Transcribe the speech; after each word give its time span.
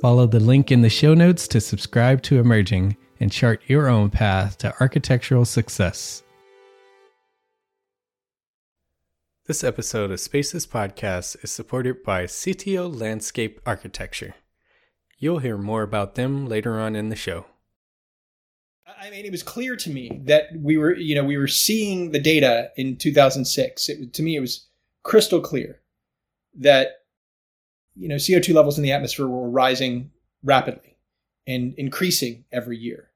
Follow 0.00 0.26
the 0.26 0.38
link 0.38 0.70
in 0.70 0.82
the 0.82 0.88
show 0.88 1.12
notes 1.12 1.48
to 1.48 1.60
subscribe 1.60 2.22
to 2.22 2.38
Emerging 2.38 2.96
and 3.18 3.32
chart 3.32 3.60
your 3.66 3.88
own 3.88 4.10
path 4.10 4.56
to 4.58 4.72
architectural 4.80 5.44
success. 5.44 6.22
This 9.46 9.64
episode 9.64 10.12
of 10.12 10.20
Spaces 10.20 10.68
Podcast 10.68 11.42
is 11.42 11.50
supported 11.50 12.04
by 12.04 12.24
CTO 12.24 12.94
Landscape 12.94 13.60
Architecture. 13.66 14.36
You'll 15.18 15.40
hear 15.40 15.58
more 15.58 15.82
about 15.82 16.14
them 16.14 16.46
later 16.46 16.78
on 16.78 16.94
in 16.94 17.08
the 17.08 17.16
show. 17.16 17.46
I 18.86 19.10
mean, 19.10 19.24
it 19.24 19.32
was 19.32 19.42
clear 19.42 19.74
to 19.74 19.90
me 19.90 20.20
that 20.26 20.44
we 20.56 20.76
were, 20.76 20.94
you 20.94 21.16
know, 21.16 21.24
we 21.24 21.36
were 21.36 21.48
seeing 21.48 22.12
the 22.12 22.20
data 22.20 22.70
in 22.76 22.98
2006. 22.98 23.88
It, 23.88 24.12
to 24.14 24.22
me, 24.22 24.36
it 24.36 24.40
was 24.40 24.68
crystal 25.02 25.40
clear 25.40 25.80
that, 26.56 26.88
you 27.98 28.08
know, 28.08 28.14
CO2 28.14 28.54
levels 28.54 28.78
in 28.78 28.84
the 28.84 28.92
atmosphere 28.92 29.26
were 29.26 29.50
rising 29.50 30.10
rapidly 30.44 30.96
and 31.46 31.74
increasing 31.76 32.44
every 32.52 32.78
year. 32.78 33.10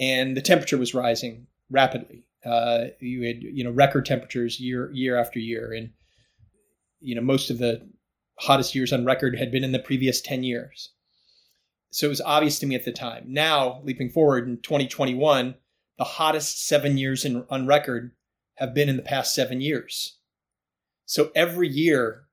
And 0.00 0.36
the 0.36 0.42
temperature 0.42 0.78
was 0.78 0.94
rising 0.94 1.46
rapidly. 1.70 2.24
Uh, 2.44 2.86
you 3.00 3.22
had, 3.22 3.42
you 3.42 3.62
know, 3.62 3.70
record 3.70 4.06
temperatures 4.06 4.58
year, 4.58 4.90
year 4.92 5.16
after 5.16 5.38
year. 5.38 5.72
And, 5.72 5.90
you 7.00 7.14
know, 7.14 7.20
most 7.20 7.50
of 7.50 7.58
the 7.58 7.86
hottest 8.38 8.74
years 8.74 8.92
on 8.92 9.04
record 9.04 9.38
had 9.38 9.52
been 9.52 9.62
in 9.62 9.72
the 9.72 9.78
previous 9.78 10.20
10 10.20 10.42
years. 10.42 10.90
So 11.92 12.06
it 12.06 12.10
was 12.10 12.20
obvious 12.20 12.58
to 12.60 12.66
me 12.66 12.74
at 12.74 12.84
the 12.84 12.92
time. 12.92 13.24
Now, 13.28 13.80
leaping 13.84 14.10
forward 14.10 14.48
in 14.48 14.56
2021, 14.62 15.54
the 15.98 16.04
hottest 16.04 16.66
seven 16.66 16.98
years 16.98 17.24
in, 17.24 17.44
on 17.50 17.66
record 17.66 18.12
have 18.54 18.74
been 18.74 18.88
in 18.88 18.96
the 18.96 19.02
past 19.02 19.34
seven 19.34 19.60
years. 19.60 20.16
So 21.04 21.30
every 21.34 21.68
year 21.68 22.24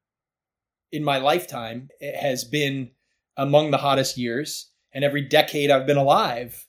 in 0.91 1.03
my 1.03 1.17
lifetime 1.17 1.89
it 1.99 2.15
has 2.15 2.43
been 2.43 2.91
among 3.35 3.71
the 3.71 3.77
hottest 3.77 4.17
years, 4.17 4.71
and 4.93 5.03
every 5.03 5.21
decade 5.21 5.69
I've 5.69 5.85
been 5.85 5.97
alive 5.97 6.65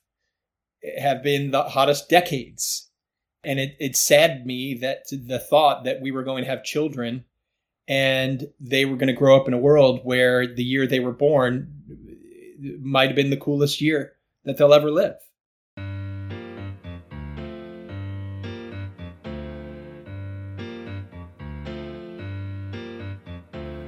have 0.98 1.22
been 1.22 1.50
the 1.50 1.62
hottest 1.62 2.08
decades. 2.08 2.90
And 3.44 3.58
it, 3.58 3.76
it 3.78 3.96
saddened 3.96 4.44
me 4.44 4.74
that 4.80 5.04
the 5.10 5.38
thought 5.38 5.84
that 5.84 6.00
we 6.00 6.10
were 6.10 6.24
going 6.24 6.44
to 6.44 6.50
have 6.50 6.64
children 6.64 7.24
and 7.86 8.48
they 8.60 8.84
were 8.84 8.96
going 8.96 9.08
to 9.08 9.14
grow 9.14 9.40
up 9.40 9.48
in 9.48 9.54
a 9.54 9.58
world 9.58 10.00
where 10.02 10.46
the 10.46 10.62
year 10.62 10.86
they 10.86 11.00
were 11.00 11.12
born 11.12 11.72
might 12.82 13.06
have 13.06 13.16
been 13.16 13.30
the 13.30 13.36
coolest 13.36 13.80
year 13.80 14.12
that 14.44 14.58
they'll 14.58 14.74
ever 14.74 14.90
live. 14.90 15.16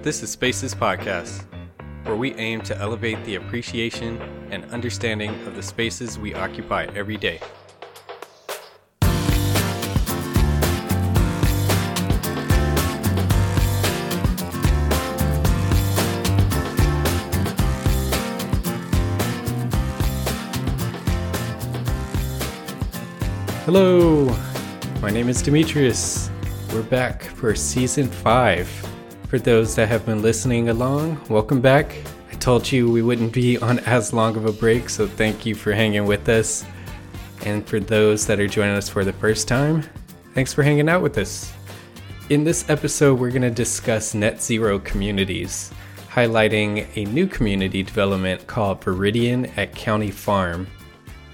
This 0.03 0.23
is 0.23 0.31
Spaces 0.31 0.75
Podcast, 0.75 1.45
where 2.05 2.17
we 2.17 2.33
aim 2.37 2.63
to 2.63 2.75
elevate 2.79 3.23
the 3.27 3.35
appreciation 3.35 4.19
and 4.51 4.65
understanding 4.73 5.29
of 5.47 5.57
the 5.57 5.63
spaces 5.63 6.19
we 6.19 6.33
occupy 6.33 6.87
every 6.95 7.19
day. 7.19 7.39
Hello, 23.67 24.35
my 25.03 25.11
name 25.11 25.29
is 25.29 25.43
Demetrius. 25.43 26.31
We're 26.73 26.85
back 26.85 27.23
for 27.23 27.55
season 27.55 28.07
five. 28.09 28.90
For 29.31 29.39
those 29.39 29.77
that 29.77 29.87
have 29.87 30.05
been 30.05 30.23
listening 30.23 30.71
along, 30.71 31.21
welcome 31.29 31.61
back. 31.61 31.95
I 32.33 32.35
told 32.35 32.73
you 32.73 32.91
we 32.91 33.01
wouldn't 33.01 33.33
be 33.33 33.59
on 33.59 33.79
as 33.79 34.13
long 34.13 34.37
of 34.37 34.45
a 34.45 34.51
break, 34.51 34.91
so 34.91 35.07
thank 35.07 35.47
you 35.47 35.55
for 35.55 35.73
hanging 35.73 36.05
with 36.05 36.29
us. 36.29 36.65
And 37.43 37.65
for 37.65 37.79
those 37.79 38.27
that 38.27 38.41
are 38.41 38.49
joining 38.49 38.75
us 38.75 38.89
for 38.89 39.05
the 39.05 39.13
first 39.13 39.47
time, 39.47 39.85
thanks 40.35 40.53
for 40.53 40.65
hanging 40.65 40.89
out 40.89 41.01
with 41.01 41.17
us. 41.17 41.53
In 42.29 42.43
this 42.43 42.69
episode, 42.69 43.21
we're 43.21 43.31
going 43.31 43.43
to 43.43 43.51
discuss 43.53 44.15
net 44.15 44.43
zero 44.43 44.81
communities, 44.81 45.73
highlighting 46.09 46.89
a 46.97 47.09
new 47.09 47.29
community 47.29 47.85
development 47.85 48.49
called 48.49 48.81
Viridian 48.81 49.57
at 49.57 49.77
County 49.77 50.11
Farm. 50.11 50.67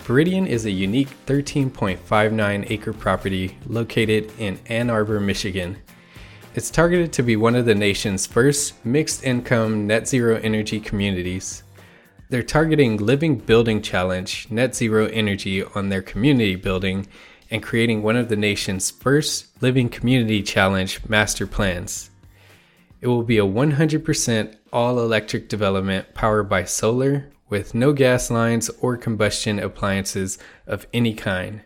Viridian 0.01 0.47
is 0.47 0.67
a 0.67 0.71
unique 0.71 1.09
13.59 1.25 2.71
acre 2.71 2.93
property 2.93 3.57
located 3.67 4.31
in 4.39 4.59
Ann 4.67 4.91
Arbor, 4.91 5.19
Michigan. 5.19 5.79
It's 6.57 6.71
targeted 6.71 7.13
to 7.13 7.23
be 7.23 7.37
one 7.37 7.55
of 7.55 7.67
the 7.67 7.75
nation's 7.75 8.27
first 8.27 8.83
mixed 8.83 9.23
income 9.23 9.87
net 9.87 10.09
zero 10.09 10.41
energy 10.43 10.81
communities. 10.81 11.63
They're 12.31 12.43
targeting 12.43 12.97
Living 12.97 13.37
Building 13.37 13.83
Challenge 13.83 14.47
net 14.51 14.75
zero 14.75 15.05
energy 15.09 15.63
on 15.63 15.91
their 15.91 16.01
community 16.01 16.57
building 16.57 17.09
and 17.51 17.63
creating 17.63 18.03
one 18.03 18.17
of 18.17 18.31
the 18.31 18.37
nation's 18.37 18.91
first 18.91 19.49
Living 19.61 19.91
Community 19.91 20.43
Challenge 20.43 20.99
master 21.07 21.47
plans. 21.47 22.09
It 23.03 23.09
will 23.09 23.23
be 23.23 23.37
a 23.37 23.45
100% 23.45 24.57
all 24.73 24.99
electric 24.99 25.51
development 25.51 26.15
powered 26.15 26.49
by 26.49 26.65
solar 26.65 27.29
with 27.51 27.75
no 27.75 27.93
gas 27.93 28.31
lines 28.31 28.71
or 28.81 28.97
combustion 28.97 29.59
appliances 29.59 30.39
of 30.67 30.87
any 30.95 31.13
kind. 31.13 31.61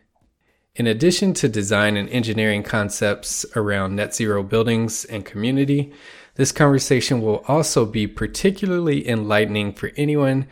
In 0.80 0.86
addition 0.86 1.34
to 1.34 1.46
design 1.46 1.98
and 1.98 2.08
engineering 2.08 2.62
concepts 2.62 3.44
around 3.54 3.96
net 3.96 4.14
zero 4.14 4.42
buildings 4.42 5.04
and 5.04 5.26
community, 5.26 5.92
this 6.36 6.52
conversation 6.52 7.20
will 7.20 7.44
also 7.46 7.84
be 7.84 8.06
particularly 8.06 9.06
enlightening 9.06 9.74
for 9.74 9.90
anyone 9.98 10.46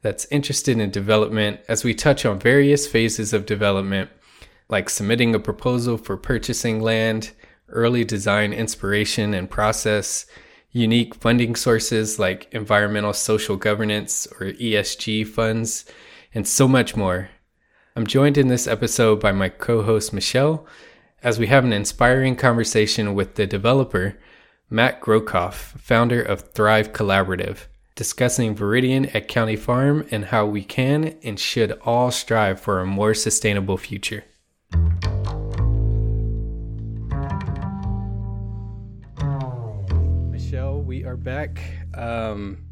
that's 0.00 0.24
interested 0.30 0.78
in 0.78 0.92
development 0.92 1.62
as 1.66 1.82
we 1.82 1.94
touch 1.94 2.24
on 2.24 2.38
various 2.38 2.86
phases 2.86 3.32
of 3.32 3.44
development, 3.44 4.08
like 4.68 4.88
submitting 4.88 5.34
a 5.34 5.40
proposal 5.40 5.98
for 5.98 6.16
purchasing 6.16 6.80
land, 6.80 7.32
early 7.68 8.04
design 8.04 8.52
inspiration 8.52 9.34
and 9.34 9.50
process, 9.50 10.26
unique 10.70 11.12
funding 11.16 11.56
sources 11.56 12.20
like 12.20 12.46
environmental 12.52 13.12
social 13.12 13.56
governance 13.56 14.28
or 14.38 14.52
ESG 14.52 15.26
funds, 15.26 15.84
and 16.32 16.46
so 16.46 16.68
much 16.68 16.94
more. 16.94 17.30
I'm 17.94 18.06
joined 18.06 18.38
in 18.38 18.48
this 18.48 18.66
episode 18.66 19.20
by 19.20 19.32
my 19.32 19.50
co 19.50 19.82
host 19.82 20.14
Michelle 20.14 20.66
as 21.22 21.38
we 21.38 21.48
have 21.48 21.62
an 21.62 21.74
inspiring 21.74 22.36
conversation 22.36 23.14
with 23.14 23.34
the 23.34 23.46
developer, 23.46 24.18
Matt 24.70 25.02
Grocoff, 25.02 25.78
founder 25.78 26.22
of 26.22 26.52
Thrive 26.54 26.94
Collaborative, 26.94 27.66
discussing 27.94 28.56
Viridian 28.56 29.14
at 29.14 29.28
County 29.28 29.56
Farm 29.56 30.06
and 30.10 30.24
how 30.24 30.46
we 30.46 30.64
can 30.64 31.18
and 31.22 31.38
should 31.38 31.72
all 31.82 32.10
strive 32.10 32.58
for 32.58 32.80
a 32.80 32.86
more 32.86 33.12
sustainable 33.12 33.76
future. 33.76 34.24
Michelle, 40.30 40.80
we 40.80 41.04
are 41.04 41.18
back. 41.18 41.60
Um, 41.92 42.64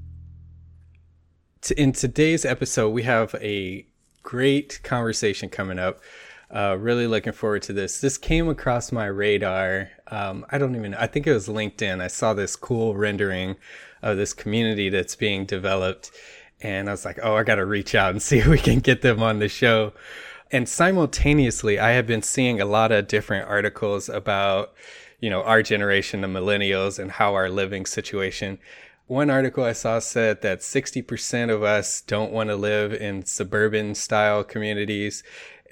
in 1.76 1.92
today's 1.92 2.46
episode, 2.46 2.88
we 2.88 3.02
have 3.02 3.34
a 3.34 3.86
great 4.22 4.80
conversation 4.82 5.48
coming 5.48 5.78
up. 5.78 6.00
Uh, 6.52 6.76
really 6.78 7.06
looking 7.06 7.32
forward 7.32 7.62
to 7.62 7.72
this. 7.72 8.00
This 8.00 8.18
came 8.18 8.48
across 8.48 8.90
my 8.90 9.06
radar. 9.06 9.90
Um, 10.08 10.44
I 10.50 10.58
don't 10.58 10.74
even. 10.74 10.94
I 10.94 11.06
think 11.06 11.26
it 11.26 11.32
was 11.32 11.46
LinkedIn. 11.46 12.00
I 12.00 12.08
saw 12.08 12.34
this 12.34 12.56
cool 12.56 12.96
rendering 12.96 13.56
of 14.02 14.16
this 14.16 14.32
community 14.32 14.88
that's 14.88 15.14
being 15.14 15.44
developed, 15.44 16.10
and 16.60 16.88
I 16.88 16.92
was 16.92 17.04
like, 17.04 17.20
"Oh, 17.22 17.36
I 17.36 17.44
got 17.44 17.56
to 17.56 17.64
reach 17.64 17.94
out 17.94 18.10
and 18.10 18.22
see 18.22 18.38
if 18.38 18.46
we 18.48 18.58
can 18.58 18.80
get 18.80 19.02
them 19.02 19.22
on 19.22 19.38
the 19.38 19.48
show." 19.48 19.92
And 20.50 20.68
simultaneously, 20.68 21.78
I 21.78 21.90
have 21.90 22.08
been 22.08 22.22
seeing 22.22 22.60
a 22.60 22.64
lot 22.64 22.90
of 22.90 23.06
different 23.06 23.48
articles 23.48 24.08
about, 24.08 24.74
you 25.20 25.30
know, 25.30 25.44
our 25.44 25.62
generation, 25.62 26.22
the 26.22 26.26
millennials, 26.26 26.98
and 26.98 27.12
how 27.12 27.34
our 27.34 27.48
living 27.48 27.86
situation 27.86 28.58
one 29.10 29.28
article 29.28 29.64
I 29.64 29.72
saw 29.72 29.98
said 29.98 30.40
that 30.42 30.60
60% 30.60 31.52
of 31.52 31.64
us 31.64 32.00
don't 32.00 32.30
want 32.30 32.48
to 32.48 32.54
live 32.54 32.92
in 32.92 33.26
suburban 33.26 33.96
style 33.96 34.44
communities. 34.44 35.24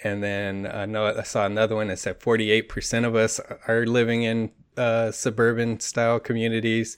And 0.03 0.25
then 0.25 0.67
I 0.67 0.87
know 0.87 1.07
I 1.07 1.23
saw 1.23 1.47
another 1.47 1.77
one 1.77 1.87
that 1.87 2.01
said 2.01 2.19
48% 2.19 3.07
of 3.07 3.15
us 3.15 3.41
are 3.69 3.87
living 3.87 4.25
in 4.25 4.51
uh, 4.77 5.13
suburban 5.13 5.79
style 5.79 6.19
communities. 6.19 6.97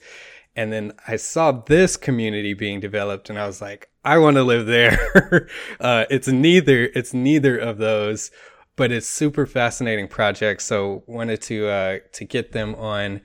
And 0.55 0.73
then 0.73 0.93
I 1.07 1.17
saw 1.17 1.51
this 1.51 1.95
community 1.95 2.55
being 2.55 2.79
developed 2.79 3.29
and 3.29 3.37
I 3.37 3.45
was 3.45 3.61
like, 3.61 3.91
I 4.03 4.17
want 4.17 4.37
to 4.37 4.43
live 4.43 4.65
there. 4.65 5.47
uh, 5.79 6.05
it's 6.09 6.27
neither, 6.27 6.85
it's 6.95 7.13
neither 7.13 7.55
of 7.55 7.77
those, 7.77 8.31
but 8.75 8.91
it's 8.91 9.05
super 9.05 9.45
fascinating 9.45 10.07
project. 10.07 10.63
So 10.63 11.03
wanted 11.05 11.43
to, 11.43 11.67
uh, 11.67 11.99
to 12.13 12.25
get 12.25 12.51
them 12.51 12.73
on 12.73 13.21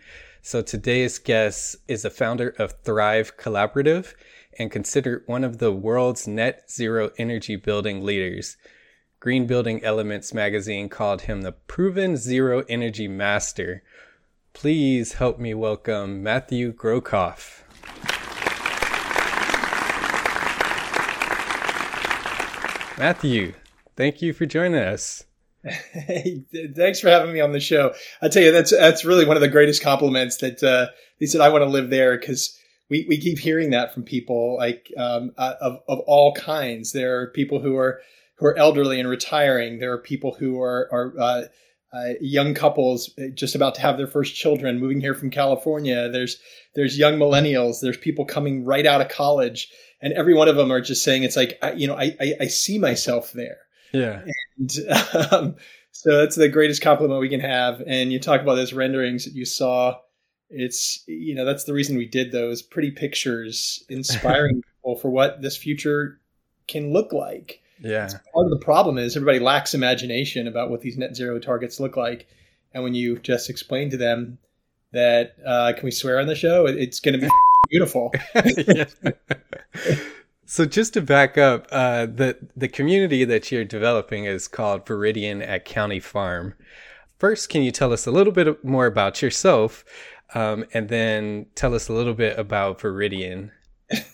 so 0.46 0.62
today's 0.62 1.18
guest 1.18 1.74
is 1.88 2.04
a 2.04 2.08
founder 2.08 2.50
of 2.50 2.80
Thrive 2.84 3.36
Collaborative 3.36 4.14
and 4.56 4.70
considered 4.70 5.24
one 5.26 5.42
of 5.42 5.58
the 5.58 5.72
world's 5.72 6.28
net 6.28 6.70
zero 6.70 7.10
energy 7.18 7.56
building 7.56 8.04
leaders. 8.04 8.56
Green 9.18 9.48
Building 9.48 9.82
Elements 9.82 10.32
magazine 10.32 10.88
called 10.88 11.22
him 11.22 11.42
the 11.42 11.50
proven 11.50 12.16
zero 12.16 12.62
energy 12.68 13.08
master. 13.08 13.82
Please 14.52 15.14
help 15.14 15.40
me 15.40 15.52
welcome 15.52 16.22
Matthew 16.22 16.72
Grocoff. 16.72 17.64
Matthew, 22.96 23.54
thank 23.96 24.22
you 24.22 24.32
for 24.32 24.46
joining 24.46 24.80
us. 24.80 25.24
Hey, 25.66 26.44
thanks 26.76 27.00
for 27.00 27.08
having 27.08 27.32
me 27.32 27.40
on 27.40 27.52
the 27.52 27.60
show. 27.60 27.94
I 28.22 28.28
tell 28.28 28.42
you, 28.42 28.52
that's 28.52 28.70
that's 28.70 29.04
really 29.04 29.26
one 29.26 29.36
of 29.36 29.40
the 29.40 29.48
greatest 29.48 29.82
compliments 29.82 30.36
that 30.38 30.62
uh, 30.62 30.88
he 31.18 31.26
said. 31.26 31.40
I 31.40 31.48
want 31.48 31.62
to 31.62 31.70
live 31.70 31.90
there 31.90 32.16
because 32.18 32.56
we, 32.88 33.04
we 33.08 33.18
keep 33.18 33.38
hearing 33.38 33.70
that 33.70 33.92
from 33.92 34.04
people 34.04 34.56
like 34.56 34.92
um, 34.96 35.32
uh, 35.36 35.54
of 35.60 35.80
of 35.88 36.00
all 36.00 36.32
kinds. 36.34 36.92
There 36.92 37.20
are 37.20 37.26
people 37.28 37.60
who 37.60 37.76
are 37.76 38.00
who 38.36 38.46
are 38.46 38.56
elderly 38.56 39.00
and 39.00 39.08
retiring. 39.08 39.78
There 39.78 39.92
are 39.92 39.98
people 39.98 40.34
who 40.34 40.60
are 40.60 40.88
are 40.92 41.14
uh, 41.18 41.42
uh, 41.92 42.12
young 42.20 42.54
couples 42.54 43.10
just 43.34 43.54
about 43.54 43.74
to 43.76 43.80
have 43.80 43.96
their 43.96 44.06
first 44.06 44.34
children, 44.34 44.78
moving 44.78 45.00
here 45.00 45.14
from 45.14 45.30
California. 45.30 46.08
There's 46.08 46.38
there's 46.74 46.98
young 46.98 47.14
millennials. 47.14 47.80
There's 47.80 47.96
people 47.96 48.24
coming 48.24 48.64
right 48.64 48.86
out 48.86 49.00
of 49.00 49.08
college, 49.08 49.68
and 50.00 50.12
every 50.12 50.34
one 50.34 50.48
of 50.48 50.56
them 50.56 50.70
are 50.70 50.80
just 50.80 51.02
saying 51.02 51.24
it's 51.24 51.36
like 51.36 51.58
I, 51.62 51.72
you 51.72 51.86
know 51.86 51.96
I, 51.96 52.16
I 52.20 52.34
I 52.42 52.46
see 52.46 52.78
myself 52.78 53.32
there. 53.32 53.58
Yeah. 53.92 54.22
And 54.58 54.72
um, 55.32 55.56
so 55.92 56.18
that's 56.18 56.36
the 56.36 56.48
greatest 56.48 56.82
compliment 56.82 57.20
we 57.20 57.28
can 57.28 57.40
have. 57.40 57.82
And 57.86 58.12
you 58.12 58.18
talk 58.18 58.40
about 58.40 58.56
those 58.56 58.72
renderings 58.72 59.24
that 59.24 59.34
you 59.34 59.44
saw. 59.44 59.98
It's, 60.48 61.02
you 61.06 61.34
know, 61.34 61.44
that's 61.44 61.64
the 61.64 61.72
reason 61.72 61.96
we 61.96 62.06
did 62.06 62.32
those 62.32 62.62
pretty 62.62 62.90
pictures, 62.90 63.84
inspiring 63.88 64.62
people 64.62 64.96
for 64.96 65.10
what 65.10 65.42
this 65.42 65.56
future 65.56 66.20
can 66.68 66.92
look 66.92 67.12
like. 67.12 67.60
Yeah. 67.80 68.08
Part 68.32 68.46
of 68.46 68.50
the 68.50 68.64
problem 68.64 68.98
is 68.98 69.16
everybody 69.16 69.38
lacks 69.38 69.74
imagination 69.74 70.46
about 70.46 70.70
what 70.70 70.80
these 70.80 70.96
net 70.96 71.14
zero 71.14 71.38
targets 71.38 71.80
look 71.80 71.96
like. 71.96 72.26
And 72.72 72.82
when 72.82 72.94
you 72.94 73.18
just 73.18 73.50
explain 73.50 73.90
to 73.90 73.96
them 73.96 74.38
that, 74.92 75.36
uh, 75.44 75.72
can 75.74 75.84
we 75.84 75.90
swear 75.90 76.20
on 76.20 76.26
the 76.26 76.34
show? 76.34 76.66
It's 76.66 77.00
going 77.00 77.18
to 77.18 77.26
be 77.26 77.32
beautiful. 77.70 78.12
So 80.48 80.64
just 80.64 80.94
to 80.94 81.02
back 81.02 81.36
up, 81.36 81.66
uh, 81.72 82.06
the 82.06 82.38
the 82.56 82.68
community 82.68 83.24
that 83.24 83.50
you're 83.50 83.64
developing 83.64 84.26
is 84.26 84.46
called 84.46 84.86
Viridian 84.86 85.46
at 85.46 85.64
County 85.64 85.98
Farm. 85.98 86.54
First, 87.18 87.48
can 87.48 87.62
you 87.62 87.72
tell 87.72 87.92
us 87.92 88.06
a 88.06 88.12
little 88.12 88.32
bit 88.32 88.64
more 88.64 88.86
about 88.86 89.20
yourself, 89.22 89.84
um, 90.34 90.64
and 90.72 90.88
then 90.88 91.46
tell 91.56 91.74
us 91.74 91.88
a 91.88 91.92
little 91.92 92.14
bit 92.14 92.38
about 92.38 92.78
Viridian? 92.78 93.50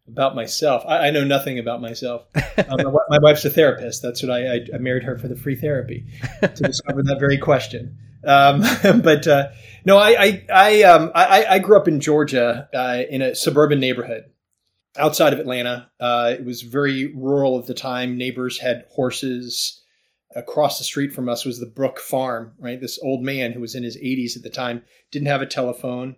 about 0.08 0.34
myself, 0.34 0.84
I, 0.86 1.08
I, 1.08 1.10
know 1.10 1.24
nothing 1.24 1.58
about 1.58 1.82
myself. 1.82 2.26
Um, 2.56 2.78
my, 2.82 3.00
my, 3.10 3.18
wife's 3.20 3.44
a 3.44 3.50
therapist. 3.50 4.02
That's 4.02 4.22
what 4.22 4.32
I, 4.32 4.54
I, 4.54 4.60
I, 4.74 4.78
married 4.78 5.02
her 5.02 5.18
for 5.18 5.28
the 5.28 5.36
free 5.36 5.56
therapy 5.56 6.06
to 6.40 6.62
discover 6.62 7.02
that 7.02 7.18
very 7.20 7.36
question. 7.36 7.98
Um, 8.24 8.62
but 9.02 9.26
uh, 9.26 9.48
no, 9.84 9.98
I 9.98 10.16
I 10.18 10.46
I, 10.50 10.82
um, 10.84 11.12
I 11.14 11.44
I 11.44 11.58
grew 11.58 11.76
up 11.76 11.88
in 11.88 12.00
Georgia 12.00 12.70
uh, 12.72 13.02
in 13.10 13.20
a 13.20 13.34
suburban 13.34 13.80
neighborhood 13.80 14.24
outside 14.96 15.32
of 15.32 15.38
Atlanta. 15.38 15.90
Uh, 16.00 16.34
it 16.38 16.44
was 16.44 16.62
very 16.62 17.12
rural 17.14 17.58
at 17.58 17.66
the 17.66 17.74
time. 17.74 18.16
Neighbors 18.16 18.58
had 18.58 18.84
horses. 18.90 19.82
Across 20.36 20.78
the 20.78 20.84
street 20.84 21.14
from 21.14 21.28
us 21.28 21.44
was 21.44 21.58
the 21.58 21.66
Brook 21.66 21.98
Farm, 21.98 22.52
right? 22.58 22.80
This 22.80 22.98
old 23.02 23.22
man 23.22 23.52
who 23.52 23.60
was 23.60 23.74
in 23.74 23.82
his 23.82 23.96
80s 23.96 24.36
at 24.36 24.42
the 24.42 24.50
time 24.50 24.82
didn't 25.10 25.28
have 25.28 25.40
a 25.40 25.46
telephone. 25.46 26.16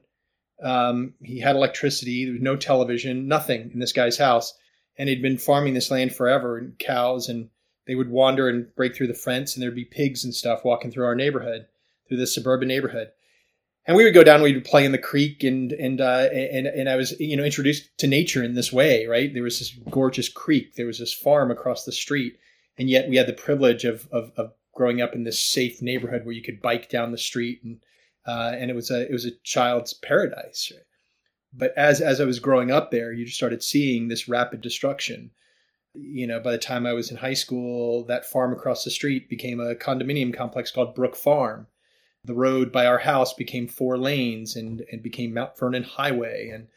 Um, 0.63 1.15
he 1.23 1.39
had 1.39 1.55
electricity. 1.55 2.25
There 2.25 2.35
was 2.35 2.43
no 2.43 2.57
television, 2.57 3.29
nothing 3.29 3.71
in 3.73 3.79
this 3.79 3.93
guy's 3.93 4.19
house. 4.19 4.53
And 4.99 5.09
he'd 5.09 5.23
been 5.23 5.39
farming 5.39 5.75
this 5.75 5.91
land 5.91 6.15
forever 6.15 6.59
and 6.59 6.79
cows, 6.79 7.29
and 7.29 7.51
they 7.87 7.95
would 7.95 8.11
wander 8.11 8.49
and 8.49 8.75
break 8.75 8.95
through 8.97 9.07
the 9.07 9.15
fence, 9.15 9.55
and 9.55 9.63
there'd 9.63 9.75
be 9.75 9.85
pigs 9.85 10.25
and 10.25 10.35
stuff 10.35 10.65
walking 10.65 10.91
through 10.91 11.07
our 11.07 11.15
neighborhood, 11.15 11.67
through 12.09 12.19
this 12.19 12.35
suburban 12.35 12.69
neighborhood 12.69 13.13
and 13.87 13.97
we 13.97 14.05
would 14.05 14.15
go 14.15 14.25
down. 14.25 14.43
We'd 14.43 14.65
play 14.65 14.85
in 14.85 14.93
the 14.93 14.99
creek, 14.99 15.43
and 15.43 15.73
and 15.73 16.01
uh, 16.01 16.29
and 16.33 16.67
and 16.67 16.89
I 16.89 16.97
was 16.97 17.19
you 17.19 17.37
know 17.37 17.45
introduced 17.45 17.91
to 17.99 18.07
nature 18.07 18.43
in 18.43 18.55
this 18.55 18.73
way. 18.73 19.07
Right, 19.07 19.33
there 19.33 19.43
was 19.43 19.59
this 19.59 19.75
gorgeous 19.91 20.29
creek. 20.29 20.75
There 20.75 20.87
was 20.87 20.99
this 20.99 21.15
farm 21.15 21.51
across 21.51 21.85
the 21.85 21.93
street, 21.93 22.39
and 22.79 22.91
yet 22.91 23.09
we 23.09 23.17
had 23.17 23.27
the 23.27 23.33
privilege 23.33 23.85
of 23.85 24.09
of, 24.13 24.33
of 24.37 24.53
growing 24.75 25.01
up 25.01 25.15
in 25.15 25.25
this 25.25 25.43
safe 25.43 25.83
neighborhood 25.83 26.25
where 26.25 26.35
you 26.35 26.43
could 26.43 26.63
bike 26.63 26.89
down 26.89 27.11
the 27.11 27.19
street, 27.19 27.61
and 27.65 27.81
uh, 28.27 28.53
and 28.55 28.71
it 28.71 28.75
was 28.75 28.91
a 28.91 29.03
it 29.09 29.13
was 29.13 29.25
a 29.25 29.37
child's 29.45 29.95
paradise. 29.95 30.73
But 31.53 31.73
as 31.77 32.01
as 32.01 32.21
I 32.21 32.25
was 32.25 32.39
growing 32.39 32.71
up 32.71 32.91
there, 32.91 33.13
you 33.13 33.25
just 33.25 33.39
started 33.39 33.63
seeing 33.63 34.09
this 34.09 34.29
rapid 34.29 34.61
destruction. 34.61 35.31
You 35.95 36.27
know, 36.27 36.39
by 36.39 36.53
the 36.53 36.59
time 36.59 36.87
I 36.87 36.93
was 36.93 37.11
in 37.11 37.17
high 37.17 37.35
school, 37.35 38.05
that 38.05 38.25
farm 38.25 38.53
across 38.53 38.85
the 38.85 38.91
street 38.93 39.29
became 39.29 39.59
a 39.59 39.75
condominium 39.75 40.33
complex 40.33 40.71
called 40.71 40.95
Brook 40.95 41.17
Farm 41.17 41.67
the 42.25 42.35
road 42.35 42.71
by 42.71 42.87
our 42.87 42.99
house 42.99 43.35
became 43.35 43.67
four 43.67 43.97
lanes 43.97 44.57
and, 44.57 44.85
and 44.93 45.03
became 45.03 45.35
Mount 45.35 45.59
Vernon 45.59 45.83
Highway. 45.83 46.51
And, 46.53 46.69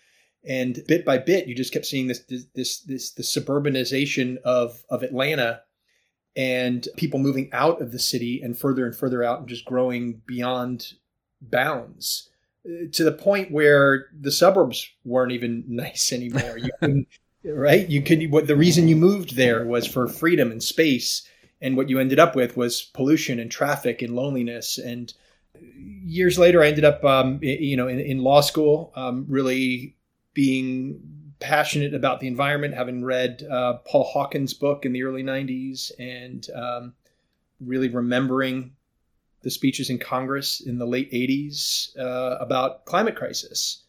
and 0.46 0.84
bit 0.88 1.06
by 1.06 1.18
bit, 1.18 1.48
you 1.48 1.56
just 1.56 1.74
kept 1.74 1.86
seeing 1.86 2.08
this, 2.08 2.24
this, 2.56 2.82
this, 2.82 3.12
the 3.12 3.24
suburbanization 3.24 4.38
of, 4.44 4.84
of 4.90 5.04
Atlanta 5.04 5.62
and 6.36 6.88
people 6.98 7.20
moving 7.20 7.50
out 7.54 7.82
of 7.82 7.92
the 7.92 8.00
city 8.00 8.42
and 8.42 8.58
further 8.58 8.86
and 8.86 8.96
further 8.96 9.24
out 9.24 9.40
and 9.40 9.48
just 9.48 9.66
growing 9.66 10.22
beyond 10.26 10.94
bounds 11.42 12.30
uh, 12.66 12.88
to 12.92 13.04
the 13.04 13.12
point 13.12 13.52
where 13.52 14.08
the 14.20 14.32
suburbs 14.32 14.90
weren't 15.06 15.32
even 15.32 15.64
nice 15.68 16.12
anymore. 16.12 16.58
You 16.58 17.06
right? 17.46 17.88
You 17.90 18.02
could, 18.02 18.32
what 18.32 18.48
the 18.48 18.56
reason 18.56 18.88
you 18.88 18.96
moved 18.96 19.36
there 19.36 19.66
was 19.66 19.86
for 19.86 20.08
freedom 20.08 20.52
and 20.52 20.64
space. 20.64 21.28
And 21.62 21.78
what 21.78 21.90
you 21.90 22.00
ended 22.00 22.20
up 22.20 22.36
with 22.36 22.58
was 22.58 22.82
pollution 22.82 23.40
and 23.40 23.50
traffic 23.52 24.02
and 24.02 24.16
loneliness 24.16 24.78
and 24.78 25.14
years 25.60 26.38
later, 26.38 26.62
I 26.62 26.67
ended 26.67 26.86
up, 26.86 27.03
um, 27.03 27.39
you 27.41 27.77
know, 27.77 27.88
in, 27.88 28.00
in 28.00 28.19
law 28.19 28.41
school, 28.41 28.91
um, 28.95 29.25
really 29.27 29.95
being 30.33 31.00
passionate 31.39 31.93
about 31.93 32.19
the 32.19 32.27
environment, 32.27 32.74
having 32.74 33.03
read 33.03 33.43
uh, 33.50 33.74
Paul 33.86 34.03
Hawken's 34.03 34.53
book 34.53 34.86
in 34.86 34.93
the 34.93 35.03
early 35.03 35.24
'90s, 35.24 35.91
and 36.00 36.48
um, 36.55 36.93
really 37.60 37.89
remembering 37.89 38.74
the 39.41 39.50
speeches 39.50 39.89
in 39.89 40.00
Congress 40.00 40.62
in 40.62 40.77
the 40.77 40.86
late 40.86 41.12
80s 41.12 41.98
uh, 42.00 42.38
about 42.39 42.86
climate 42.86 43.15
crisis 43.15 43.83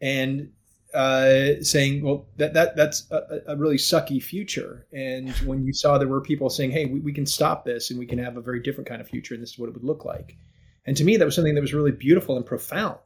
and 0.00 0.52
uh, 0.92 1.62
saying, 1.62 2.04
well, 2.04 2.26
that, 2.36 2.52
that 2.52 2.76
that's 2.76 3.10
a, 3.10 3.40
a, 3.46 3.56
really 3.56 3.78
sucky 3.78 4.22
future. 4.22 4.86
And 4.92 5.30
when 5.46 5.64
you 5.64 5.72
saw 5.72 5.96
there 5.96 6.08
were 6.08 6.20
people 6.20 6.50
saying, 6.50 6.72
hey, 6.72 6.84
we, 6.84 7.00
we 7.00 7.14
can 7.14 7.24
stop 7.24 7.64
this 7.64 7.88
and 7.88 7.98
we 7.98 8.04
can 8.04 8.18
have 8.18 8.36
a 8.36 8.42
very 8.42 8.60
different 8.60 8.86
kind 8.86 9.00
of 9.00 9.08
future 9.08 9.32
and 9.32 9.42
this 9.42 9.52
is 9.52 9.58
what 9.58 9.70
it 9.70 9.72
would 9.72 9.84
look 9.84 10.04
like. 10.04 10.36
And 10.84 10.96
to 10.96 11.04
me, 11.04 11.16
that 11.16 11.24
was 11.24 11.34
something 11.34 11.54
that 11.54 11.60
was 11.60 11.74
really 11.74 11.92
beautiful 11.92 12.36
and 12.36 12.44
profound. 12.44 12.98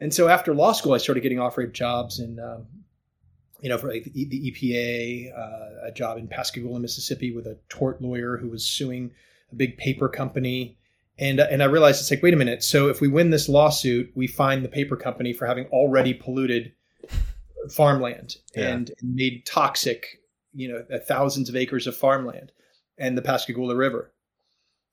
And 0.00 0.12
so 0.12 0.28
after 0.28 0.54
law 0.54 0.72
school, 0.72 0.92
I 0.92 0.98
started 0.98 1.20
getting 1.20 1.40
offered 1.40 1.74
jobs 1.74 2.18
in, 2.18 2.38
um, 2.38 2.66
you 3.60 3.68
know, 3.68 3.78
for 3.78 3.88
like 3.88 4.04
the, 4.04 4.24
the 4.24 4.50
EPA, 4.50 5.38
uh, 5.38 5.88
a 5.88 5.92
job 5.92 6.18
in 6.18 6.28
Pascagoula, 6.28 6.80
Mississippi, 6.80 7.34
with 7.34 7.46
a 7.46 7.58
tort 7.68 8.02
lawyer 8.02 8.36
who 8.36 8.48
was 8.48 8.66
suing 8.66 9.12
a 9.52 9.54
big 9.54 9.76
paper 9.76 10.08
company. 10.08 10.78
And, 11.18 11.38
and 11.38 11.62
I 11.62 11.66
realized 11.66 12.00
it's 12.00 12.10
like, 12.10 12.22
wait 12.22 12.34
a 12.34 12.38
minute. 12.38 12.64
So 12.64 12.88
if 12.88 13.00
we 13.00 13.08
win 13.08 13.30
this 13.30 13.48
lawsuit, 13.48 14.10
we 14.14 14.26
fine 14.26 14.62
the 14.62 14.68
paper 14.68 14.96
company 14.96 15.32
for 15.32 15.46
having 15.46 15.66
already 15.66 16.12
polluted 16.12 16.72
farmland 17.70 18.36
yeah. 18.54 18.68
and 18.68 18.90
made 19.02 19.46
toxic, 19.46 20.20
you 20.52 20.68
know, 20.68 20.84
thousands 21.06 21.48
of 21.48 21.56
acres 21.56 21.86
of 21.86 21.96
farmland 21.96 22.52
and 22.98 23.16
the 23.16 23.22
Pascagoula 23.22 23.76
River. 23.76 24.12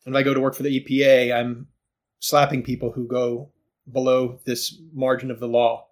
And 0.05 0.15
if 0.15 0.19
I 0.19 0.23
go 0.23 0.33
to 0.33 0.39
work 0.39 0.55
for 0.55 0.63
the 0.63 0.79
EPA, 0.79 1.33
I'm 1.33 1.67
slapping 2.19 2.63
people 2.63 2.91
who 2.91 3.07
go 3.07 3.51
below 3.91 4.39
this 4.45 4.79
margin 4.93 5.31
of 5.31 5.39
the 5.39 5.47
law. 5.47 5.87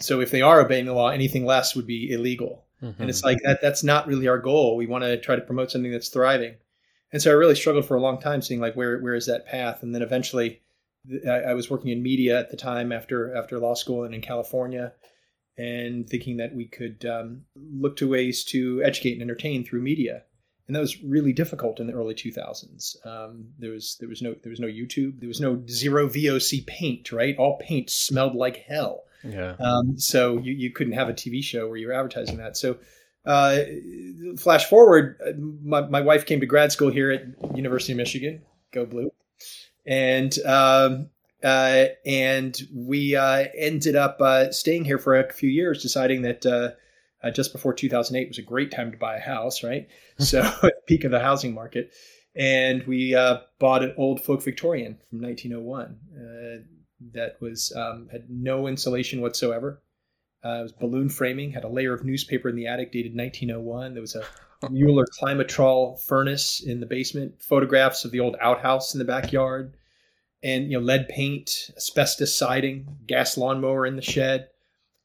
So 0.00 0.20
if 0.20 0.30
they 0.30 0.42
are 0.42 0.60
obeying 0.60 0.86
the 0.86 0.92
law, 0.92 1.08
anything 1.08 1.44
less 1.44 1.76
would 1.76 1.86
be 1.86 2.10
illegal. 2.12 2.64
Mm-hmm. 2.82 3.00
And 3.00 3.10
it's 3.10 3.22
like 3.22 3.38
that 3.44 3.60
that's 3.62 3.84
not 3.84 4.06
really 4.06 4.28
our 4.28 4.38
goal. 4.38 4.76
We 4.76 4.86
want 4.86 5.04
to 5.04 5.20
try 5.20 5.36
to 5.36 5.42
promote 5.42 5.70
something 5.70 5.92
that's 5.92 6.08
thriving. 6.08 6.56
And 7.12 7.22
so 7.22 7.30
I 7.30 7.34
really 7.34 7.54
struggled 7.54 7.86
for 7.86 7.96
a 7.96 8.00
long 8.00 8.20
time 8.20 8.42
seeing 8.42 8.60
like 8.60 8.74
where 8.74 8.98
where 8.98 9.14
is 9.14 9.26
that 9.26 9.46
path? 9.46 9.82
And 9.82 9.94
then 9.94 10.02
eventually 10.02 10.62
I, 11.26 11.50
I 11.50 11.54
was 11.54 11.70
working 11.70 11.90
in 11.90 12.02
media 12.02 12.38
at 12.38 12.50
the 12.50 12.56
time 12.56 12.92
after 12.92 13.36
after 13.36 13.58
law 13.58 13.74
school 13.74 14.04
and 14.04 14.14
in 14.14 14.20
California 14.20 14.92
and 15.56 16.08
thinking 16.08 16.38
that 16.38 16.54
we 16.54 16.66
could 16.66 17.04
um, 17.06 17.42
look 17.54 17.96
to 17.96 18.08
ways 18.08 18.42
to 18.44 18.82
educate 18.82 19.12
and 19.12 19.22
entertain 19.22 19.64
through 19.64 19.82
media 19.82 20.24
and 20.66 20.74
that 20.74 20.80
was 20.80 21.02
really 21.02 21.32
difficult 21.32 21.78
in 21.78 21.86
the 21.86 21.92
early 21.92 22.14
2000s. 22.14 23.06
Um, 23.06 23.46
there 23.58 23.70
was 23.70 23.96
there 24.00 24.08
was 24.08 24.22
no 24.22 24.34
there 24.42 24.50
was 24.50 24.60
no 24.60 24.66
YouTube, 24.66 25.20
there 25.20 25.28
was 25.28 25.40
no 25.40 25.62
zero 25.68 26.08
VOC 26.08 26.66
paint, 26.66 27.12
right? 27.12 27.36
All 27.36 27.58
paint 27.58 27.90
smelled 27.90 28.34
like 28.34 28.56
hell. 28.56 29.04
Yeah. 29.22 29.56
Um, 29.58 29.98
so 29.98 30.38
you, 30.38 30.52
you 30.52 30.70
couldn't 30.70 30.94
have 30.94 31.08
a 31.08 31.14
TV 31.14 31.42
show 31.42 31.68
where 31.68 31.76
you 31.76 31.86
were 31.86 31.94
advertising 31.94 32.36
that. 32.38 32.56
So 32.56 32.76
uh, 33.24 33.60
flash 34.36 34.66
forward, 34.66 35.18
uh, 35.26 35.32
my, 35.38 35.82
my 35.82 36.00
wife 36.02 36.26
came 36.26 36.40
to 36.40 36.46
grad 36.46 36.72
school 36.72 36.90
here 36.90 37.10
at 37.10 37.56
University 37.56 37.92
of 37.92 37.98
Michigan. 37.98 38.42
Go 38.72 38.84
blue, 38.84 39.12
and 39.86 40.36
um, 40.44 41.10
uh, 41.42 41.86
and 42.06 42.58
we 42.74 43.16
uh, 43.16 43.44
ended 43.56 43.96
up 43.96 44.20
uh, 44.20 44.50
staying 44.50 44.84
here 44.84 44.98
for 44.98 45.18
a 45.18 45.32
few 45.32 45.48
years, 45.48 45.82
deciding 45.82 46.22
that 46.22 46.76
uh, 47.24 47.30
just 47.30 47.52
before 47.52 47.72
2008 47.72 48.28
was 48.28 48.38
a 48.38 48.42
great 48.42 48.70
time 48.70 48.92
to 48.92 48.98
buy 48.98 49.16
a 49.16 49.20
house, 49.20 49.62
right? 49.62 49.88
So 50.18 50.48
peak 50.86 51.02
of 51.02 51.10
the 51.10 51.18
housing 51.18 51.54
market, 51.54 51.90
and 52.36 52.84
we 52.86 53.16
uh, 53.16 53.38
bought 53.58 53.82
an 53.82 53.94
old 53.96 54.22
folk 54.22 54.44
Victorian 54.44 54.96
from 55.10 55.22
1901 55.22 55.98
uh, 56.16 56.62
that 57.14 57.40
was 57.40 57.72
um, 57.74 58.08
had 58.12 58.30
no 58.30 58.68
insulation 58.68 59.20
whatsoever. 59.20 59.82
Uh, 60.44 60.60
it 60.60 60.62
was 60.62 60.72
balloon 60.72 61.08
framing, 61.08 61.50
had 61.50 61.64
a 61.64 61.68
layer 61.68 61.92
of 61.92 62.04
newspaper 62.04 62.48
in 62.48 62.54
the 62.54 62.68
attic 62.68 62.92
dated 62.92 63.16
1901. 63.16 63.94
There 63.94 64.00
was 64.00 64.14
a 64.14 64.24
Mueller 64.70 65.06
Climatrol 65.20 66.00
furnace 66.00 66.60
in 66.60 66.78
the 66.78 66.86
basement, 66.86 67.42
photographs 67.42 68.04
of 68.04 68.12
the 68.12 68.20
old 68.20 68.36
outhouse 68.40 68.94
in 68.94 69.00
the 69.00 69.04
backyard, 69.04 69.76
and 70.44 70.70
you 70.70 70.78
know 70.78 70.84
lead 70.84 71.08
paint, 71.08 71.70
asbestos 71.76 72.38
siding, 72.38 72.98
gas 73.04 73.36
lawnmower 73.36 73.84
in 73.84 73.96
the 73.96 74.02
shed. 74.02 74.48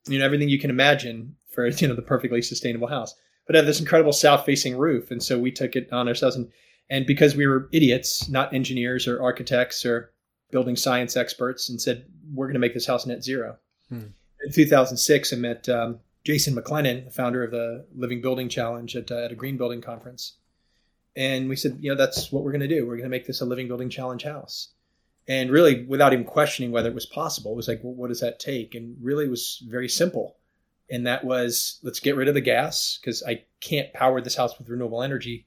You 0.07 0.19
know 0.19 0.25
everything 0.25 0.49
you 0.49 0.59
can 0.59 0.69
imagine 0.69 1.35
for 1.59 1.67
you 1.81 1.87
know 1.87 1.95
the 1.95 2.01
perfectly 2.01 2.41
sustainable 2.41 2.87
house. 2.87 3.15
But 3.45 3.55
had 3.55 3.65
this 3.65 3.79
incredible 3.79 4.13
south-facing 4.13 4.77
roof, 4.77 5.09
and 5.09 5.23
so 5.23 5.39
we 5.39 5.51
took 5.51 5.75
it 5.75 5.91
on 5.91 6.07
ourselves. 6.07 6.35
And, 6.35 6.51
and 6.89 7.07
because 7.07 7.35
we 7.35 7.47
were 7.47 7.67
idiots, 7.71 8.29
not 8.29 8.53
engineers 8.53 9.07
or 9.07 9.21
architects 9.21 9.85
or 9.85 10.11
building 10.51 10.75
science 10.75 11.17
experts, 11.17 11.67
and 11.67 11.81
said 11.81 12.05
we're 12.31 12.45
going 12.45 12.53
to 12.53 12.59
make 12.59 12.75
this 12.75 12.85
house 12.85 13.05
net 13.05 13.23
zero. 13.23 13.57
Hmm. 13.89 14.09
In 14.45 14.51
2006, 14.53 15.33
I 15.33 15.35
met 15.35 15.67
um, 15.67 15.99
Jason 16.23 16.55
McLennan, 16.55 17.05
the 17.05 17.11
founder 17.11 17.43
of 17.43 17.51
the 17.51 17.85
Living 17.95 18.21
Building 18.21 18.49
Challenge 18.49 18.95
at, 18.95 19.11
uh, 19.11 19.25
at 19.25 19.31
a 19.31 19.35
green 19.35 19.57
building 19.57 19.81
conference. 19.81 20.37
And 21.15 21.49
we 21.49 21.55
said, 21.55 21.77
you 21.81 21.89
know, 21.89 21.97
that's 21.97 22.31
what 22.31 22.43
we're 22.43 22.51
going 22.51 22.61
to 22.61 22.67
do. 22.67 22.85
We're 22.85 22.97
going 22.97 23.03
to 23.03 23.09
make 23.09 23.25
this 23.25 23.41
a 23.41 23.45
Living 23.45 23.67
Building 23.67 23.89
Challenge 23.89 24.23
house. 24.23 24.69
And 25.27 25.51
really, 25.51 25.85
without 25.85 26.13
even 26.13 26.25
questioning 26.25 26.71
whether 26.71 26.89
it 26.89 26.95
was 26.95 27.05
possible, 27.05 27.51
it 27.51 27.57
was 27.57 27.67
like, 27.67 27.83
well, 27.83 27.93
what 27.93 28.07
does 28.07 28.21
that 28.21 28.39
take? 28.39 28.73
And 28.73 28.95
really, 29.01 29.25
it 29.25 29.29
was 29.29 29.63
very 29.67 29.89
simple 29.89 30.38
and 30.91 31.05
that 31.07 31.23
was 31.23 31.79
let's 31.83 31.99
get 31.99 32.15
rid 32.15 32.27
of 32.27 32.33
the 32.33 32.41
gas 32.41 32.99
because 32.99 33.23
I 33.23 33.43
can't 33.61 33.93
power 33.93 34.21
this 34.21 34.35
house 34.35 34.57
with 34.57 34.69
renewable 34.69 35.03
energy 35.03 35.45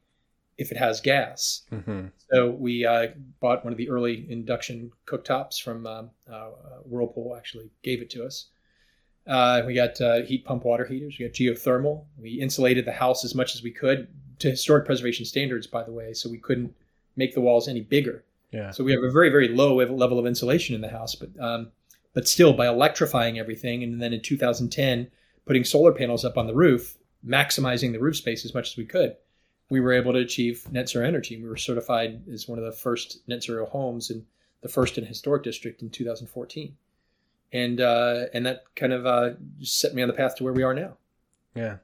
if 0.58 0.70
it 0.70 0.76
has 0.76 1.00
gas. 1.00 1.62
Mm-hmm. 1.72 2.06
So 2.32 2.50
we 2.50 2.84
uh, 2.84 3.08
bought 3.40 3.64
one 3.64 3.72
of 3.72 3.76
the 3.76 3.90
early 3.90 4.26
induction 4.30 4.92
cooktops 5.06 5.61
from 5.61 5.87
um, 5.87 6.11
uh, 6.30 6.50
Whirlpool. 6.84 7.34
Actually, 7.37 7.70
gave 7.82 8.02
it 8.02 8.11
to 8.11 8.25
us. 8.25 8.46
Uh, 9.26 9.62
we 9.66 9.75
got 9.75 10.00
uh, 10.00 10.22
heat 10.22 10.44
pump 10.44 10.64
water 10.64 10.84
heaters. 10.84 11.16
We 11.18 11.26
got 11.26 11.34
geothermal. 11.34 12.04
We 12.18 12.40
insulated 12.40 12.84
the 12.84 12.92
house 12.92 13.25
as 13.25 13.34
much 13.34 13.54
as 13.54 13.62
we 13.62 13.70
could 13.70 14.08
to 14.40 14.50
historic 14.50 14.84
preservation 14.84 15.25
standards, 15.25 15.66
by 15.66 15.84
the 15.84 15.92
way. 15.92 16.12
So 16.12 16.28
we 16.28 16.38
couldn't 16.38 16.75
make 17.16 17.34
the 17.34 17.40
walls 17.40 17.68
any 17.68 17.80
bigger. 17.80 18.25
Yeah. 18.50 18.70
So 18.70 18.84
we 18.84 18.92
have 18.92 19.02
a 19.02 19.11
very 19.11 19.30
very 19.30 19.49
low 19.49 19.76
level 19.76 20.18
of 20.18 20.26
insulation 20.26 20.75
in 20.75 20.80
the 20.80 20.88
house, 20.88 21.14
but 21.14 21.30
um, 21.40 21.72
but 22.14 22.28
still 22.28 22.52
by 22.52 22.68
electrifying 22.68 23.38
everything, 23.38 23.82
and 23.82 24.00
then 24.00 24.12
in 24.12 24.20
2010 24.20 25.11
putting 25.46 25.64
solar 25.64 25.92
panels 25.92 26.25
up 26.25 26.38
on 26.38 26.46
the 26.46 26.54
roof, 26.54 26.96
maximizing 27.26 27.92
the 27.92 28.00
roof 28.00 28.16
space 28.16 28.44
as 28.44 28.54
much 28.54 28.70
as 28.70 28.76
we 28.76 28.84
could, 28.84 29.16
we 29.70 29.80
were 29.80 29.92
able 29.92 30.12
to 30.12 30.18
achieve 30.18 30.70
net 30.70 30.88
zero 30.88 31.06
energy. 31.06 31.40
We 31.40 31.49
were 31.49 31.56
certified 31.56 32.22
as 32.32 32.46
one 32.46 32.58
of 32.58 32.64
the 32.64 32.72
first 32.72 33.20
net 33.26 33.42
zero 33.42 33.66
homes 33.66 34.11
and 34.11 34.25
the 34.61 34.68
first 34.68 34.99
in 34.99 35.04
a 35.04 35.06
historic 35.06 35.42
district 35.42 35.82
in 35.82 35.90
2014. 35.90 36.76
And 37.54 37.80
uh, 37.80 38.26
and 38.32 38.46
that 38.46 38.64
kind 38.76 38.92
of 38.92 39.06
uh, 39.06 39.30
set 39.61 39.94
me 39.94 40.02
on 40.02 40.08
the 40.08 40.14
path 40.14 40.37
to 40.37 40.44
where 40.44 40.52
we 40.52 40.62
are 40.62 40.75
now. 40.75 40.96
Yeah. 41.54 41.76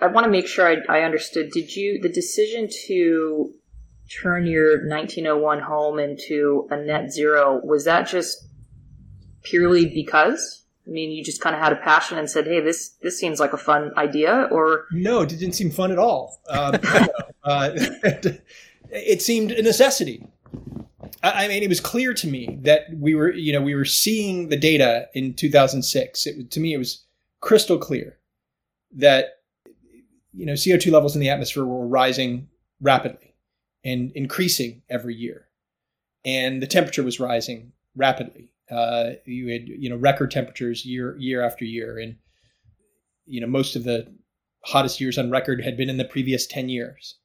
I 0.00 0.06
want 0.06 0.24
to 0.24 0.30
make 0.30 0.46
sure 0.46 0.66
I, 0.66 0.76
I 0.88 1.02
understood. 1.02 1.50
Did 1.50 1.74
you 1.74 2.00
the 2.00 2.08
decision 2.08 2.68
to 2.86 3.52
turn 4.08 4.46
your 4.46 4.86
1901 4.86 5.60
home 5.60 5.98
into 5.98 6.68
a 6.70 6.76
net 6.76 7.12
zero 7.12 7.60
was 7.64 7.84
that 7.84 8.06
just 8.06 8.46
purely 9.42 9.86
because 9.86 10.63
I 10.86 10.90
mean, 10.90 11.10
you 11.10 11.24
just 11.24 11.40
kind 11.40 11.56
of 11.56 11.62
had 11.62 11.72
a 11.72 11.76
passion 11.76 12.18
and 12.18 12.28
said, 12.28 12.46
"Hey, 12.46 12.60
this 12.60 12.90
this 13.00 13.18
seems 13.18 13.40
like 13.40 13.52
a 13.52 13.58
fun 13.58 13.92
idea," 13.96 14.48
or 14.50 14.86
no, 14.92 15.22
it 15.22 15.30
didn't 15.30 15.52
seem 15.52 15.70
fun 15.70 15.90
at 15.90 15.98
all. 15.98 16.40
Um, 16.48 16.74
uh, 17.44 17.70
it 18.90 19.22
seemed 19.22 19.52
a 19.52 19.62
necessity. 19.62 20.26
I, 21.22 21.48
mean, 21.48 21.62
it 21.62 21.70
was 21.70 21.80
clear 21.80 22.12
to 22.12 22.26
me 22.26 22.58
that 22.62 22.82
we 22.92 23.14
were, 23.14 23.32
you 23.32 23.52
know, 23.52 23.62
we 23.62 23.74
were 23.74 23.86
seeing 23.86 24.48
the 24.48 24.58
data 24.58 25.08
in 25.14 25.32
2006. 25.32 26.26
It, 26.26 26.50
to 26.50 26.60
me, 26.60 26.74
it 26.74 26.78
was 26.78 27.04
crystal 27.40 27.78
clear 27.78 28.18
that 28.96 29.38
you 30.34 30.44
know 30.46 30.52
CO2 30.52 30.92
levels 30.92 31.14
in 31.14 31.20
the 31.20 31.30
atmosphere 31.30 31.64
were 31.64 31.86
rising 31.86 32.48
rapidly 32.80 33.34
and 33.84 34.12
increasing 34.12 34.82
every 34.90 35.14
year, 35.14 35.48
and 36.24 36.62
the 36.62 36.66
temperature 36.66 37.02
was 37.02 37.18
rising 37.18 37.72
rapidly 37.96 38.50
uh, 38.70 39.10
you 39.26 39.48
had 39.48 39.68
you 39.68 39.90
know 39.90 39.96
record 39.96 40.30
temperatures 40.30 40.84
year 40.84 41.16
year 41.18 41.42
after 41.42 41.64
year, 41.64 41.98
and 41.98 42.16
you 43.26 43.40
know 43.40 43.46
most 43.46 43.76
of 43.76 43.84
the 43.84 44.12
hottest 44.64 45.00
years 45.00 45.18
on 45.18 45.30
record 45.30 45.62
had 45.62 45.76
been 45.76 45.90
in 45.90 45.96
the 45.96 46.04
previous 46.04 46.46
ten 46.46 46.68
years. 46.68 47.18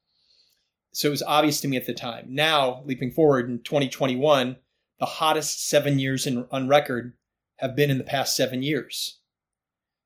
So 0.92 1.08
it 1.08 1.12
was 1.12 1.22
obvious 1.22 1.60
to 1.60 1.68
me 1.68 1.76
at 1.76 1.86
the 1.86 1.94
time. 1.94 2.26
Now, 2.28 2.82
leaping 2.84 3.12
forward 3.12 3.48
in 3.48 3.60
2021, 3.62 4.56
the 4.98 5.06
hottest 5.06 5.68
seven 5.68 6.00
years 6.00 6.26
in, 6.26 6.46
on 6.50 6.66
record 6.66 7.14
have 7.58 7.76
been 7.76 7.90
in 7.90 7.98
the 7.98 8.04
past 8.04 8.34
seven 8.34 8.62
years. 8.62 9.20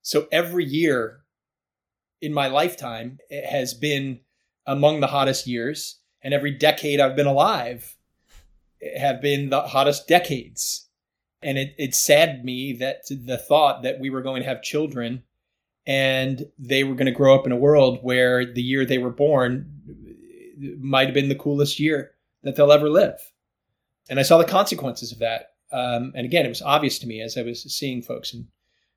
So 0.03 0.27
every 0.31 0.63
year 0.63 1.21
in 2.21 2.33
my 2.33 2.47
lifetime 2.47 3.17
has 3.49 3.73
been 3.73 4.19
among 4.67 4.99
the 4.99 5.07
hottest 5.07 5.47
years, 5.47 5.99
and 6.21 6.33
every 6.33 6.51
decade 6.51 6.99
I've 6.99 7.15
been 7.15 7.25
alive 7.25 7.97
have 8.97 9.21
been 9.21 9.49
the 9.49 9.61
hottest 9.61 10.07
decades 10.07 10.84
and 11.45 11.57
it, 11.57 11.75
it 11.77 11.95
saddened 11.95 12.43
me 12.43 12.73
that 12.73 13.03
the 13.09 13.37
thought 13.37 13.83
that 13.83 13.99
we 13.99 14.09
were 14.09 14.21
going 14.21 14.41
to 14.41 14.47
have 14.49 14.63
children 14.63 15.23
and 15.85 16.47
they 16.57 16.83
were 16.83 16.95
going 16.95 17.05
to 17.05 17.11
grow 17.11 17.35
up 17.35 17.45
in 17.45 17.51
a 17.51 17.57
world 17.57 17.99
where 18.01 18.45
the 18.45 18.63
year 18.63 18.85
they 18.85 18.97
were 18.97 19.11
born 19.11 19.71
might 20.79 21.07
have 21.07 21.13
been 21.13 21.29
the 21.29 21.35
coolest 21.35 21.79
year 21.79 22.11
that 22.41 22.55
they'll 22.55 22.71
ever 22.71 22.89
live. 22.89 23.19
And 24.09 24.19
I 24.19 24.23
saw 24.23 24.39
the 24.39 24.45
consequences 24.45 25.11
of 25.11 25.19
that. 25.19 25.53
Um, 25.71 26.11
and 26.15 26.25
again, 26.25 26.45
it 26.45 26.49
was 26.49 26.61
obvious 26.61 26.97
to 26.99 27.07
me 27.07 27.21
as 27.21 27.37
I 27.37 27.43
was 27.43 27.61
seeing 27.63 28.01
folks 28.01 28.33
and 28.33 28.47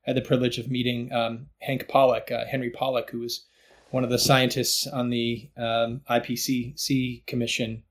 had 0.02 0.16
the 0.16 0.22
privilege 0.22 0.58
of 0.58 0.70
meeting 0.70 1.12
um, 1.12 1.48
Hank 1.60 1.88
Pollack, 1.88 2.30
uh, 2.30 2.46
Henry 2.46 2.70
Pollack, 2.70 3.10
who 3.10 3.20
was 3.20 3.44
one 3.90 4.04
of 4.04 4.10
the 4.10 4.18
scientists 4.18 4.86
on 4.86 5.10
the 5.10 5.50
um, 5.56 6.00
IPCC 6.08 7.26
commission 7.26 7.82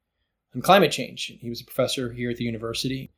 on 0.56 0.62
climate 0.62 0.92
change. 0.92 1.32
He 1.40 1.50
was 1.50 1.62
a 1.62 1.66
professor 1.66 2.12
here 2.12 2.32
at 2.32 2.38
the 2.38 2.44
university. 2.44 3.12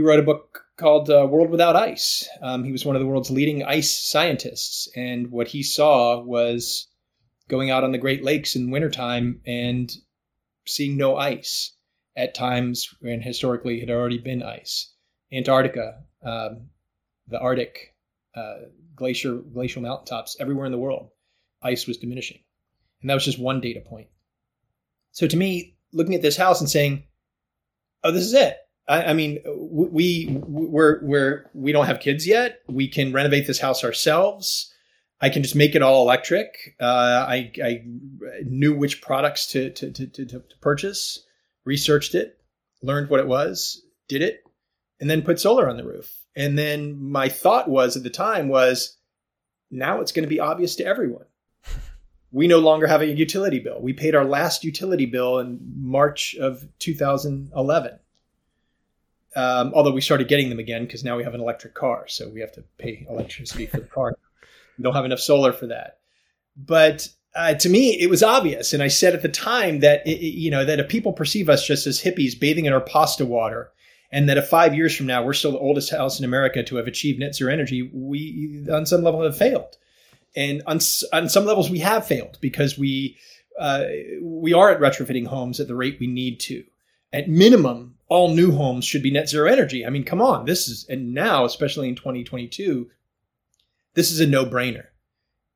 He 0.00 0.06
wrote 0.06 0.18
a 0.18 0.22
book 0.22 0.64
called 0.78 1.10
uh, 1.10 1.28
World 1.30 1.50
Without 1.50 1.76
Ice. 1.76 2.26
Um, 2.40 2.64
he 2.64 2.72
was 2.72 2.86
one 2.86 2.96
of 2.96 3.00
the 3.00 3.06
world's 3.06 3.30
leading 3.30 3.64
ice 3.64 3.92
scientists, 3.92 4.88
and 4.96 5.30
what 5.30 5.46
he 5.46 5.62
saw 5.62 6.22
was 6.22 6.88
going 7.50 7.70
out 7.70 7.84
on 7.84 7.92
the 7.92 7.98
Great 7.98 8.24
Lakes 8.24 8.56
in 8.56 8.70
wintertime 8.70 9.42
and 9.44 9.94
seeing 10.66 10.96
no 10.96 11.16
ice 11.18 11.74
at 12.16 12.34
times 12.34 12.88
when 13.00 13.20
historically 13.20 13.82
it 13.82 13.90
had 13.90 13.94
already 13.94 14.16
been 14.16 14.42
ice. 14.42 14.90
Antarctica, 15.30 16.02
um, 16.24 16.70
the 17.28 17.38
Arctic, 17.38 17.94
uh, 18.34 18.54
glacier, 18.96 19.34
glacial 19.34 19.82
mountaintops, 19.82 20.34
everywhere 20.40 20.64
in 20.64 20.72
the 20.72 20.78
world, 20.78 21.10
ice 21.62 21.86
was 21.86 21.98
diminishing. 21.98 22.40
And 23.02 23.10
that 23.10 23.14
was 23.16 23.26
just 23.26 23.38
one 23.38 23.60
data 23.60 23.82
point. 23.82 24.08
So 25.12 25.26
to 25.26 25.36
me, 25.36 25.76
looking 25.92 26.14
at 26.14 26.22
this 26.22 26.38
house 26.38 26.62
and 26.62 26.70
saying, 26.70 27.04
"Oh, 28.02 28.12
this 28.12 28.24
is 28.24 28.32
it." 28.32 28.56
I, 28.88 29.04
I 29.04 29.12
mean, 29.14 29.40
we 29.46 30.28
we're 30.46 31.00
we're 31.02 31.50
we 31.54 31.72
don't 31.72 31.86
have 31.86 32.00
kids 32.00 32.26
yet. 32.26 32.60
We 32.68 32.88
can 32.88 33.12
renovate 33.12 33.46
this 33.46 33.60
house 33.60 33.84
ourselves. 33.84 34.72
I 35.20 35.28
can 35.28 35.42
just 35.42 35.54
make 35.56 35.74
it 35.74 35.82
all 35.82 36.02
electric. 36.02 36.76
Uh, 36.80 37.26
I, 37.28 37.52
I 37.62 37.82
knew 38.44 38.74
which 38.74 39.02
products 39.02 39.46
to 39.48 39.70
to, 39.70 39.90
to 39.90 40.06
to 40.06 40.26
to 40.26 40.42
purchase, 40.60 41.24
researched 41.64 42.14
it, 42.14 42.40
learned 42.82 43.10
what 43.10 43.20
it 43.20 43.26
was, 43.26 43.82
did 44.08 44.22
it, 44.22 44.42
and 45.00 45.10
then 45.10 45.22
put 45.22 45.40
solar 45.40 45.68
on 45.68 45.76
the 45.76 45.84
roof. 45.84 46.16
And 46.36 46.56
then 46.56 47.00
my 47.02 47.28
thought 47.28 47.68
was 47.68 47.96
at 47.96 48.02
the 48.02 48.10
time 48.10 48.48
was, 48.48 48.96
now 49.70 50.00
it's 50.00 50.12
going 50.12 50.22
to 50.22 50.28
be 50.28 50.40
obvious 50.40 50.76
to 50.76 50.84
everyone 50.84 51.26
we 52.32 52.46
no 52.46 52.58
longer 52.58 52.86
have 52.86 53.02
a 53.02 53.06
utility 53.06 53.58
bill. 53.58 53.80
We 53.80 53.92
paid 53.92 54.14
our 54.14 54.24
last 54.24 54.64
utility 54.64 55.06
bill 55.06 55.38
in 55.38 55.58
March 55.76 56.36
of 56.36 56.64
2011. 56.78 57.98
Um, 59.36 59.72
although 59.74 59.92
we 59.92 60.00
started 60.00 60.28
getting 60.28 60.48
them 60.48 60.58
again 60.58 60.84
because 60.84 61.04
now 61.04 61.16
we 61.16 61.22
have 61.22 61.34
an 61.34 61.40
electric 61.40 61.74
car, 61.74 62.08
so 62.08 62.28
we 62.28 62.40
have 62.40 62.52
to 62.52 62.64
pay 62.78 63.06
electricity 63.08 63.66
for 63.66 63.78
the 63.78 63.86
car. 63.94 64.16
We 64.76 64.82
don't 64.82 64.94
have 64.94 65.04
enough 65.04 65.20
solar 65.20 65.52
for 65.52 65.68
that. 65.68 65.98
But 66.56 67.08
uh, 67.34 67.54
to 67.54 67.68
me, 67.68 68.00
it 68.00 68.10
was 68.10 68.22
obvious, 68.22 68.72
and 68.72 68.82
I 68.82 68.88
said 68.88 69.14
at 69.14 69.22
the 69.22 69.28
time 69.28 69.80
that 69.80 70.04
it, 70.06 70.20
you 70.20 70.50
know 70.50 70.64
that 70.64 70.80
if 70.80 70.88
people 70.88 71.12
perceive 71.12 71.48
us 71.48 71.64
just 71.64 71.86
as 71.86 72.02
hippies 72.02 72.38
bathing 72.38 72.64
in 72.64 72.72
our 72.72 72.80
pasta 72.80 73.24
water, 73.24 73.70
and 74.10 74.28
that 74.28 74.36
if 74.36 74.48
five 74.48 74.74
years 74.74 74.96
from 74.96 75.06
now 75.06 75.22
we're 75.22 75.32
still 75.32 75.52
the 75.52 75.58
oldest 75.58 75.90
house 75.90 76.18
in 76.18 76.24
America 76.24 76.64
to 76.64 76.76
have 76.76 76.88
achieved 76.88 77.20
net 77.20 77.36
zero 77.36 77.52
energy, 77.52 77.88
we 77.94 78.66
on 78.72 78.84
some 78.84 79.02
level 79.02 79.22
have 79.22 79.36
failed 79.36 79.76
and 80.36 80.62
on, 80.66 80.78
on 81.12 81.28
some 81.28 81.44
levels 81.44 81.70
we 81.70 81.80
have 81.80 82.06
failed 82.06 82.38
because 82.40 82.78
we 82.78 83.16
uh, 83.58 83.84
we 84.22 84.52
aren't 84.52 84.80
retrofitting 84.80 85.26
homes 85.26 85.60
at 85.60 85.66
the 85.66 85.74
rate 85.74 85.98
we 86.00 86.06
need 86.06 86.40
to. 86.40 86.64
At 87.12 87.28
minimum, 87.28 87.96
all 88.10 88.34
new 88.34 88.50
homes 88.50 88.84
should 88.84 89.04
be 89.04 89.10
net 89.10 89.28
zero 89.28 89.48
energy. 89.48 89.86
I 89.86 89.90
mean, 89.90 90.04
come 90.04 90.20
on, 90.20 90.44
this 90.44 90.68
is 90.68 90.84
and 90.90 91.14
now, 91.14 91.44
especially 91.44 91.88
in 91.88 91.94
2022, 91.94 92.90
this 93.94 94.10
is 94.10 94.20
a 94.20 94.26
no 94.26 94.44
brainer. 94.44 94.86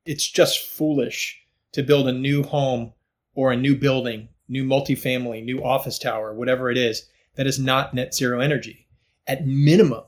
It's 0.05 0.27
just 0.27 0.65
foolish 0.65 1.45
to 1.73 1.83
build 1.83 2.07
a 2.07 2.13
new 2.13 2.43
home 2.43 2.93
or 3.35 3.51
a 3.51 3.57
new 3.57 3.75
building, 3.75 4.29
new 4.47 4.63
multifamily, 4.63 5.43
new 5.43 5.63
office 5.63 5.99
tower, 5.99 6.33
whatever 6.33 6.71
it 6.71 6.77
is, 6.77 7.07
that 7.35 7.45
is 7.45 7.59
not 7.59 7.93
net 7.93 8.15
zero 8.15 8.39
energy. 8.39 8.87
At 9.27 9.45
minimum, 9.45 10.03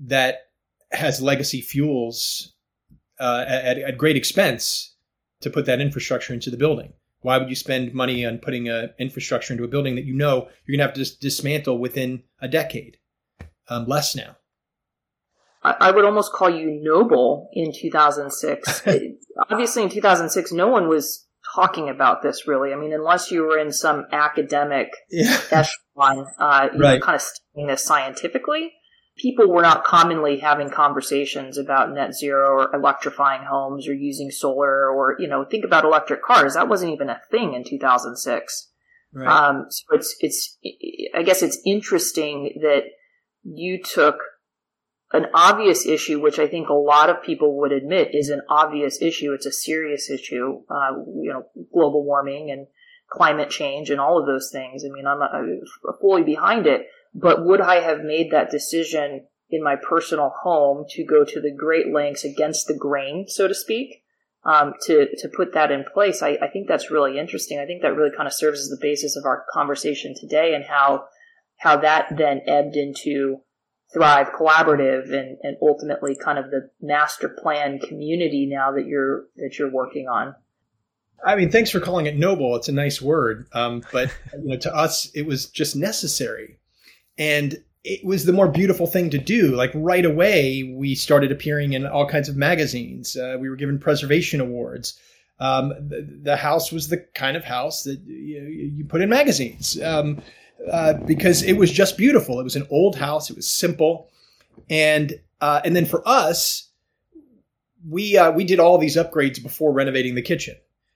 that 0.00 0.48
has 0.90 1.22
legacy 1.22 1.60
fuels 1.60 2.54
uh, 3.20 3.44
at, 3.46 3.78
at 3.78 3.98
great 3.98 4.16
expense 4.16 4.96
to 5.40 5.50
put 5.50 5.66
that 5.66 5.80
infrastructure 5.80 6.34
into 6.34 6.50
the 6.50 6.56
building. 6.56 6.92
Why 7.22 7.38
would 7.38 7.48
you 7.48 7.56
spend 7.56 7.94
money 7.94 8.26
on 8.26 8.38
putting 8.38 8.68
a 8.68 8.90
infrastructure 8.98 9.52
into 9.52 9.64
a 9.64 9.68
building 9.68 9.94
that 9.94 10.04
you 10.04 10.14
know 10.14 10.48
you're 10.66 10.76
going 10.76 10.78
to 10.78 10.84
have 10.84 10.94
to 10.94 11.00
dis- 11.00 11.16
dismantle 11.16 11.78
within 11.78 12.24
a 12.40 12.48
decade? 12.48 12.98
Um, 13.68 13.86
less 13.86 14.14
now. 14.14 14.36
I, 15.62 15.76
I 15.80 15.90
would 15.92 16.04
almost 16.04 16.32
call 16.32 16.50
you 16.50 16.80
noble 16.82 17.48
in 17.52 17.72
2006. 17.72 18.82
Obviously, 19.50 19.82
in 19.84 19.88
2006, 19.88 20.52
no 20.52 20.68
one 20.68 20.88
was 20.88 21.26
talking 21.54 21.88
about 21.88 22.22
this 22.22 22.46
really. 22.46 22.72
I 22.72 22.76
mean, 22.76 22.92
unless 22.92 23.30
you 23.30 23.42
were 23.42 23.58
in 23.58 23.72
some 23.72 24.06
academic 24.12 24.88
yeah. 25.10 25.40
echelon, 25.50 26.26
uh, 26.38 26.68
right. 26.74 26.74
know, 26.74 26.98
kind 27.00 27.16
of 27.16 27.22
studying 27.22 27.68
this 27.68 27.84
scientifically 27.84 28.72
people 29.22 29.48
were 29.48 29.62
not 29.62 29.84
commonly 29.84 30.40
having 30.40 30.68
conversations 30.68 31.56
about 31.56 31.92
net 31.92 32.12
zero 32.12 32.48
or 32.48 32.74
electrifying 32.74 33.42
homes 33.48 33.86
or 33.88 33.94
using 33.94 34.30
solar 34.30 34.90
or 34.90 35.16
you 35.20 35.28
know 35.28 35.44
think 35.44 35.64
about 35.64 35.84
electric 35.84 36.22
cars. 36.22 36.54
That 36.54 36.68
wasn't 36.68 36.92
even 36.92 37.08
a 37.08 37.20
thing 37.30 37.54
in 37.54 37.62
2006 37.64 38.68
right. 39.14 39.28
um, 39.28 39.66
so 39.70 39.94
it's 39.94 40.16
it's 40.20 40.58
i 41.14 41.22
guess 41.22 41.42
it's 41.42 41.58
interesting 41.64 42.60
that 42.62 42.82
you 43.44 43.80
took 43.82 44.16
an 45.12 45.26
obvious 45.34 45.86
issue 45.86 46.20
which 46.20 46.38
i 46.38 46.48
think 46.48 46.68
a 46.68 46.74
lot 46.74 47.10
of 47.10 47.22
people 47.22 47.58
would 47.58 47.72
admit 47.72 48.08
is 48.12 48.28
an 48.28 48.40
obvious 48.48 49.00
issue. 49.00 49.32
It's 49.32 49.46
a 49.46 49.52
serious 49.52 50.10
issue 50.10 50.62
uh, 50.68 50.96
you 51.20 51.32
know 51.32 51.44
global 51.72 52.04
warming 52.04 52.50
and 52.50 52.66
climate 53.12 53.50
change 53.50 53.90
and 53.90 54.00
all 54.00 54.18
of 54.18 54.26
those 54.26 54.50
things 54.50 54.84
i 54.84 54.88
mean 54.88 55.06
i'm, 55.06 55.20
I'm 55.22 55.60
fully 56.00 56.22
behind 56.22 56.66
it 56.66 56.86
but 57.14 57.44
would 57.44 57.60
I 57.60 57.80
have 57.80 58.02
made 58.02 58.30
that 58.30 58.50
decision 58.50 59.26
in 59.50 59.62
my 59.62 59.76
personal 59.76 60.32
home 60.42 60.86
to 60.90 61.04
go 61.04 61.24
to 61.24 61.40
the 61.40 61.54
great 61.54 61.92
lengths 61.92 62.24
against 62.24 62.66
the 62.66 62.76
grain, 62.76 63.26
so 63.28 63.46
to 63.46 63.54
speak, 63.54 64.02
um, 64.44 64.72
to 64.86 65.08
to 65.18 65.28
put 65.28 65.52
that 65.52 65.70
in 65.70 65.84
place? 65.92 66.22
I, 66.22 66.38
I 66.40 66.48
think 66.48 66.68
that's 66.68 66.90
really 66.90 67.18
interesting. 67.18 67.58
I 67.58 67.66
think 67.66 67.82
that 67.82 67.94
really 67.94 68.14
kind 68.16 68.26
of 68.26 68.32
serves 68.32 68.60
as 68.60 68.68
the 68.68 68.78
basis 68.80 69.16
of 69.16 69.26
our 69.26 69.44
conversation 69.52 70.14
today, 70.18 70.54
and 70.54 70.64
how 70.64 71.04
how 71.58 71.76
that 71.78 72.16
then 72.16 72.40
ebbed 72.46 72.76
into 72.76 73.42
Thrive 73.92 74.30
Collaborative 74.32 75.12
and, 75.12 75.36
and 75.42 75.56
ultimately 75.60 76.16
kind 76.16 76.38
of 76.38 76.50
the 76.50 76.70
master 76.80 77.28
plan 77.28 77.78
community 77.78 78.46
now 78.46 78.72
that 78.72 78.86
you're 78.86 79.26
that 79.36 79.58
you're 79.58 79.70
working 79.70 80.08
on. 80.08 80.34
I 81.24 81.36
mean, 81.36 81.50
thanks 81.50 81.70
for 81.70 81.80
calling 81.80 82.06
it 82.06 82.16
noble. 82.16 82.56
It's 82.56 82.68
a 82.68 82.72
nice 82.72 83.00
word, 83.00 83.46
um, 83.52 83.82
but 83.92 84.14
you 84.32 84.50
know, 84.50 84.56
to 84.58 84.74
us, 84.74 85.10
it 85.14 85.26
was 85.26 85.46
just 85.46 85.76
necessary. 85.76 86.58
And 87.18 87.62
it 87.84 88.04
was 88.04 88.24
the 88.24 88.32
more 88.32 88.48
beautiful 88.48 88.86
thing 88.86 89.10
to 89.10 89.18
do. 89.18 89.54
Like 89.54 89.72
right 89.74 90.04
away, 90.04 90.62
we 90.62 90.94
started 90.94 91.32
appearing 91.32 91.72
in 91.72 91.86
all 91.86 92.06
kinds 92.06 92.28
of 92.28 92.36
magazines. 92.36 93.16
Uh, 93.16 93.36
we 93.40 93.48
were 93.48 93.56
given 93.56 93.78
preservation 93.78 94.40
awards. 94.40 94.98
Um, 95.40 95.70
the, 95.70 96.06
the, 96.22 96.36
house 96.36 96.70
was 96.70 96.88
the 96.88 96.98
kind 97.14 97.36
of 97.36 97.42
house 97.42 97.82
that 97.82 97.98
you, 98.06 98.42
you 98.76 98.84
put 98.84 99.00
in 99.00 99.08
magazines 99.08 99.80
um, 99.82 100.22
uh, 100.70 100.94
because 100.94 101.42
it 101.42 101.54
was 101.54 101.72
just 101.72 101.98
beautiful. 101.98 102.38
It 102.38 102.44
was 102.44 102.54
an 102.54 102.66
old 102.70 102.94
house. 102.94 103.28
It 103.28 103.34
was 103.34 103.50
simple, 103.50 104.08
and 104.70 105.18
uh, 105.40 105.60
and 105.64 105.74
then 105.74 105.84
for 105.84 106.06
us, 106.06 106.68
we 107.88 108.16
uh, 108.16 108.30
we 108.30 108.44
did 108.44 108.60
all 108.60 108.78
these 108.78 108.96
upgrades 108.96 109.42
before 109.42 109.72
renovating 109.72 110.14
the 110.14 110.22
kitchen, 110.22 110.54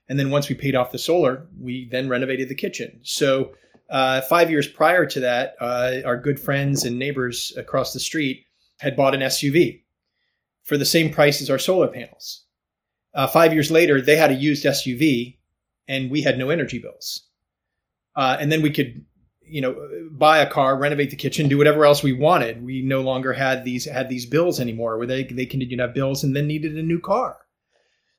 and 0.08 0.18
then 0.18 0.30
once 0.30 0.48
we 0.48 0.54
paid 0.54 0.74
off 0.74 0.92
the 0.92 0.98
solar, 0.98 1.46
we 1.60 1.88
then 1.90 2.08
renovated 2.08 2.48
the 2.48 2.54
kitchen. 2.54 3.00
So 3.02 3.52
uh, 3.90 4.20
five 4.22 4.50
years 4.50 4.68
prior 4.68 5.06
to 5.06 5.20
that, 5.20 5.56
uh, 5.60 6.00
our 6.04 6.16
good 6.16 6.40
friends 6.40 6.84
and 6.84 6.98
neighbors 6.98 7.52
across 7.56 7.92
the 7.92 8.00
street 8.00 8.44
had 8.78 8.96
bought 8.96 9.14
an 9.14 9.20
SUV 9.20 9.82
for 10.62 10.76
the 10.76 10.84
same 10.84 11.10
price 11.12 11.40
as 11.40 11.50
our 11.50 11.58
solar 11.58 11.88
panels. 11.88 12.44
Uh, 13.14 13.26
five 13.26 13.52
years 13.52 13.70
later, 13.70 14.00
they 14.00 14.16
had 14.16 14.30
a 14.30 14.34
used 14.34 14.64
SUV, 14.64 15.38
and 15.88 16.10
we 16.10 16.20
had 16.20 16.38
no 16.38 16.50
energy 16.50 16.78
bills. 16.78 17.22
Uh, 18.14 18.36
and 18.38 18.52
then 18.52 18.62
we 18.62 18.70
could, 18.70 19.04
you 19.40 19.60
know, 19.60 19.76
buy 20.10 20.38
a 20.38 20.50
car, 20.50 20.76
renovate 20.76 21.10
the 21.10 21.16
kitchen, 21.16 21.48
do 21.48 21.56
whatever 21.56 21.86
else 21.86 22.02
we 22.02 22.12
wanted. 22.12 22.62
We 22.62 22.82
no 22.82 23.00
longer 23.00 23.32
had 23.32 23.64
these 23.64 23.84
had 23.86 24.08
these 24.08 24.26
bills 24.26 24.60
anymore, 24.60 24.98
where 24.98 25.06
they 25.06 25.24
they 25.24 25.46
continued 25.46 25.76
to 25.76 25.82
have 25.84 25.94
bills 25.94 26.24
and 26.24 26.34
then 26.34 26.46
needed 26.46 26.76
a 26.76 26.82
new 26.82 27.00
car. 27.00 27.38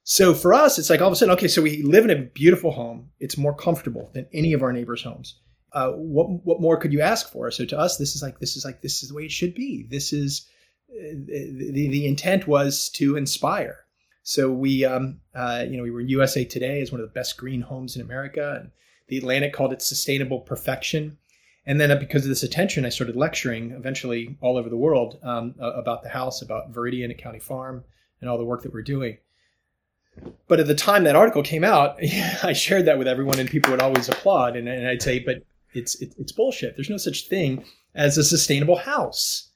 So 0.10 0.34
for 0.34 0.54
us, 0.54 0.80
it's 0.80 0.90
like 0.90 1.02
all 1.02 1.08
of 1.08 1.14
a 1.14 1.16
sudden, 1.18 1.34
okay, 1.34 1.50
so 1.50 1.62
we 1.62 1.84
live 1.84 2.06
in 2.06 2.12
a 2.12 2.16
beautiful 2.16 2.72
home. 2.72 3.10
It's 3.20 3.38
more 3.38 3.54
comfortable 3.54 4.10
than 4.14 4.26
any 4.32 4.54
of 4.54 4.64
our 4.64 4.72
neighbors' 4.72 5.04
homes 5.04 5.36
uh, 5.74 5.92
what 5.92 6.46
what 6.46 6.62
more 6.62 6.78
could 6.78 6.94
you 6.94 7.02
ask 7.02 7.32
for? 7.32 7.52
So 7.52 7.66
to 7.66 7.78
us, 7.78 7.98
this 7.98 8.16
is 8.16 8.22
like 8.22 8.40
this 8.40 8.56
is 8.56 8.66
like 8.66 8.82
this 8.82 9.04
is 9.04 9.10
the 9.10 9.16
way 9.16 9.26
it 9.26 9.32
should 9.32 9.54
be. 9.54 9.86
This 9.90 10.14
is 10.14 10.48
uh, 10.90 11.14
the 11.14 11.88
the 11.90 12.08
intent 12.08 12.48
was 12.48 12.90
to 12.96 13.18
inspire. 13.18 13.86
So 14.24 14.52
we 14.52 14.86
um, 14.86 15.22
uh, 15.36 15.66
you 15.70 15.78
know 15.78 15.84
we 15.84 15.92
were 15.92 16.02
USA 16.02 16.46
Today 16.46 16.82
as 16.82 16.92
one 16.92 17.02
of 17.02 17.08
the 17.08 17.14
best 17.14 17.38
green 17.38 17.62
homes 17.62 17.96
in 17.96 18.02
America, 18.02 18.58
and 18.60 18.72
the 19.08 19.18
Atlantic 19.18 19.54
called 19.54 19.74
it 19.74 19.82
sustainable 19.82 20.40
perfection. 20.40 21.18
And 21.66 21.82
then 21.82 22.00
because 22.00 22.24
of 22.24 22.30
this 22.30 22.44
attention, 22.44 22.86
I 22.86 22.90
started 22.90 23.18
lecturing 23.18 23.72
eventually 23.72 24.38
all 24.40 24.58
over 24.58 24.70
the 24.70 24.78
world 24.78 25.20
um, 25.22 25.54
about 25.60 26.02
the 26.02 26.10
house, 26.10 26.42
about 26.42 26.72
Viridian 26.72 27.10
at 27.12 27.18
County 27.18 27.40
Farm, 27.40 27.84
and 28.22 28.30
all 28.30 28.38
the 28.38 28.46
work 28.46 28.64
that 28.64 28.74
we're 28.74 28.84
doing. 28.84 29.18
But 30.48 30.60
at 30.60 30.68
the 30.68 30.76
time 30.76 31.04
that 31.04 31.16
article 31.16 31.44
came 31.44 31.64
out, 31.64 31.98
I 32.44 32.54
shared 32.54 32.86
that 32.86 32.98
with 32.98 33.08
everyone, 33.08 33.40
and 33.40 33.50
people 33.50 33.72
would 33.72 33.82
always 33.82 34.10
applaud. 34.10 34.56
And, 34.56 34.68
and 34.68 34.88
I'd 34.88 35.02
say, 35.02 35.20
"But 35.20 35.44
it's 35.74 36.02
it, 36.02 36.14
it's 36.18 36.32
bullshit. 36.32 36.76
There's 36.76 36.90
no 36.90 36.98
such 36.98 37.28
thing 37.28 37.64
as 37.96 38.18
a 38.18 38.24
sustainable 38.24 38.78
house. 38.78 39.50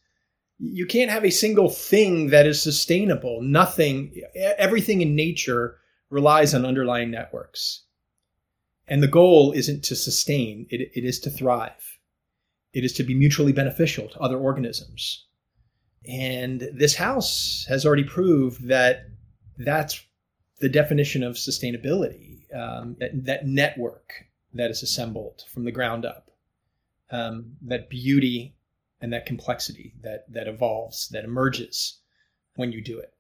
You 0.60 0.86
can't 0.86 1.12
have 1.12 1.26
a 1.26 1.32
single 1.32 1.70
thing 1.70 2.28
that 2.28 2.46
is 2.46 2.62
sustainable. 2.62 3.40
Nothing, 3.42 4.14
everything 4.36 5.02
in 5.02 5.16
nature 5.16 5.78
relies 6.10 6.54
on 6.54 6.66
underlying 6.66 7.10
networks. 7.10 7.84
And 8.88 9.02
the 9.02 9.08
goal 9.08 9.54
isn't 9.54 9.84
to 9.86 9.96
sustain, 9.96 10.68
it, 10.70 10.92
it 10.94 11.06
is 11.06 11.20
to 11.22 11.30
thrive. 11.30 12.00
It 12.74 12.84
is 12.84 12.94
to 12.94 13.04
be 13.04 13.16
mutually 13.16 13.54
beneficial 13.54 14.08
to 14.10 14.20
other 14.20 14.38
organisms. 14.38 15.26
And 16.08 16.70
this 16.74 16.96
house 16.96 17.66
has 17.68 17.86
already 17.86 18.04
proved 18.04 18.68
that 18.68 19.06
that's 19.58 20.04
the 20.62 20.70
definition 20.70 21.24
of 21.24 21.36
sustainability 21.36 22.54
um, 22.56 22.96
that, 23.00 23.26
that, 23.26 23.46
network 23.46 24.26
that 24.54 24.70
is 24.70 24.84
assembled 24.84 25.44
from 25.52 25.66
the 25.66 25.72
ground 25.72 26.06
up, 26.06 26.30
um, 27.10 27.58
that 27.62 27.90
beauty 27.90 28.54
and 29.02 29.12
that 29.12 29.26
complexity 29.26 29.94
that, 30.04 30.32
that 30.32 30.48
evolves, 30.48 31.10
that 31.10 31.24
emerges 31.26 32.00
when 32.56 32.72
you 32.72 32.82
do 32.82 33.00
it. 33.00 33.14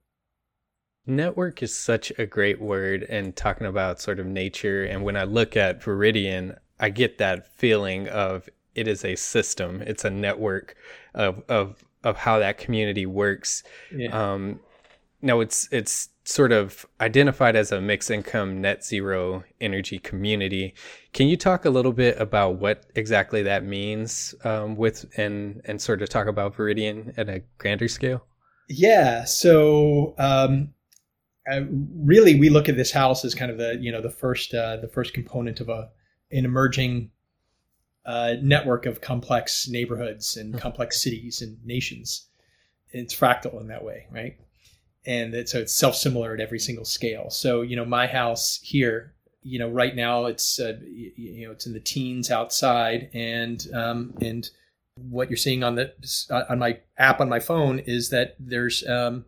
Network 1.08 1.64
is 1.64 1.76
such 1.76 2.12
a 2.20 2.28
great 2.28 2.62
word, 2.62 3.04
and 3.10 3.36
talking 3.36 3.66
about 3.66 4.00
sort 4.00 4.20
of 4.20 4.28
nature. 4.28 4.84
And 4.84 5.04
when 5.04 5.18
I 5.18 5.24
look 5.24 5.58
at 5.58 5.82
Viridian, 5.82 6.58
I 6.80 6.90
get 6.90 7.18
that 7.18 7.48
feeling 7.58 8.08
of 8.08 8.48
it 8.76 8.88
is 8.88 9.04
a 9.04 9.16
system, 9.16 9.82
it's 9.82 10.06
a 10.06 10.12
network 10.12 10.76
of, 11.16 11.44
of, 11.50 11.84
of 12.04 12.18
how 12.18 12.40
that 12.40 12.60
community 12.60 13.08
works. 13.08 13.64
Yeah. 13.94 14.10
Um, 14.10 14.60
now 15.22 15.40
it's 15.40 15.68
it's 15.72 16.10
sort 16.24 16.52
of 16.52 16.86
identified 17.00 17.56
as 17.56 17.72
a 17.72 17.82
mixed 17.82 18.12
income 18.12 18.62
net 18.62 18.84
zero 18.84 19.44
energy 19.60 20.00
community. 20.00 20.74
Can 21.14 21.28
you 21.28 21.38
talk 21.38 21.66
a 21.66 21.70
little 21.70 21.94
bit 21.94 22.20
about 22.20 22.58
what 22.60 22.86
exactly 22.96 23.42
that 23.44 23.64
means 23.64 24.36
um, 24.44 24.76
with 24.76 25.06
and 25.18 25.62
and 25.66 25.82
sort 25.82 26.02
of 26.02 26.10
talk 26.10 26.28
about 26.28 26.56
Viridian 26.56 27.14
at 27.18 27.30
a 27.30 27.42
grander 27.58 27.88
scale? 27.88 28.26
Yeah. 28.70 29.26
So 29.26 30.16
um, 30.18 30.74
uh, 31.52 31.62
really, 31.70 32.40
we 32.40 32.50
look 32.50 32.70
at 32.70 32.78
this 32.78 32.92
house 32.92 33.26
as 33.26 33.36
kind 33.36 33.52
of 33.52 33.58
the 33.58 33.78
you 33.80 33.92
know 33.92 34.02
the 34.02 34.12
first 34.12 34.54
uh, 34.54 34.78
the 34.78 34.88
first 34.88 35.14
component 35.14 35.60
of 35.60 35.70
a 35.70 35.90
an 36.32 36.46
emerging 36.46 37.12
uh, 38.06 38.34
network 38.42 38.86
of 38.86 39.02
complex 39.02 39.68
neighborhoods 39.68 40.38
and 40.38 40.52
mm-hmm. 40.54 40.62
complex 40.62 41.02
cities 41.02 41.42
and 41.42 41.58
nations. 41.66 42.28
It's 42.92 43.16
fractal 43.16 43.60
in 43.62 43.68
that 43.68 43.84
way, 43.84 44.08
right? 44.12 44.38
And 45.06 45.34
it, 45.34 45.50
so 45.50 45.60
it's 45.60 45.74
self 45.74 45.96
similar 45.96 46.34
at 46.34 46.40
every 46.40 46.60
single 46.60 46.86
scale. 46.86 47.30
So 47.30 47.62
you 47.62 47.76
know, 47.76 47.86
my 47.86 48.08
house 48.08 48.60
here, 48.62 49.14
you 49.42 49.60
know, 49.60 49.70
right 49.70 49.96
now 49.96 50.26
it's 50.26 50.60
uh, 50.60 50.78
you, 50.84 51.12
you 51.16 51.46
know 51.48 51.52
it's 51.52 51.66
in 51.66 51.74
the 51.74 51.80
teens 51.80 52.30
outside, 52.30 53.10
and 53.14 53.66
um, 53.74 54.14
and 54.22 54.50
what 54.96 55.30
you're 55.30 55.38
seeing 55.38 55.64
on 55.64 55.76
the 55.76 55.94
on 56.50 56.60
my 56.60 56.80
app 56.98 57.20
on 57.20 57.30
my 57.30 57.40
phone 57.40 57.80
is 57.80 58.10
that 58.10 58.36
there's 58.40 58.88
um, 58.88 59.26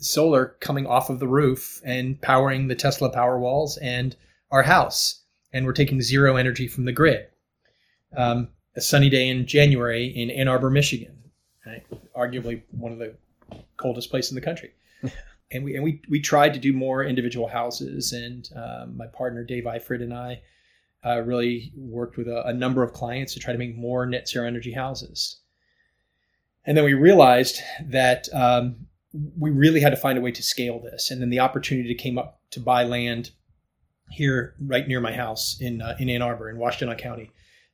solar 0.00 0.56
coming 0.60 0.86
off 0.86 1.10
of 1.10 1.20
the 1.20 1.28
roof 1.28 1.80
and 1.84 2.20
powering 2.20 2.68
the 2.68 2.74
Tesla 2.74 3.14
Powerwalls 3.14 3.78
and 3.80 4.16
our 4.50 4.62
house, 4.62 5.22
and 5.52 5.64
we're 5.64 5.72
taking 5.72 6.02
zero 6.02 6.36
energy 6.36 6.66
from 6.66 6.84
the 6.84 6.92
grid. 6.92 7.26
Um, 8.16 8.48
a 8.76 8.80
sunny 8.80 9.08
day 9.08 9.28
in 9.28 9.46
January 9.46 10.06
in 10.06 10.30
Ann 10.30 10.48
Arbor, 10.48 10.70
Michigan, 10.70 11.16
right? 11.66 11.84
arguably 12.16 12.62
one 12.70 12.92
of 12.92 12.98
the 12.98 13.14
coldest 13.76 14.10
place 14.10 14.30
in 14.30 14.34
the 14.34 14.40
country. 14.40 14.72
and 15.52 15.64
we 15.64 15.74
and 15.74 15.84
we 15.84 16.00
we 16.08 16.20
tried 16.20 16.54
to 16.54 16.60
do 16.60 16.72
more 16.72 17.04
individual 17.04 17.48
houses, 17.48 18.12
and 18.12 18.48
um, 18.56 18.96
my 18.96 19.06
partner 19.06 19.44
Dave 19.44 19.64
Eifrid 19.64 20.02
and 20.02 20.12
I 20.12 20.42
uh, 21.04 21.20
really 21.20 21.72
worked 21.76 22.16
with 22.16 22.28
a, 22.28 22.46
a, 22.46 22.52
number 22.52 22.82
of 22.82 22.92
clients 22.92 23.34
to 23.34 23.40
try 23.40 23.52
to 23.52 23.58
make 23.58 23.76
more 23.76 24.06
net 24.06 24.28
zero 24.28 24.46
energy 24.46 24.72
houses. 24.72 25.40
And 26.64 26.76
then 26.76 26.84
we 26.84 26.94
realized 26.94 27.60
that 27.84 28.26
um, 28.32 28.86
we 29.38 29.50
really 29.50 29.80
had 29.80 29.90
to 29.90 29.96
find 29.96 30.16
a 30.16 30.22
way 30.22 30.32
to 30.32 30.42
scale 30.42 30.80
this. 30.80 31.10
And 31.10 31.20
then 31.20 31.28
the 31.28 31.40
opportunity 31.40 31.94
came 31.94 32.16
up 32.16 32.40
to 32.52 32.60
buy 32.60 32.84
land 32.84 33.30
here, 34.10 34.54
right 34.60 34.88
near 34.88 35.00
my 35.00 35.12
house 35.12 35.58
in 35.60 35.82
uh, 35.82 35.96
in 35.98 36.08
Ann 36.08 36.22
Arbor, 36.22 36.48
in 36.48 36.56
Washtenaw 36.56 36.98
County. 36.98 37.30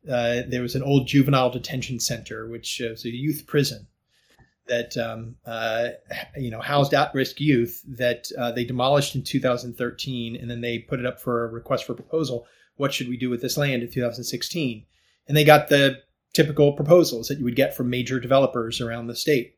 Uh, 0.09 0.43
there 0.49 0.63
was 0.63 0.75
an 0.75 0.83
old 0.83 1.07
juvenile 1.07 1.51
detention 1.51 2.01
center, 2.01 2.49
which 2.49 2.81
was 2.83 3.05
a 3.05 3.11
youth 3.11 3.45
prison 3.47 3.87
that 4.71 4.97
um, 4.97 5.37
uh, 5.45 5.89
you 6.37 6.51
know 6.51 6.61
housed 6.61 6.95
at-risk 6.95 7.41
youth 7.41 7.83
that 7.87 8.29
uh, 8.39 8.53
they 8.53 8.65
demolished 8.65 9.15
in 9.15 9.23
2013, 9.23 10.37
and 10.37 10.51
then 10.51 10.61
they 10.61 10.79
put 10.79 11.01
it 11.01 11.07
up 11.07 11.21
for 11.21 11.45
a 11.45 11.49
request 11.49 11.85
for 11.85 11.95
proposal. 11.95 12.47
What 12.77 12.95
should 12.95 13.09
we 13.09 13.19
do 13.19 13.29
with 13.29 13.43
this 13.43 13.59
land 13.59 13.83
in 13.83 13.91
2016? 13.91 14.87
And 15.29 15.37
they 15.37 15.45
got 15.45 15.69
the 15.69 15.99
typical 16.33 16.73
proposals 16.73 17.29
that 17.29 17.39
you 17.39 17.45
would 17.45 17.57
get 17.57 17.77
from 17.77 17.91
major 17.91 18.19
developers 18.19 18.81
around 18.81 19.09
the 19.09 19.17
state. 19.17 19.57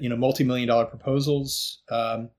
You 0.00 0.08
know, 0.08 0.16
multi-million 0.16 0.66
dollar 0.66 0.86
proposals. 0.86 1.82
Um, 1.88 2.30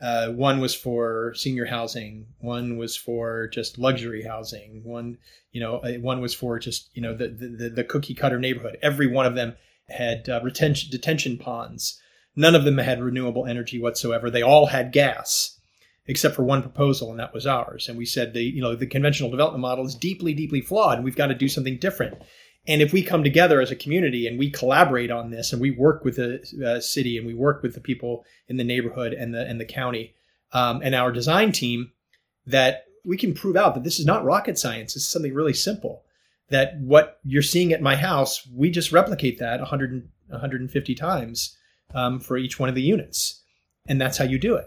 uh, 0.00 0.28
one 0.28 0.60
was 0.60 0.74
for 0.74 1.34
senior 1.34 1.66
housing. 1.66 2.26
One 2.38 2.76
was 2.76 2.96
for 2.96 3.48
just 3.48 3.78
luxury 3.78 4.22
housing. 4.22 4.82
One, 4.84 5.18
you 5.52 5.60
know, 5.60 5.76
uh, 5.78 5.92
one 5.94 6.20
was 6.20 6.34
for 6.34 6.58
just 6.58 6.90
you 6.94 7.02
know 7.02 7.14
the 7.14 7.28
the, 7.28 7.68
the 7.68 7.84
cookie 7.84 8.14
cutter 8.14 8.38
neighborhood. 8.38 8.78
Every 8.82 9.06
one 9.06 9.26
of 9.26 9.34
them 9.34 9.54
had 9.88 10.28
uh, 10.28 10.40
retention 10.42 10.90
detention 10.90 11.38
ponds. 11.38 12.00
None 12.36 12.54
of 12.54 12.64
them 12.64 12.78
had 12.78 13.02
renewable 13.02 13.46
energy 13.46 13.80
whatsoever. 13.80 14.30
They 14.30 14.42
all 14.42 14.66
had 14.66 14.92
gas, 14.92 15.58
except 16.06 16.36
for 16.36 16.44
one 16.44 16.62
proposal, 16.62 17.10
and 17.10 17.18
that 17.18 17.34
was 17.34 17.46
ours. 17.46 17.88
And 17.88 17.98
we 17.98 18.04
said 18.04 18.32
the 18.32 18.42
you 18.42 18.60
know 18.60 18.74
the 18.74 18.86
conventional 18.86 19.30
development 19.30 19.62
model 19.62 19.86
is 19.86 19.94
deeply 19.94 20.34
deeply 20.34 20.60
flawed, 20.60 20.98
and 20.98 21.04
we've 21.04 21.16
got 21.16 21.28
to 21.28 21.34
do 21.34 21.48
something 21.48 21.78
different. 21.78 22.18
And 22.66 22.82
if 22.82 22.92
we 22.92 23.02
come 23.02 23.24
together 23.24 23.62
as 23.62 23.70
a 23.70 23.76
community 23.76 24.26
and 24.26 24.38
we 24.38 24.50
collaborate 24.50 25.10
on 25.10 25.30
this, 25.30 25.52
and 25.52 25.60
we 25.60 25.70
work 25.70 26.04
with 26.04 26.16
the 26.16 26.42
uh, 26.64 26.80
city, 26.80 27.16
and 27.16 27.26
we 27.26 27.34
work 27.34 27.62
with 27.62 27.74
the 27.74 27.80
people 27.80 28.24
in 28.46 28.58
the 28.58 28.64
neighborhood 28.64 29.12
and 29.12 29.34
the 29.34 29.46
and 29.46 29.60
the 29.60 29.64
county, 29.64 30.14
um, 30.52 30.80
and 30.82 30.94
our 30.94 31.10
design 31.10 31.52
team, 31.52 31.92
that 32.46 32.84
we 33.04 33.16
can 33.16 33.32
prove 33.32 33.56
out 33.56 33.74
that 33.74 33.84
this 33.84 33.98
is 33.98 34.06
not 34.06 34.24
rocket 34.24 34.58
science. 34.58 34.94
Is 34.96 35.08
something 35.08 35.34
really 35.34 35.54
simple 35.54 36.04
that 36.50 36.78
what 36.80 37.18
you're 37.24 37.42
seeing 37.42 37.72
at 37.72 37.82
my 37.82 37.96
house, 37.96 38.46
we 38.54 38.70
just 38.70 38.92
replicate 38.92 39.38
that 39.38 39.60
100, 39.60 40.08
150 40.28 40.94
times 40.94 41.56
um, 41.94 42.20
for 42.20 42.36
each 42.36 42.58
one 42.58 42.68
of 42.68 42.74
the 42.74 42.82
units. 42.82 43.42
And 43.86 44.00
that's 44.00 44.18
how 44.18 44.24
you 44.24 44.38
do 44.38 44.54
it. 44.54 44.66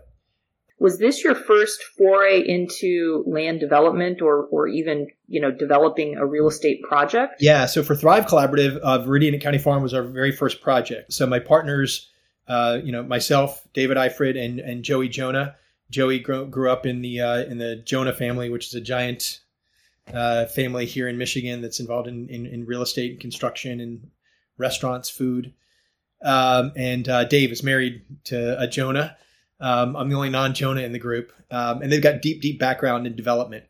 Was 0.80 0.98
this 0.98 1.24
your 1.24 1.36
first 1.36 1.84
foray 1.96 2.42
into 2.42 3.24
land 3.28 3.60
development 3.60 4.20
or, 4.20 4.46
or 4.46 4.68
even, 4.68 5.08
you 5.28 5.40
know, 5.40 5.52
developing 5.52 6.18
a 6.18 6.26
real 6.26 6.48
estate 6.48 6.82
project? 6.82 7.36
Yeah. 7.40 7.68
So 7.68 7.84
for 7.84 7.96
Thrive 7.96 8.26
Collaborative, 8.26 8.80
uh, 8.82 8.98
Viridian 9.00 9.40
County 9.40 9.60
Farm 9.60 9.84
was 9.84 9.94
our 9.94 10.02
very 10.02 10.32
first 10.32 10.60
project. 10.60 11.14
So 11.14 11.28
my 11.28 11.38
partners, 11.38 12.10
uh, 12.48 12.80
you 12.84 12.92
know, 12.92 13.04
myself, 13.04 13.68
David 13.74 13.96
Eifrid, 13.96 14.44
and, 14.44 14.60
and 14.60 14.84
Joey 14.84 15.08
Jonah. 15.08 15.56
Joey 15.92 16.18
grew, 16.18 16.48
grew 16.48 16.72
up 16.72 16.88
in 16.88 17.02
the 17.02 17.22
uh, 17.22 17.44
in 17.44 17.58
the 17.58 17.76
Jonah 17.76 18.14
family, 18.14 18.50
which 18.50 18.68
is 18.68 18.74
a 18.74 18.82
giant 18.82 19.42
uh, 20.14 20.46
family 20.48 20.86
here 20.86 21.08
in 21.08 21.18
Michigan 21.18 21.62
that's 21.62 21.80
involved 21.80 22.08
in, 22.08 22.28
in, 22.30 22.46
in, 22.46 22.66
real 22.66 22.82
estate 22.82 23.12
and 23.12 23.20
construction 23.20 23.80
and 23.80 24.10
restaurants, 24.58 25.10
food. 25.10 25.54
Um, 26.24 26.72
and 26.76 27.08
uh, 27.08 27.24
Dave 27.26 27.52
is 27.52 27.64
married 27.64 28.04
to 28.26 28.60
a 28.60 28.68
Jonah. 28.68 29.18
Um, 29.60 29.96
I'm 29.96 30.10
the 30.10 30.16
only 30.16 30.30
non 30.30 30.54
Jonah 30.54 30.82
in 30.82 30.92
the 30.92 31.00
group. 31.00 31.32
Um, 31.52 31.82
and 31.82 31.92
they've 31.92 32.02
got 32.02 32.22
deep, 32.22 32.42
deep 32.42 32.60
background 32.60 33.06
in 33.06 33.16
development. 33.16 33.66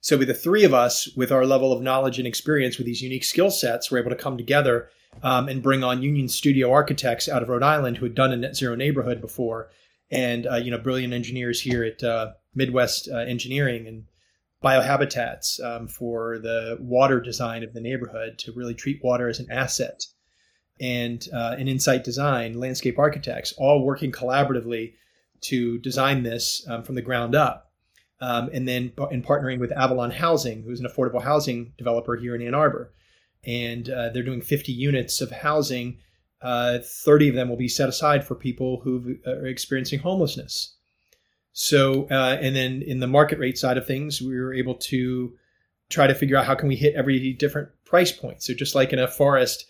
So, 0.00 0.18
with 0.18 0.28
the 0.28 0.34
three 0.34 0.64
of 0.64 0.74
us, 0.74 1.08
with 1.16 1.32
our 1.32 1.46
level 1.46 1.72
of 1.72 1.82
knowledge 1.82 2.18
and 2.18 2.28
experience 2.28 2.76
with 2.76 2.86
these 2.86 3.00
unique 3.00 3.24
skill 3.24 3.50
sets, 3.50 3.90
we're 3.90 3.98
able 3.98 4.10
to 4.10 4.16
come 4.16 4.36
together 4.36 4.90
um, 5.22 5.48
and 5.48 5.62
bring 5.62 5.82
on 5.82 6.02
Union 6.02 6.28
Studio 6.28 6.70
architects 6.72 7.28
out 7.28 7.42
of 7.42 7.48
Rhode 7.48 7.62
Island 7.62 7.96
who 7.96 8.04
had 8.04 8.14
done 8.14 8.32
a 8.32 8.36
net 8.36 8.56
zero 8.56 8.74
neighborhood 8.74 9.20
before, 9.20 9.70
and 10.10 10.46
uh, 10.46 10.56
you 10.56 10.70
know, 10.70 10.78
brilliant 10.78 11.14
engineers 11.14 11.60
here 11.60 11.82
at 11.84 12.02
uh, 12.02 12.32
Midwest 12.54 13.08
uh, 13.10 13.18
Engineering 13.18 13.86
and 13.86 14.04
biohabitats 14.62 15.62
um, 15.62 15.88
for 15.88 16.38
the 16.38 16.78
water 16.80 17.20
design 17.20 17.62
of 17.62 17.72
the 17.74 17.80
neighborhood 17.80 18.38
to 18.38 18.52
really 18.52 18.74
treat 18.74 19.02
water 19.02 19.28
as 19.28 19.40
an 19.40 19.50
asset, 19.50 20.06
and 20.80 21.28
uh, 21.32 21.54
an 21.58 21.66
InSite 21.66 22.02
Design, 22.02 22.58
landscape 22.58 22.98
architects, 22.98 23.52
all 23.58 23.84
working 23.84 24.10
collaboratively 24.10 24.94
to 25.42 25.78
design 25.78 26.22
this 26.22 26.66
um, 26.68 26.82
from 26.82 26.94
the 26.94 27.02
ground 27.02 27.34
up. 27.34 27.70
Um, 28.20 28.48
and 28.52 28.66
then 28.66 28.92
in 29.10 29.22
partnering 29.22 29.58
with 29.58 29.72
Avalon 29.72 30.10
Housing, 30.10 30.62
who's 30.62 30.80
an 30.80 30.86
affordable 30.86 31.22
housing 31.22 31.72
developer 31.76 32.16
here 32.16 32.34
in 32.34 32.42
Ann 32.42 32.54
Arbor. 32.54 32.92
And 33.44 33.88
uh, 33.90 34.08
they're 34.10 34.22
doing 34.22 34.40
50 34.40 34.72
units 34.72 35.20
of 35.20 35.30
housing. 35.30 35.98
Uh, 36.40 36.78
30 36.82 37.30
of 37.30 37.34
them 37.34 37.48
will 37.48 37.56
be 37.56 37.68
set 37.68 37.88
aside 37.88 38.24
for 38.24 38.34
people 38.34 38.80
who 38.82 39.16
are 39.26 39.46
experiencing 39.46 39.98
homelessness. 39.98 40.74
So, 41.54 42.08
uh, 42.10 42.36
and 42.40 42.54
then 42.54 42.82
in 42.82 42.98
the 42.98 43.06
market 43.06 43.38
rate 43.38 43.56
side 43.56 43.78
of 43.78 43.86
things, 43.86 44.20
we 44.20 44.38
were 44.38 44.52
able 44.52 44.74
to 44.74 45.32
try 45.88 46.06
to 46.08 46.14
figure 46.14 46.36
out 46.36 46.44
how 46.44 46.56
can 46.56 46.68
we 46.68 46.74
hit 46.74 46.94
every 46.94 47.32
different 47.32 47.68
price 47.84 48.10
point. 48.10 48.42
So, 48.42 48.54
just 48.54 48.74
like 48.74 48.92
in 48.92 48.98
a 48.98 49.06
forest, 49.06 49.64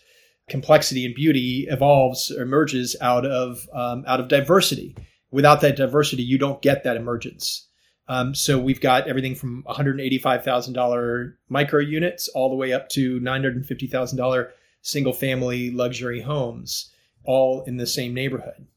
complexity 0.49 1.05
and 1.05 1.13
beauty 1.13 1.67
evolves 1.69 2.31
emerges 2.31 2.95
out 3.01 3.25
of 3.25 3.69
um, 3.71 4.03
out 4.07 4.19
of 4.19 4.27
diversity. 4.27 4.95
Without 5.29 5.61
that 5.61 5.75
diversity, 5.75 6.23
you 6.23 6.39
don't 6.39 6.61
get 6.61 6.83
that 6.83 6.97
emergence. 6.97 7.67
Um, 8.07 8.35
so 8.35 8.59
we've 8.59 8.81
got 8.81 9.07
everything 9.07 9.35
from 9.35 9.63
$185,000 9.67 11.33
micro 11.49 11.79
units 11.79 12.27
all 12.29 12.49
the 12.49 12.55
way 12.55 12.71
up 12.71 12.89
to 12.89 13.19
$950,000 13.19 14.49
single 14.81 15.13
family 15.13 15.71
luxury 15.71 16.21
homes, 16.21 16.91
all 17.23 17.63
in 17.63 17.77
the 17.77 17.87
same 17.87 18.13
neighborhood. 18.13 18.67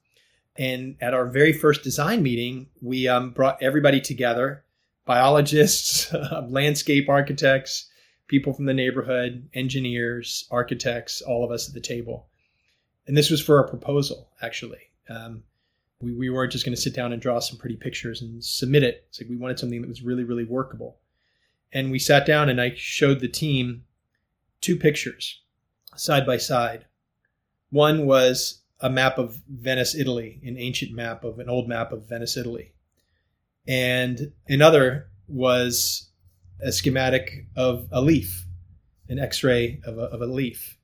And 0.59 0.97
at 1.01 1.15
our 1.15 1.27
very 1.27 1.53
first 1.53 1.85
design 1.85 2.23
meeting, 2.23 2.67
we 2.83 3.07
um, 3.07 3.31
brought 3.31 3.63
everybody 3.63 4.01
together 4.01 4.65
biologists, 5.07 6.13
landscape 6.49 7.09
architects, 7.09 7.89
people 8.27 8.53
from 8.53 8.67
the 8.67 8.75
neighborhood, 8.75 9.49
engineers, 9.55 10.47
architects, 10.51 11.23
all 11.23 11.45
of 11.45 11.51
us 11.51 11.67
at 11.67 11.75
the 11.75 11.81
table. 11.81 12.29
And 13.07 13.17
this 13.17 13.31
was 13.31 13.41
for 13.41 13.59
a 13.59 13.69
proposal, 13.69 14.29
actually. 14.43 14.91
Um, 15.09 15.45
we, 16.01 16.15
we 16.15 16.29
weren't 16.29 16.53
just 16.53 16.65
going 16.65 16.75
to 16.75 16.81
sit 16.81 16.95
down 16.95 17.13
and 17.13 17.23
draw 17.23 17.39
some 17.39 17.59
pretty 17.59 17.77
pictures 17.77 18.21
and 18.21 18.45
submit 18.45 18.83
it. 18.83 19.07
It's 19.09 19.21
like 19.21 19.31
we 19.31 19.37
wanted 19.37 19.59
something 19.59 19.81
that 19.81 19.89
was 19.89 20.03
really, 20.03 20.25
really 20.25 20.45
workable. 20.45 20.99
And 21.73 21.91
we 21.91 21.99
sat 21.99 22.27
down 22.27 22.49
and 22.49 22.61
I 22.61 22.75
showed 22.77 23.21
the 23.21 23.29
team 23.29 23.85
two 24.61 24.77
pictures 24.77 25.41
side 25.97 26.27
by 26.27 26.37
side. 26.37 26.85
One 27.71 28.07
was 28.07 28.58
a 28.81 28.91
map 28.91 29.19
of 29.19 29.41
Venice, 29.49 29.95
Italy, 29.95 30.41
an 30.45 30.57
ancient 30.57 30.93
map 30.93 31.25
of 31.25 31.39
an 31.39 31.49
old 31.49 31.69
map 31.69 31.93
of 31.93 32.09
Venice, 32.09 32.37
Italy. 32.37 32.73
And 33.67 34.33
another 34.49 35.09
was 35.27 36.11
a 36.61 36.73
schematic 36.73 37.47
of 37.57 37.89
a 37.93 38.01
leaf, 38.01 38.47
an 39.09 39.19
x 39.19 39.43
ray 39.43 39.81
of 39.85 39.99
a, 39.99 40.03
of 40.03 40.23
a 40.23 40.27
leaf. 40.27 40.79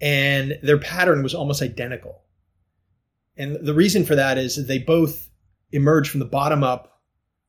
And 0.00 0.58
their 0.62 0.78
pattern 0.78 1.22
was 1.22 1.34
almost 1.34 1.62
identical. 1.62 2.22
And 3.36 3.56
the 3.64 3.74
reason 3.74 4.04
for 4.04 4.14
that 4.14 4.38
is 4.38 4.56
that 4.56 4.66
they 4.66 4.78
both 4.78 5.28
emerge 5.72 6.08
from 6.08 6.20
the 6.20 6.26
bottom 6.26 6.64
up 6.64 7.00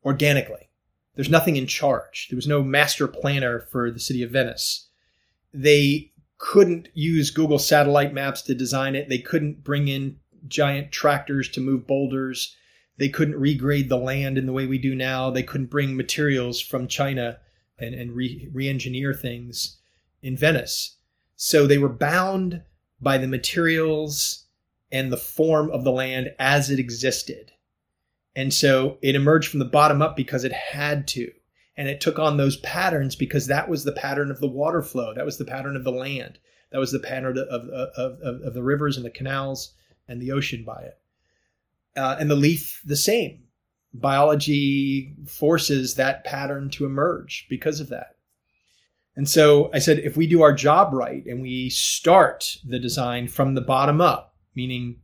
organically. 0.06 0.70
There's 1.15 1.30
nothing 1.30 1.56
in 1.56 1.67
charge. 1.67 2.28
There 2.30 2.38
was 2.38 2.48
no 2.48 2.63
master 2.63 3.08
planner 3.08 3.62
for 3.72 3.91
the 3.91 4.00
city 4.00 4.24
of 4.24 4.32
Venice. 4.32 4.89
They 5.54 6.12
couldn't 6.41 6.89
use 6.95 7.30
Google 7.30 7.60
satellite 7.60 8.15
maps 8.15 8.41
to 8.41 8.56
design 8.56 8.95
it. 8.95 9.08
They 9.08 9.19
couldn't 9.19 9.63
bring 9.63 9.88
in 9.88 10.17
giant 10.47 10.91
tractors 10.91 11.47
to 11.49 11.62
move 11.62 11.86
boulders. 11.86 12.56
They 12.97 13.10
couldn't 13.10 13.39
regrade 13.39 13.89
the 13.89 13.97
land 13.97 14.39
in 14.39 14.47
the 14.47 14.51
way 14.51 14.65
we 14.65 14.80
do 14.80 14.95
now. 14.95 15.30
They 15.30 15.43
couldn't 15.43 15.69
bring 15.69 15.95
materials 15.95 16.60
from 16.60 16.88
China 16.88 17.38
and, 17.77 17.93
and 17.93 18.15
re 18.15 18.67
engineer 18.67 19.13
things 19.13 19.77
in 20.23 20.36
Venice. 20.36 20.97
So 21.36 21.67
they 21.67 21.77
were 21.77 21.89
bound 21.89 22.63
by 22.99 23.19
the 23.19 23.27
materials 23.27 24.45
and 24.91 25.12
the 25.12 25.17
form 25.17 25.69
of 25.69 25.84
the 25.84 25.91
land 25.91 26.34
as 26.39 26.71
it 26.71 26.80
existed. 26.80 27.51
And 28.36 28.51
so 28.51 28.97
it 29.04 29.13
emerged 29.13 29.49
from 29.49 29.60
the 29.60 29.65
bottom 29.65 30.01
up 30.01 30.15
because 30.15 30.43
it 30.43 30.54
had 30.54 31.08
to 31.10 31.32
and 31.82 31.89
it 31.89 32.00
took 32.00 32.20
on 32.20 32.38
those 32.38 32.58
patterns 32.58 33.15
because 33.15 33.48
that 33.48 33.67
was 33.67 33.84
the 33.84 33.91
pattern 33.91 34.30
of 34.30 34.39
the 34.39 34.48
water 34.48 34.84
flow. 34.84 35.15
That 35.15 35.26
was 35.26 35.39
the 35.39 35.46
pattern 35.46 35.76
of 35.76 35.84
the 35.84 35.91
land. 35.91 36.38
That 36.72 36.78
was 36.78 36.91
the 36.91 37.00
pattern 37.00 37.39
of, 37.39 37.48
of, 37.48 38.20
of, 38.22 38.41
of 38.44 38.54
the 38.54 38.62
rivers 38.62 38.98
and 38.98 39.04
the 39.04 39.10
canals 39.10 39.74
and 40.08 40.22
the 40.22 40.32
ocean 40.32 40.63
by 40.63 40.84
it. 40.84 41.00
Uh, 41.98 42.17
and 42.20 42.30
the 42.30 42.36
leaf 42.36 42.84
the 42.86 42.96
same. 42.96 43.46
Biology 43.96 45.15
forces 45.26 45.96
that 45.96 46.24
pattern 46.24 46.70
to 46.70 46.86
emerge 46.86 47.48
because 47.50 47.80
of 47.80 47.89
that. 47.89 48.15
And 49.15 49.28
so 49.28 49.72
i 49.74 49.80
said 49.80 49.98
if 49.98 50.15
we 50.15 50.28
do 50.28 50.44
our 50.44 50.54
job 50.54 50.94
right 50.94 51.26
and 51.26 51.41
we 51.41 51.72
start 51.72 52.58
the 52.63 52.80
design 52.80 53.28
from 53.28 53.56
the 53.56 53.62
bottom 53.62 54.00
up 54.00 54.36
meaning 54.56 54.98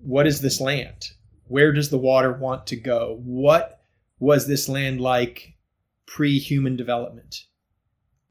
what 0.00 0.26
is 0.26 0.40
this 0.40 0.58
land? 0.58 1.10
Where 1.48 1.72
does 1.72 1.90
the 1.90 1.98
water 1.98 2.32
want 2.32 2.66
to 2.68 2.76
go? 2.76 3.20
What 3.22 3.80
was 4.18 4.46
this 4.46 4.68
land 4.68 5.00
like 5.00 5.57
pre-human 6.08 6.74
development. 6.74 7.44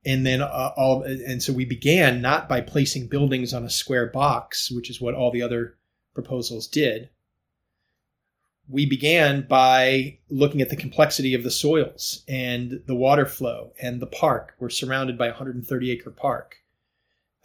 And 0.04 0.26
then 0.26 0.42
uh, 0.42 0.72
all 0.76 1.04
and 1.04 1.42
so 1.42 1.54
we 1.54 1.66
began 1.66 2.22
not 2.22 2.50
by 2.50 2.60
placing 2.62 3.08
buildings 3.08 3.54
on 3.54 3.64
a 3.64 3.70
square 3.70 4.08
box 4.08 4.72
which 4.72 4.90
is 4.90 5.00
what 5.00 5.14
all 5.14 5.32
the 5.32 5.42
other 5.42 5.78
proposals 6.14 6.68
did. 6.68 7.10
We 8.70 8.86
began 8.86 9.46
by 9.48 10.18
looking 10.30 10.62
at 10.62 10.70
the 10.70 10.76
complexity 10.76 11.34
of 11.34 11.44
the 11.44 11.52
soils 11.52 12.24
and 12.28 12.82
the 12.86 12.96
water 12.96 13.26
flow 13.26 13.72
and 13.82 14.02
the 14.02 14.08
park. 14.08 14.56
We're 14.60 14.70
surrounded 14.70 15.18
by 15.18 15.28
a 15.28 15.32
130 15.32 15.92
acre 15.92 16.12
park. 16.12 16.56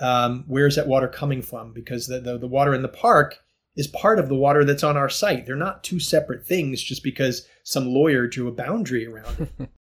Um, 0.01 0.45
where's 0.49 0.75
that 0.77 0.89
water 0.89 1.07
coming 1.07 1.43
from? 1.43 1.73
Because 1.73 2.07
the, 2.09 2.19
the, 2.19 2.39
the 2.39 2.49
water 2.49 2.75
in 2.75 2.83
the 2.83 2.89
park 2.89 3.39
is 3.77 3.87
part 3.87 4.19
of 4.19 4.29
the 4.29 4.35
water 4.35 4.65
that's 4.65 4.83
on 4.83 4.97
our 4.97 5.09
site. 5.09 5.47
They're 5.47 5.55
not 5.55 5.85
two 5.85 6.01
separate 6.01 6.45
things 6.45 6.83
just 6.83 7.05
because 7.05 7.47
some 7.63 7.87
lawyer 7.87 8.27
drew 8.27 8.49
a 8.49 8.53
boundary 8.53 9.07
around 9.07 9.49
it 9.59 9.71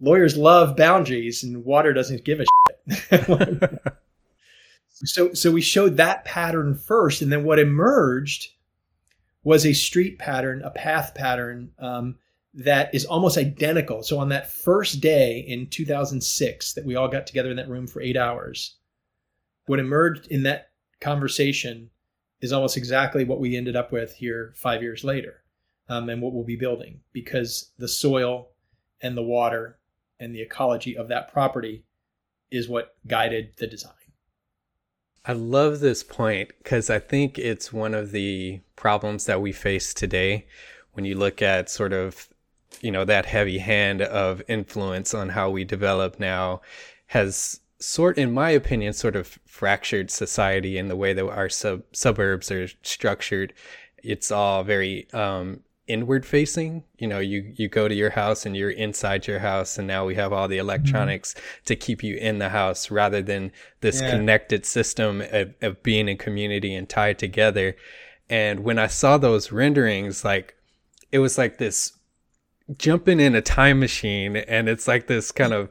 lawyers 0.00 0.36
love 0.36 0.76
boundaries 0.76 1.42
and 1.42 1.64
water 1.64 1.92
doesn't 1.92 2.24
give 2.24 2.40
a 2.40 2.44
shit. 2.94 3.80
so 4.88 5.32
so 5.34 5.50
we 5.50 5.60
showed 5.60 5.96
that 5.96 6.24
pattern 6.24 6.74
first 6.74 7.22
and 7.22 7.32
then 7.32 7.44
what 7.44 7.58
emerged 7.58 8.48
was 9.42 9.64
a 9.64 9.72
street 9.72 10.18
pattern, 10.18 10.62
a 10.62 10.70
path 10.70 11.14
pattern 11.14 11.70
um, 11.78 12.16
that 12.52 12.94
is 12.94 13.06
almost 13.06 13.38
identical. 13.38 14.02
So 14.02 14.18
on 14.18 14.28
that 14.30 14.50
first 14.50 15.00
day 15.00 15.38
in 15.40 15.68
2006 15.68 16.74
that 16.74 16.84
we 16.84 16.96
all 16.96 17.08
got 17.08 17.26
together 17.26 17.50
in 17.50 17.56
that 17.56 17.68
room 17.68 17.86
for 17.86 18.02
8 18.02 18.16
hours, 18.16 18.76
what 19.66 19.78
emerged 19.78 20.26
in 20.26 20.42
that 20.42 20.70
conversation 21.00 21.90
is 22.40 22.52
almost 22.52 22.76
exactly 22.76 23.24
what 23.24 23.40
we 23.40 23.56
ended 23.56 23.76
up 23.76 23.92
with 23.92 24.14
here 24.14 24.52
5 24.56 24.82
years 24.82 25.04
later. 25.04 25.42
Um, 25.88 26.08
and 26.08 26.22
what 26.22 26.32
we'll 26.32 26.44
be 26.44 26.54
building 26.54 27.00
because 27.12 27.72
the 27.78 27.88
soil 27.88 28.50
and 29.00 29.16
the 29.16 29.24
water 29.24 29.79
and 30.20 30.34
the 30.34 30.42
ecology 30.42 30.96
of 30.96 31.08
that 31.08 31.32
property 31.32 31.84
is 32.50 32.68
what 32.68 32.94
guided 33.06 33.54
the 33.56 33.66
design. 33.66 33.92
I 35.24 35.32
love 35.32 35.80
this 35.80 36.02
point 36.02 36.50
because 36.58 36.88
I 36.88 36.98
think 36.98 37.38
it's 37.38 37.72
one 37.72 37.94
of 37.94 38.12
the 38.12 38.60
problems 38.76 39.26
that 39.26 39.40
we 39.40 39.52
face 39.52 39.92
today 39.92 40.46
when 40.92 41.04
you 41.04 41.16
look 41.16 41.42
at 41.42 41.68
sort 41.68 41.92
of, 41.92 42.28
you 42.80 42.90
know, 42.90 43.04
that 43.04 43.26
heavy 43.26 43.58
hand 43.58 44.02
of 44.02 44.42
influence 44.48 45.14
on 45.14 45.30
how 45.30 45.50
we 45.50 45.64
develop 45.64 46.18
now 46.18 46.60
has 47.08 47.60
sort 47.78 48.18
in 48.18 48.32
my 48.32 48.50
opinion 48.50 48.92
sort 48.92 49.16
of 49.16 49.38
fractured 49.46 50.10
society 50.10 50.76
in 50.76 50.88
the 50.88 50.96
way 50.96 51.12
that 51.12 51.26
our 51.26 51.48
sub- 51.48 51.82
suburbs 51.92 52.50
are 52.50 52.68
structured 52.82 53.54
it's 54.02 54.30
all 54.30 54.62
very 54.62 55.10
um, 55.12 55.60
inward 55.90 56.24
facing 56.24 56.84
you 56.98 57.06
know 57.06 57.18
you 57.18 57.52
you 57.56 57.68
go 57.68 57.88
to 57.88 57.94
your 57.94 58.10
house 58.10 58.46
and 58.46 58.56
you're 58.56 58.70
inside 58.70 59.26
your 59.26 59.40
house 59.40 59.76
and 59.76 59.88
now 59.88 60.04
we 60.04 60.14
have 60.14 60.32
all 60.32 60.46
the 60.46 60.56
mm-hmm. 60.56 60.68
electronics 60.68 61.34
mm-hmm. 61.34 61.64
to 61.64 61.74
keep 61.74 62.02
you 62.02 62.16
in 62.16 62.38
the 62.38 62.50
house 62.50 62.90
rather 62.90 63.20
than 63.20 63.50
this 63.80 64.00
yeah. 64.00 64.10
connected 64.10 64.64
system 64.64 65.20
of, 65.32 65.52
of 65.60 65.82
being 65.82 66.08
in 66.08 66.16
community 66.16 66.74
and 66.74 66.88
tied 66.88 67.18
together 67.18 67.74
and 68.28 68.60
when 68.60 68.78
i 68.78 68.86
saw 68.86 69.18
those 69.18 69.50
renderings 69.50 70.24
like 70.24 70.54
it 71.10 71.18
was 71.18 71.36
like 71.36 71.58
this 71.58 71.92
jumping 72.78 73.18
in 73.18 73.34
a 73.34 73.42
time 73.42 73.80
machine 73.80 74.36
and 74.36 74.68
it's 74.68 74.86
like 74.86 75.08
this 75.08 75.32
kind 75.32 75.52
of 75.52 75.68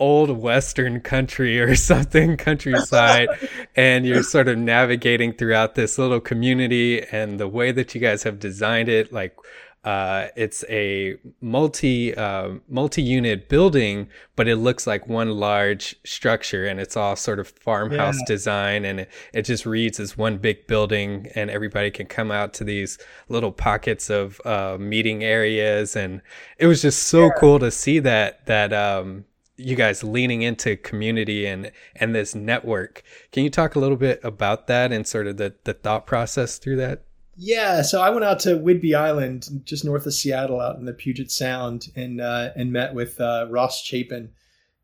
old 0.00 0.30
western 0.30 1.00
country 1.00 1.60
or 1.60 1.74
something 1.90 2.36
countryside 2.36 3.28
and 3.76 4.06
you're 4.06 4.22
sort 4.22 4.48
of 4.48 4.58
navigating 4.58 5.32
throughout 5.32 5.74
this 5.76 5.98
little 5.98 6.20
community 6.20 7.02
and 7.12 7.38
the 7.38 7.46
way 7.46 7.70
that 7.70 7.94
you 7.94 8.00
guys 8.00 8.22
have 8.24 8.40
designed 8.40 8.88
it 8.88 9.12
like 9.12 9.36
uh, 9.82 10.28
it's 10.36 10.62
a 10.68 11.16
multi 11.40 12.14
uh, 12.14 12.50
multi-unit 12.68 13.48
building, 13.48 14.08
but 14.36 14.46
it 14.46 14.56
looks 14.56 14.86
like 14.86 15.08
one 15.08 15.30
large 15.30 15.96
structure, 16.04 16.66
and 16.66 16.78
it's 16.78 16.98
all 16.98 17.16
sort 17.16 17.38
of 17.38 17.48
farmhouse 17.48 18.18
yeah. 18.18 18.24
design, 18.26 18.84
and 18.84 19.00
it, 19.00 19.10
it 19.32 19.42
just 19.42 19.64
reads 19.64 19.98
as 19.98 20.18
one 20.18 20.36
big 20.36 20.66
building, 20.66 21.28
and 21.34 21.48
everybody 21.48 21.90
can 21.90 22.06
come 22.06 22.30
out 22.30 22.52
to 22.52 22.64
these 22.64 22.98
little 23.30 23.52
pockets 23.52 24.10
of 24.10 24.38
uh, 24.44 24.76
meeting 24.78 25.24
areas, 25.24 25.96
and 25.96 26.20
it 26.58 26.66
was 26.66 26.82
just 26.82 27.04
so 27.04 27.26
yeah. 27.26 27.32
cool 27.38 27.58
to 27.58 27.70
see 27.70 28.00
that 28.00 28.44
that 28.44 28.74
um, 28.74 29.24
you 29.60 29.76
guys 29.76 30.02
leaning 30.02 30.42
into 30.42 30.76
community 30.76 31.46
and 31.46 31.70
and 31.96 32.14
this 32.14 32.34
network. 32.34 33.02
Can 33.32 33.44
you 33.44 33.50
talk 33.50 33.74
a 33.74 33.78
little 33.78 33.96
bit 33.96 34.20
about 34.22 34.66
that 34.66 34.92
and 34.92 35.06
sort 35.06 35.26
of 35.26 35.36
the 35.36 35.54
the 35.64 35.74
thought 35.74 36.06
process 36.06 36.58
through 36.58 36.76
that? 36.76 37.04
Yeah, 37.42 37.80
so 37.80 38.02
I 38.02 38.10
went 38.10 38.24
out 38.24 38.40
to 38.40 38.58
Whidbey 38.58 38.94
Island, 38.94 39.62
just 39.64 39.82
north 39.82 40.04
of 40.04 40.12
Seattle, 40.12 40.60
out 40.60 40.76
in 40.76 40.84
the 40.84 40.92
Puget 40.92 41.30
Sound, 41.30 41.88
and 41.96 42.20
uh, 42.20 42.50
and 42.54 42.72
met 42.72 42.94
with 42.94 43.18
uh, 43.18 43.46
Ross 43.48 43.82
Chapin, 43.82 44.30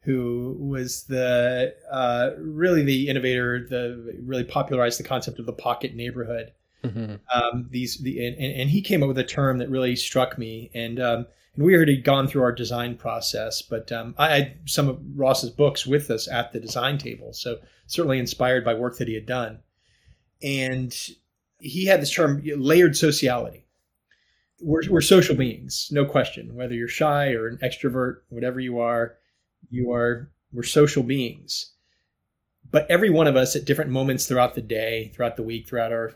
who 0.00 0.56
was 0.58 1.04
the 1.04 1.74
uh, 1.90 2.30
really 2.38 2.82
the 2.82 3.08
innovator, 3.08 3.66
the 3.68 4.16
really 4.22 4.44
popularized 4.44 4.98
the 4.98 5.04
concept 5.04 5.38
of 5.38 5.46
the 5.46 5.52
pocket 5.52 5.94
neighborhood. 5.94 6.52
Mm-hmm. 6.82 7.16
Um, 7.34 7.68
these 7.70 7.98
the 7.98 8.26
and, 8.26 8.36
and, 8.38 8.70
he 8.70 8.80
came 8.80 9.02
up 9.02 9.08
with 9.08 9.18
a 9.18 9.24
term 9.24 9.58
that 9.58 9.68
really 9.68 9.96
struck 9.96 10.38
me, 10.38 10.70
and 10.72 11.00
um, 11.00 11.26
and 11.56 11.64
we 11.64 11.74
already 11.74 11.96
gone 11.96 12.28
through 12.28 12.42
our 12.42 12.52
design 12.52 12.96
process, 12.96 13.62
but 13.62 13.90
um, 13.90 14.14
I 14.18 14.36
had 14.36 14.58
some 14.66 14.88
of 14.88 15.00
Ross's 15.14 15.50
books 15.50 15.86
with 15.86 16.10
us 16.10 16.28
at 16.28 16.52
the 16.52 16.60
design 16.60 16.98
table, 16.98 17.32
so 17.32 17.58
certainly 17.86 18.18
inspired 18.18 18.64
by 18.64 18.74
work 18.74 18.98
that 18.98 19.08
he 19.08 19.14
had 19.14 19.26
done, 19.26 19.60
and 20.42 20.94
he 21.58 21.86
had 21.86 22.02
this 22.02 22.12
term 22.12 22.42
layered 22.44 22.96
sociality. 22.96 23.64
We're, 24.60 24.82
we're 24.88 25.00
social 25.00 25.34
beings, 25.34 25.88
no 25.90 26.04
question. 26.04 26.54
Whether 26.54 26.74
you're 26.74 26.88
shy 26.88 27.32
or 27.32 27.46
an 27.46 27.58
extrovert, 27.58 28.18
whatever 28.28 28.60
you 28.60 28.78
are, 28.78 29.16
you 29.70 29.92
are 29.92 30.30
we're 30.52 30.62
social 30.62 31.02
beings. 31.02 31.72
But 32.70 32.90
every 32.90 33.10
one 33.10 33.26
of 33.26 33.36
us 33.36 33.54
at 33.54 33.64
different 33.64 33.90
moments 33.90 34.26
throughout 34.26 34.54
the 34.54 34.62
day, 34.62 35.12
throughout 35.14 35.36
the 35.36 35.42
week, 35.42 35.68
throughout 35.68 35.92
our 35.92 36.14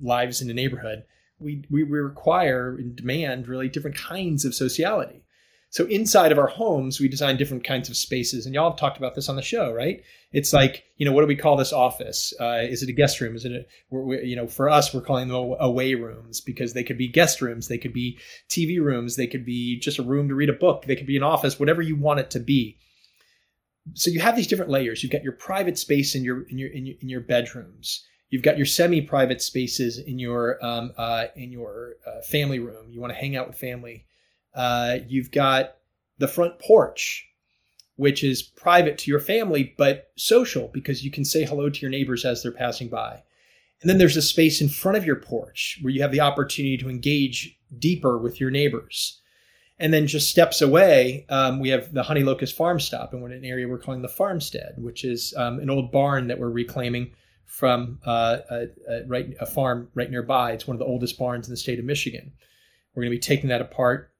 lives 0.00 0.40
in 0.40 0.48
the 0.48 0.54
neighborhood, 0.54 1.04
we, 1.40 1.64
we, 1.70 1.82
require 1.82 2.76
and 2.76 2.94
demand 2.94 3.48
really 3.48 3.68
different 3.68 3.96
kinds 3.96 4.44
of 4.44 4.54
sociality. 4.54 5.22
So 5.70 5.86
inside 5.86 6.32
of 6.32 6.38
our 6.38 6.48
homes, 6.48 6.98
we 6.98 7.06
design 7.06 7.36
different 7.36 7.62
kinds 7.62 7.88
of 7.88 7.96
spaces, 7.96 8.44
and 8.44 8.54
y'all 8.54 8.70
have 8.70 8.78
talked 8.78 8.98
about 8.98 9.14
this 9.14 9.28
on 9.28 9.36
the 9.36 9.42
show, 9.42 9.72
right? 9.72 10.02
It's 10.32 10.52
like, 10.52 10.82
you 10.96 11.06
know, 11.06 11.12
what 11.12 11.20
do 11.20 11.28
we 11.28 11.36
call 11.36 11.56
this 11.56 11.72
office? 11.72 12.34
Uh, 12.40 12.62
is 12.62 12.82
it 12.82 12.88
a 12.88 12.92
guest 12.92 13.20
room? 13.20 13.36
Is 13.36 13.44
it 13.44 13.52
a, 13.52 13.66
we're, 13.88 14.02
we 14.02 14.24
you 14.24 14.34
know, 14.34 14.48
for 14.48 14.68
us, 14.68 14.92
we're 14.92 15.00
calling 15.00 15.28
them 15.28 15.54
away 15.60 15.94
rooms 15.94 16.40
because 16.40 16.72
they 16.72 16.82
could 16.82 16.98
be 16.98 17.06
guest 17.06 17.40
rooms, 17.40 17.68
they 17.68 17.78
could 17.78 17.92
be 17.92 18.18
TV 18.48 18.82
rooms, 18.82 19.14
they 19.14 19.28
could 19.28 19.44
be 19.44 19.78
just 19.78 20.00
a 20.00 20.02
room 20.02 20.28
to 20.28 20.34
read 20.34 20.48
a 20.48 20.54
book, 20.54 20.86
they 20.86 20.96
could 20.96 21.06
be 21.06 21.16
an 21.16 21.22
office, 21.22 21.60
whatever 21.60 21.82
you 21.82 21.94
want 21.94 22.18
it 22.18 22.30
to 22.32 22.40
be. 22.40 22.76
So 23.94 24.10
you 24.10 24.18
have 24.20 24.36
these 24.36 24.48
different 24.48 24.72
layers. 24.72 25.02
You've 25.02 25.12
got 25.12 25.22
your 25.22 25.32
private 25.32 25.78
space 25.78 26.14
in 26.14 26.24
your 26.24 26.42
in 26.48 26.58
your 26.58 26.70
in 26.70 26.86
your, 26.86 26.96
in 27.00 27.08
your 27.08 27.20
bedrooms. 27.20 28.04
You've 28.30 28.42
got 28.42 28.56
your 28.56 28.66
semi-private 28.66 29.42
spaces 29.42 29.98
in 29.98 30.18
your 30.18 30.64
um, 30.64 30.92
uh, 30.96 31.26
in 31.36 31.52
your 31.52 31.96
uh, 32.06 32.22
family 32.22 32.58
room. 32.58 32.86
You 32.90 33.00
want 33.00 33.12
to 33.12 33.18
hang 33.18 33.36
out 33.36 33.48
with 33.48 33.58
family 33.58 34.06
uh, 34.54 34.98
you've 35.08 35.30
got 35.30 35.76
the 36.18 36.28
front 36.28 36.58
porch, 36.58 37.26
which 37.96 38.24
is 38.24 38.42
private 38.42 38.98
to 38.98 39.10
your 39.10 39.20
family, 39.20 39.74
but 39.76 40.10
social 40.16 40.70
because 40.72 41.04
you 41.04 41.10
can 41.10 41.24
say 41.24 41.44
hello 41.44 41.70
to 41.70 41.80
your 41.80 41.90
neighbors 41.90 42.24
as 42.24 42.42
they're 42.42 42.52
passing 42.52 42.88
by. 42.88 43.22
And 43.80 43.88
then 43.88 43.98
there's 43.98 44.16
a 44.16 44.22
space 44.22 44.60
in 44.60 44.68
front 44.68 44.98
of 44.98 45.06
your 45.06 45.16
porch 45.16 45.78
where 45.80 45.92
you 45.92 46.02
have 46.02 46.12
the 46.12 46.20
opportunity 46.20 46.76
to 46.78 46.90
engage 46.90 47.56
deeper 47.78 48.18
with 48.18 48.40
your 48.40 48.50
neighbors. 48.50 49.20
And 49.78 49.94
then 49.94 50.06
just 50.06 50.28
steps 50.28 50.60
away, 50.60 51.24
um, 51.30 51.58
we 51.58 51.70
have 51.70 51.94
the 51.94 52.02
Honey 52.02 52.22
Locust 52.22 52.54
Farm 52.54 52.78
Stop, 52.78 53.14
and 53.14 53.22
we're 53.22 53.30
in 53.30 53.38
an 53.38 53.44
area 53.46 53.66
we're 53.66 53.78
calling 53.78 54.02
the 54.02 54.08
Farmstead, 54.08 54.74
which 54.76 55.04
is 55.04 55.32
um, 55.38 55.58
an 55.58 55.70
old 55.70 55.90
barn 55.90 56.26
that 56.26 56.38
we're 56.38 56.50
reclaiming 56.50 57.12
from 57.50 57.98
uh, 58.06 58.38
a, 58.48 58.66
a, 58.88 59.04
right, 59.06 59.34
a 59.40 59.44
farm 59.44 59.88
right 59.94 60.08
nearby. 60.08 60.52
It's 60.52 60.68
one 60.68 60.76
of 60.76 60.78
the 60.78 60.86
oldest 60.86 61.18
barns 61.18 61.48
in 61.48 61.52
the 61.52 61.56
state 61.56 61.80
of 61.80 61.84
Michigan. 61.84 62.32
We're 62.94 63.02
going 63.02 63.10
to 63.10 63.16
be 63.16 63.20
taking 63.20 63.48
that 63.48 63.60
apart, 63.60 64.12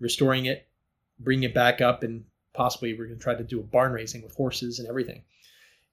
restoring 0.00 0.46
it, 0.46 0.66
bringing 1.20 1.44
it 1.44 1.54
back 1.54 1.82
up, 1.82 2.02
and 2.02 2.24
possibly 2.54 2.94
we're 2.94 3.06
going 3.06 3.18
to 3.18 3.22
try 3.22 3.34
to 3.34 3.44
do 3.44 3.60
a 3.60 3.62
barn 3.62 3.92
raising 3.92 4.22
with 4.22 4.34
horses 4.34 4.78
and 4.78 4.88
everything. 4.88 5.22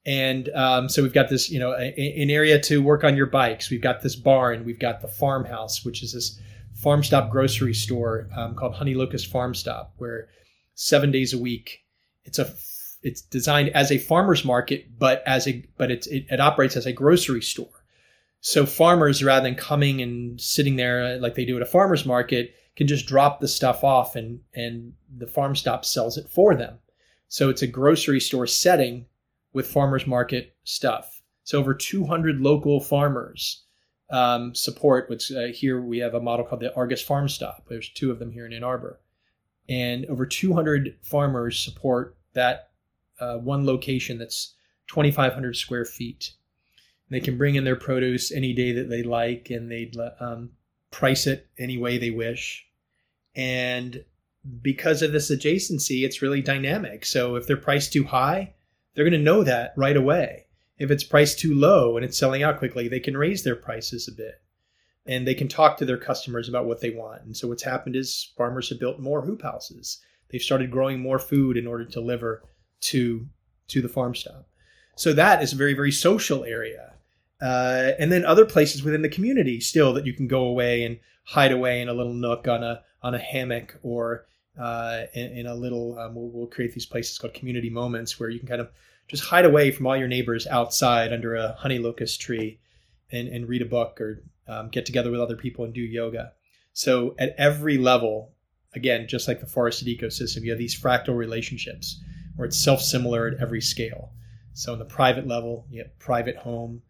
And 0.06 0.48
um, 0.56 0.88
so 0.88 1.04
we've 1.04 1.14
got 1.14 1.30
this, 1.30 1.52
you 1.52 1.60
know, 1.60 1.74
a, 1.74 1.94
an 2.22 2.30
area 2.30 2.58
to 2.62 2.82
work 2.82 3.04
on 3.04 3.18
your 3.18 3.26
bikes. 3.26 3.70
We've 3.70 3.82
got 3.82 4.02
this 4.02 4.16
barn. 4.16 4.64
We've 4.64 4.80
got 4.80 5.02
the 5.02 5.10
farmhouse, 5.10 5.84
which 5.84 6.02
is 6.02 6.14
this 6.14 6.40
farm 6.76 7.04
stop 7.04 7.30
grocery 7.30 7.74
store 7.74 8.30
um, 8.38 8.56
called 8.56 8.74
Honey 8.74 8.94
Locust 8.94 9.30
Farm 9.30 9.54
Stop, 9.54 9.94
where 9.98 10.30
seven 10.76 11.12
days 11.12 11.34
a 11.34 11.38
week, 11.38 11.84
it's 12.24 12.40
a 12.40 12.46
it's 13.02 13.22
designed 13.22 13.70
as 13.70 13.92
a 13.92 13.98
farmer's 13.98 14.44
market, 14.44 14.98
but 14.98 15.24
as 15.26 15.48
a 15.48 15.64
but 15.78 15.92
it's, 15.92 16.08
it, 16.08 16.26
it 16.30 16.40
operates 16.40 16.76
as 16.76 16.86
a 16.86 16.94
grocery 16.94 17.42
store. 17.42 17.84
So 18.42 18.66
farmers, 18.66 19.24
rather 19.24 19.44
than 19.44 19.56
coming 19.56 20.02
and 20.02 20.40
sitting 20.40 20.76
there 20.76 21.18
like 21.20 21.36
they 21.36 21.46
do 21.46 21.56
at 21.56 21.62
a 21.62 21.66
farmer's 21.66 22.06
market, 22.06 22.56
can 22.76 22.88
just 22.88 23.06
drop 23.06 23.40
the 23.40 23.48
stuff 23.48 23.84
off 23.84 24.16
and 24.16 24.40
and 24.54 24.94
the 25.18 25.28
farm 25.28 25.56
stop 25.56 25.86
sells 25.86 26.18
it 26.18 26.30
for 26.30 26.56
them. 26.56 26.80
So 27.28 27.50
it's 27.50 27.62
a 27.62 27.68
grocery 27.68 28.20
store 28.20 28.48
setting 28.48 29.06
with 29.54 29.68
farmers 29.68 30.08
market 30.08 30.56
stuff. 30.64 31.22
So 31.44 31.60
over 31.60 31.74
200 31.74 32.40
local 32.40 32.80
farmers 32.80 33.64
um, 34.10 34.56
support. 34.56 35.10
Which 35.10 35.32
uh, 35.32 35.48
here 35.48 35.82
we 35.82 36.00
have 36.00 36.14
a 36.14 36.22
model 36.22 36.46
called 36.46 36.62
the 36.62 36.76
Argus 36.76 37.02
Farm 37.02 37.30
Stop. 37.30 37.66
There's 37.70 37.90
two 37.90 38.12
of 38.12 38.20
them 38.20 38.32
here 38.32 38.46
in 38.46 38.54
Ann 38.54 38.64
Arbor, 38.64 39.00
and 39.68 40.06
over 40.06 40.26
200 40.26 40.98
farmers 41.02 41.60
support 41.60 42.18
that 42.34 42.69
uh, 43.20 43.38
one 43.38 43.66
location 43.66 44.18
that's 44.18 44.56
2,500 44.88 45.56
square 45.56 45.86
feet. 45.86 46.34
They 47.10 47.20
can 47.20 47.38
bring 47.38 47.56
in 47.56 47.64
their 47.64 47.76
produce 47.76 48.32
any 48.32 48.54
day 48.54 48.72
that 48.74 48.90
they 48.90 49.02
like, 49.02 49.50
and 49.50 49.72
they 49.72 49.92
um, 50.20 50.52
price 50.92 51.26
it 51.26 51.48
any 51.58 51.78
way 51.78 51.98
they 51.98 52.12
wish. 52.12 52.68
And 53.36 54.04
because 54.62 55.02
of 55.02 55.12
this 55.12 55.32
adjacency, 55.32 56.04
it's 56.04 56.22
really 56.22 56.42
dynamic. 56.42 57.06
So 57.06 57.36
if 57.36 57.48
they're 57.48 57.58
priced 57.58 57.94
too 57.94 58.04
high, 58.04 58.54
they're 58.94 59.06
going 59.06 59.20
to 59.20 59.26
know 59.26 59.44
that 59.44 59.74
right 59.76 59.98
away. 59.98 60.46
If 60.78 60.92
it's 60.92 61.04
priced 61.04 61.40
too 61.40 61.54
low 61.54 61.98
and 61.98 62.06
it's 62.06 62.18
selling 62.18 62.44
out 62.44 62.60
quickly, 62.60 62.88
they 62.88 63.00
can 63.00 63.18
raise 63.18 63.44
their 63.44 63.56
prices 63.56 64.08
a 64.08 64.12
bit 64.12 64.42
and 65.06 65.28
they 65.28 65.34
can 65.34 65.48
talk 65.48 65.78
to 65.78 65.86
their 65.86 65.98
customers 65.98 66.48
about 66.48 66.66
what 66.66 66.82
they 66.82 66.92
want. 66.92 67.24
And 67.24 67.36
so 67.36 67.48
what's 67.48 67.64
happened 67.64 67.96
is 67.96 68.32
farmers 68.38 68.70
have 68.70 68.80
built 68.80 69.00
more 69.00 69.22
hoop 69.22 69.42
houses. 69.42 70.00
They've 70.30 70.42
started 70.42 70.72
growing 70.72 71.00
more 71.00 71.20
food 71.20 71.58
in 71.58 71.68
order 71.68 71.84
to 71.84 71.92
deliver 71.92 72.44
to 72.82 73.28
to 73.70 73.82
the 73.82 73.90
farm 73.90 74.16
stop. 74.16 74.48
So 74.96 75.14
that 75.14 75.42
is 75.42 75.54
a 75.54 75.56
very 75.56 75.74
very 75.74 75.92
social 75.92 76.44
area. 76.44 76.94
Uh, 77.42 77.92
and 77.98 78.12
then 78.12 78.26
other 78.26 78.46
places 78.46 78.84
within 78.84 79.02
the 79.02 79.10
community 79.10 79.62
still 79.62 79.94
that 79.94 80.06
you 80.06 80.14
can 80.14 80.28
go 80.28 80.44
away 80.44 80.84
and 80.84 81.00
hide 81.24 81.54
away 81.54 81.82
in 81.82 81.88
a 81.88 81.94
little 81.94 82.14
nook 82.14 82.48
on 82.48 82.64
a 82.64 82.82
on 83.02 83.16
a 83.16 83.20
hammock 83.20 83.78
or 83.82 84.26
uh, 84.60 85.04
in, 85.14 85.38
in, 85.38 85.46
a 85.46 85.56
little. 85.56 85.98
Um, 85.98 86.16
we'll, 86.16 86.28
we'll, 86.28 86.48
create 86.48 86.74
these 86.74 86.86
places 86.86 87.18
called 87.18 87.34
community 87.34 87.70
moments 87.70 88.20
where 88.20 88.30
you 88.30 88.40
can 88.40 88.48
kind 88.48 88.60
of 88.60 88.70
just 89.08 89.24
hide 89.24 89.46
away 89.46 89.72
from 89.72 89.88
all 89.88 89.96
your 89.96 90.10
neighbors 90.10 90.46
outside 90.48 91.14
under 91.14 91.36
a 91.36 91.54
honey 91.54 91.80
locust 91.80 92.20
tree 92.20 92.60
and, 93.12 93.30
and 93.30 93.48
read 93.48 93.62
a 93.62 93.66
book 93.66 94.02
or 94.02 94.22
um, 94.50 94.70
get 94.70 94.86
together 94.86 95.12
with 95.12 95.22
other 95.22 95.38
people 95.38 95.64
and 95.64 95.74
do 95.74 95.82
yoga. 95.82 96.34
So 96.74 97.16
at 97.18 97.36
every 97.38 97.78
level, 97.78 98.34
again, 98.74 99.08
just 99.08 99.28
like 99.28 99.40
the 99.40 99.46
forested 99.46 99.88
ecosystem, 99.88 100.44
you 100.44 100.52
have 100.52 100.60
these 100.60 100.80
fractal 100.80 101.16
relationships 101.16 102.02
where 102.40 102.48
it's 102.48 102.64
self-similar 102.64 103.28
at 103.28 103.42
every 103.42 103.60
scale. 103.60 104.14
So 104.54 104.72
in 104.72 104.80
the 104.80 104.86
private 104.86 105.28
level, 105.28 105.66
you 105.70 105.84
have 105.84 106.00
private 106.00 106.38
home, 106.38 106.84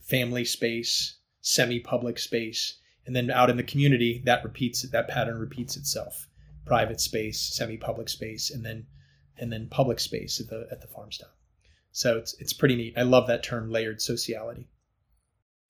family 0.00 0.44
space, 0.44 1.16
semi-public 1.40 2.18
space, 2.18 2.78
and 3.06 3.16
then 3.16 3.30
out 3.30 3.48
in 3.48 3.56
the 3.56 3.62
community 3.62 4.20
that 4.26 4.44
repeats 4.44 4.82
that 4.82 5.08
pattern 5.08 5.38
repeats 5.38 5.74
itself. 5.74 6.28
Private 6.66 7.00
space 7.00 7.40
semi-public 7.40 8.10
space 8.10 8.50
and 8.50 8.62
then 8.62 8.86
and 9.38 9.50
then 9.50 9.68
public 9.70 9.98
space 9.98 10.38
at 10.38 10.48
the 10.48 10.68
at 10.70 10.82
the 10.82 10.86
farm 10.86 11.10
stop 11.10 11.34
so 11.90 12.18
it's 12.18 12.34
it's 12.34 12.52
pretty 12.52 12.76
neat. 12.76 12.94
I 12.96 13.02
love 13.02 13.26
that 13.28 13.42
term 13.42 13.70
layered 13.70 14.00
sociality. 14.00 14.68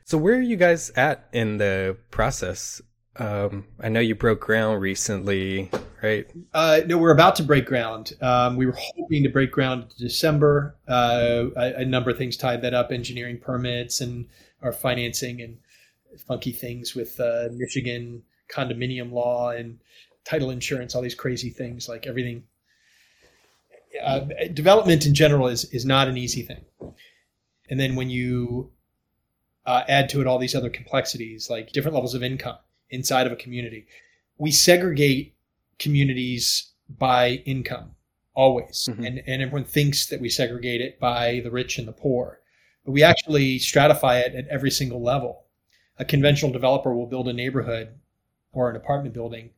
So 0.05 0.19
where 0.19 0.35
are 0.35 0.43
you 0.43 0.57
guys 0.57 0.91
at 0.91 1.29
in 1.33 1.59
the 1.59 1.97
process? 2.11 2.83
Um, 3.17 3.67
I 3.81 3.89
know 3.89 4.01
you 4.01 4.15
broke 4.15 4.41
ground 4.41 4.81
recently, 4.81 5.71
right? 6.03 6.31
Uh, 6.53 6.81
no, 6.87 6.99
we're 6.99 7.13
about 7.13 7.37
to 7.37 7.43
break 7.43 7.67
ground. 7.67 8.13
Um, 8.21 8.57
we 8.57 8.67
were 8.67 8.77
hoping 8.77 9.23
to 9.23 9.29
break 9.29 9.53
ground 9.53 9.95
in 9.99 10.07
December. 10.07 10.77
Uh, 10.89 11.47
a, 11.57 11.75
a, 11.79 11.85
number 11.85 12.11
of 12.11 12.19
things 12.19 12.37
tied 12.37 12.63
that 12.63 12.75
up: 12.75 12.93
engineering 12.93 13.39
permits 13.39 14.01
and 14.01 14.27
our 14.63 14.73
financing, 14.73 15.41
and 15.41 15.59
funky 16.19 16.53
things 16.53 16.95
with 16.95 17.19
uh, 17.21 17.49
Michigan 17.53 18.23
condominium 18.53 19.13
law 19.13 19.51
and 19.51 19.79
title 20.25 20.51
insurance, 20.51 20.95
all 20.95 21.03
these 21.03 21.15
crazy 21.15 21.51
things. 21.51 21.89
Like 21.89 22.07
everything, 22.07 22.45
uh, 24.03 24.21
development 24.53 25.07
in 25.07 25.15
general 25.15 25.49
is 25.49 25.65
is 25.67 25.85
not 25.85 26.09
an 26.09 26.17
easy 26.17 26.43
thing. 26.43 26.65
And 27.69 27.79
then 27.79 27.95
when 27.95 28.11
you 28.11 28.73
uh, 29.65 29.83
add 29.89 30.09
to 30.11 30.21
it 30.21 30.27
all 30.27 30.39
these 30.39 30.55
other 30.55 30.71
complexities, 30.71 31.49
like 31.49 31.73
different 31.73 31.95
levels 31.95 32.15
of 32.15 32.23
income 32.23 32.57
inside 32.91 33.27
of 33.27 33.33
a 33.33 33.37
community, 33.37 33.87
we 34.39 34.51
segregate 34.51 35.35
communities 35.81 36.73
by 36.89 37.43
income 37.45 37.97
always, 38.35 38.87
mm-hmm. 38.89 39.05
and 39.05 39.23
and 39.27 39.43
everyone 39.43 39.65
thinks 39.65 40.07
that 40.07 40.21
we 40.21 40.29
segregate 40.29 40.81
it 40.81 41.01
by 41.01 41.41
the 41.43 41.51
rich 41.51 41.79
and 41.79 41.89
the 41.89 41.93
poor, 41.93 42.41
but 42.85 42.93
we 42.93 43.03
actually 43.03 43.59
stratify 43.59 44.21
it 44.21 44.37
at 44.37 44.47
every 44.47 44.71
single 44.71 45.03
level 45.03 45.47
a 46.01 46.05
conventional 46.05 46.51
developer 46.51 46.95
will 46.95 47.07
build 47.07 47.29
a 47.29 47.33
neighborhood 47.33 47.91
or 48.53 48.71
an 48.71 48.75
apartment 48.75 49.15
building 49.15 49.51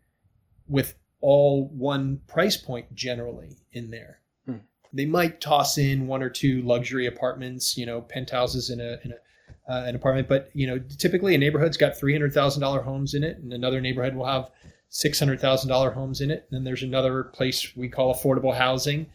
with 0.68 0.96
all 1.20 1.68
one 1.68 2.20
price 2.26 2.56
point 2.56 2.92
generally 2.94 3.56
in 3.70 3.90
there. 3.90 4.20
Hmm. 4.44 4.56
They 4.92 5.06
might 5.06 5.40
toss 5.40 5.78
in 5.78 6.08
one 6.08 6.20
or 6.20 6.28
two 6.28 6.60
luxury 6.62 7.06
apartments, 7.06 7.78
you 7.78 7.86
know, 7.86 8.02
penthouses 8.02 8.70
in 8.70 8.80
a 8.80 8.98
in 9.04 9.12
a 9.12 9.72
uh, 9.72 9.84
an 9.84 9.94
apartment, 9.94 10.28
but 10.28 10.50
you 10.52 10.66
know, 10.66 10.80
typically 10.98 11.36
a 11.36 11.38
neighborhood's 11.38 11.76
got 11.76 11.96
three 11.96 12.12
hundred 12.12 12.34
thousand 12.34 12.60
dollar 12.60 12.82
homes 12.82 13.14
in 13.14 13.22
it, 13.22 13.38
and 13.38 13.52
another 13.52 13.80
neighborhood 13.80 14.16
will 14.16 14.26
have 14.26 14.50
six 14.94 15.18
hundred 15.18 15.40
thousand 15.40 15.70
dollar 15.70 15.90
homes 15.90 16.20
in 16.20 16.30
it. 16.30 16.46
And 16.50 16.58
then 16.58 16.64
there's 16.64 16.82
another 16.82 17.24
place 17.24 17.74
we 17.74 17.88
call 17.88 18.14
affordable 18.14 18.54
housing, 18.54 19.06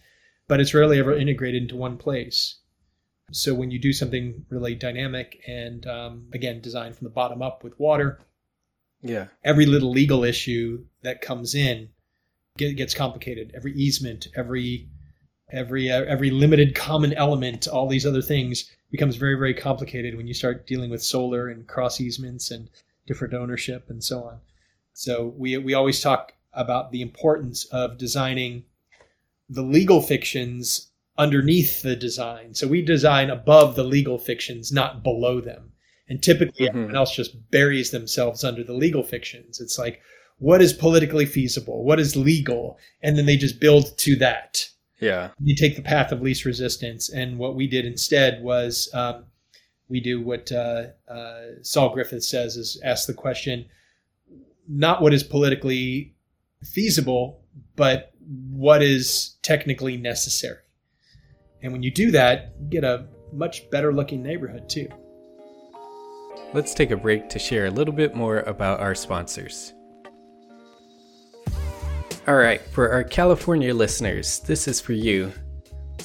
but 0.47 0.59
it's 0.59 0.73
rarely 0.73 0.99
ever 0.99 1.15
integrated 1.15 1.61
into 1.61 1.75
one 1.75 1.97
place. 1.97 2.57
So 3.31 3.53
when 3.53 3.69
you 3.69 3.79
do 3.79 3.93
something 3.93 4.45
really 4.49 4.73
dynamic 4.73 5.39
and 5.47 5.85
um, 5.85 6.27
again 6.33 6.61
designed 6.61 6.95
from 6.97 7.05
the 7.05 7.13
bottom 7.13 7.41
up 7.43 7.63
with 7.63 7.79
water, 7.79 8.19
yeah, 9.01 9.27
every 9.43 9.67
little 9.67 9.91
legal 9.91 10.23
issue 10.23 10.83
that 11.03 11.21
comes 11.21 11.53
in 11.53 11.89
gets 12.57 12.95
complicated. 12.95 13.51
Every 13.55 13.73
easement, 13.73 14.29
every 14.35 14.89
every 15.51 15.91
uh, 15.91 16.05
every 16.05 16.31
limited 16.31 16.73
common 16.73 17.13
element, 17.13 17.67
all 17.67 17.87
these 17.87 18.05
other 18.05 18.23
things 18.23 18.71
becomes 18.89 19.15
very 19.15 19.35
very 19.35 19.53
complicated 19.53 20.17
when 20.17 20.25
you 20.25 20.33
start 20.33 20.65
dealing 20.65 20.89
with 20.89 21.03
solar 21.03 21.49
and 21.49 21.67
cross 21.67 22.01
easements 22.01 22.49
and 22.49 22.67
different 23.05 23.35
ownership 23.35 23.91
and 23.91 24.03
so 24.03 24.23
on. 24.23 24.39
So 24.97 25.31
we 25.37 25.57
we 25.57 25.75
always 25.75 26.01
talk 26.01 26.33
about 26.53 26.91
the 26.91 27.03
importance 27.03 27.65
of 27.65 27.99
designing 27.99 28.63
the 29.47 29.61
legal 29.61 30.01
fictions 30.01 30.89
underneath 31.19 31.83
the 31.83 31.95
design. 31.95 32.55
So 32.55 32.67
we 32.67 32.81
design 32.81 33.29
above 33.29 33.75
the 33.75 33.83
legal 33.83 34.17
fictions, 34.17 34.71
not 34.71 35.03
below 35.03 35.39
them. 35.39 35.71
And 36.09 36.21
typically 36.21 36.65
mm-hmm. 36.65 36.77
everyone 36.77 36.95
else 36.95 37.15
just 37.15 37.51
buries 37.51 37.91
themselves 37.91 38.43
under 38.43 38.63
the 38.63 38.73
legal 38.73 39.03
fictions. 39.03 39.61
It's 39.61 39.77
like, 39.77 40.01
what 40.39 40.61
is 40.61 40.73
politically 40.73 41.27
feasible, 41.27 41.83
what 41.83 41.99
is 41.99 42.15
legal, 42.15 42.79
and 43.03 43.17
then 43.17 43.27
they 43.27 43.37
just 43.37 43.59
build 43.59 43.97
to 43.99 44.15
that. 44.15 44.67
Yeah. 44.99 45.29
You 45.39 45.55
take 45.55 45.75
the 45.75 45.83
path 45.83 46.11
of 46.11 46.21
least 46.21 46.43
resistance, 46.43 47.09
and 47.09 47.37
what 47.37 47.55
we 47.55 47.67
did 47.67 47.85
instead 47.85 48.41
was 48.41 48.89
um, 48.93 49.25
we 49.89 49.99
do 49.99 50.21
what 50.21 50.51
uh, 50.51 50.85
uh, 51.07 51.41
Saul 51.61 51.93
Griffith 51.93 52.23
says 52.23 52.57
is 52.57 52.81
ask 52.83 53.05
the 53.05 53.13
question, 53.13 53.65
not 54.67 55.01
what 55.01 55.13
is 55.13 55.23
politically 55.23 56.15
feasible, 56.63 57.41
but 57.75 58.11
what 58.51 58.81
is 58.81 59.37
technically 59.41 59.97
necessary. 59.97 60.59
And 61.61 61.71
when 61.71 61.83
you 61.83 61.91
do 61.91 62.11
that, 62.11 62.53
you 62.59 62.67
get 62.69 62.83
a 62.83 63.07
much 63.33 63.69
better 63.69 63.93
looking 63.93 64.21
neighborhood 64.21 64.69
too. 64.69 64.89
Let's 66.53 66.73
take 66.73 66.91
a 66.91 66.97
break 66.97 67.29
to 67.29 67.39
share 67.39 67.65
a 67.65 67.71
little 67.71 67.93
bit 67.93 68.15
more 68.15 68.39
about 68.41 68.79
our 68.79 68.95
sponsors. 68.95 69.73
All 72.27 72.35
right, 72.35 72.61
for 72.61 72.91
our 72.91 73.03
California 73.03 73.73
listeners, 73.73 74.39
this 74.39 74.67
is 74.67 74.81
for 74.81 74.93
you. 74.93 75.31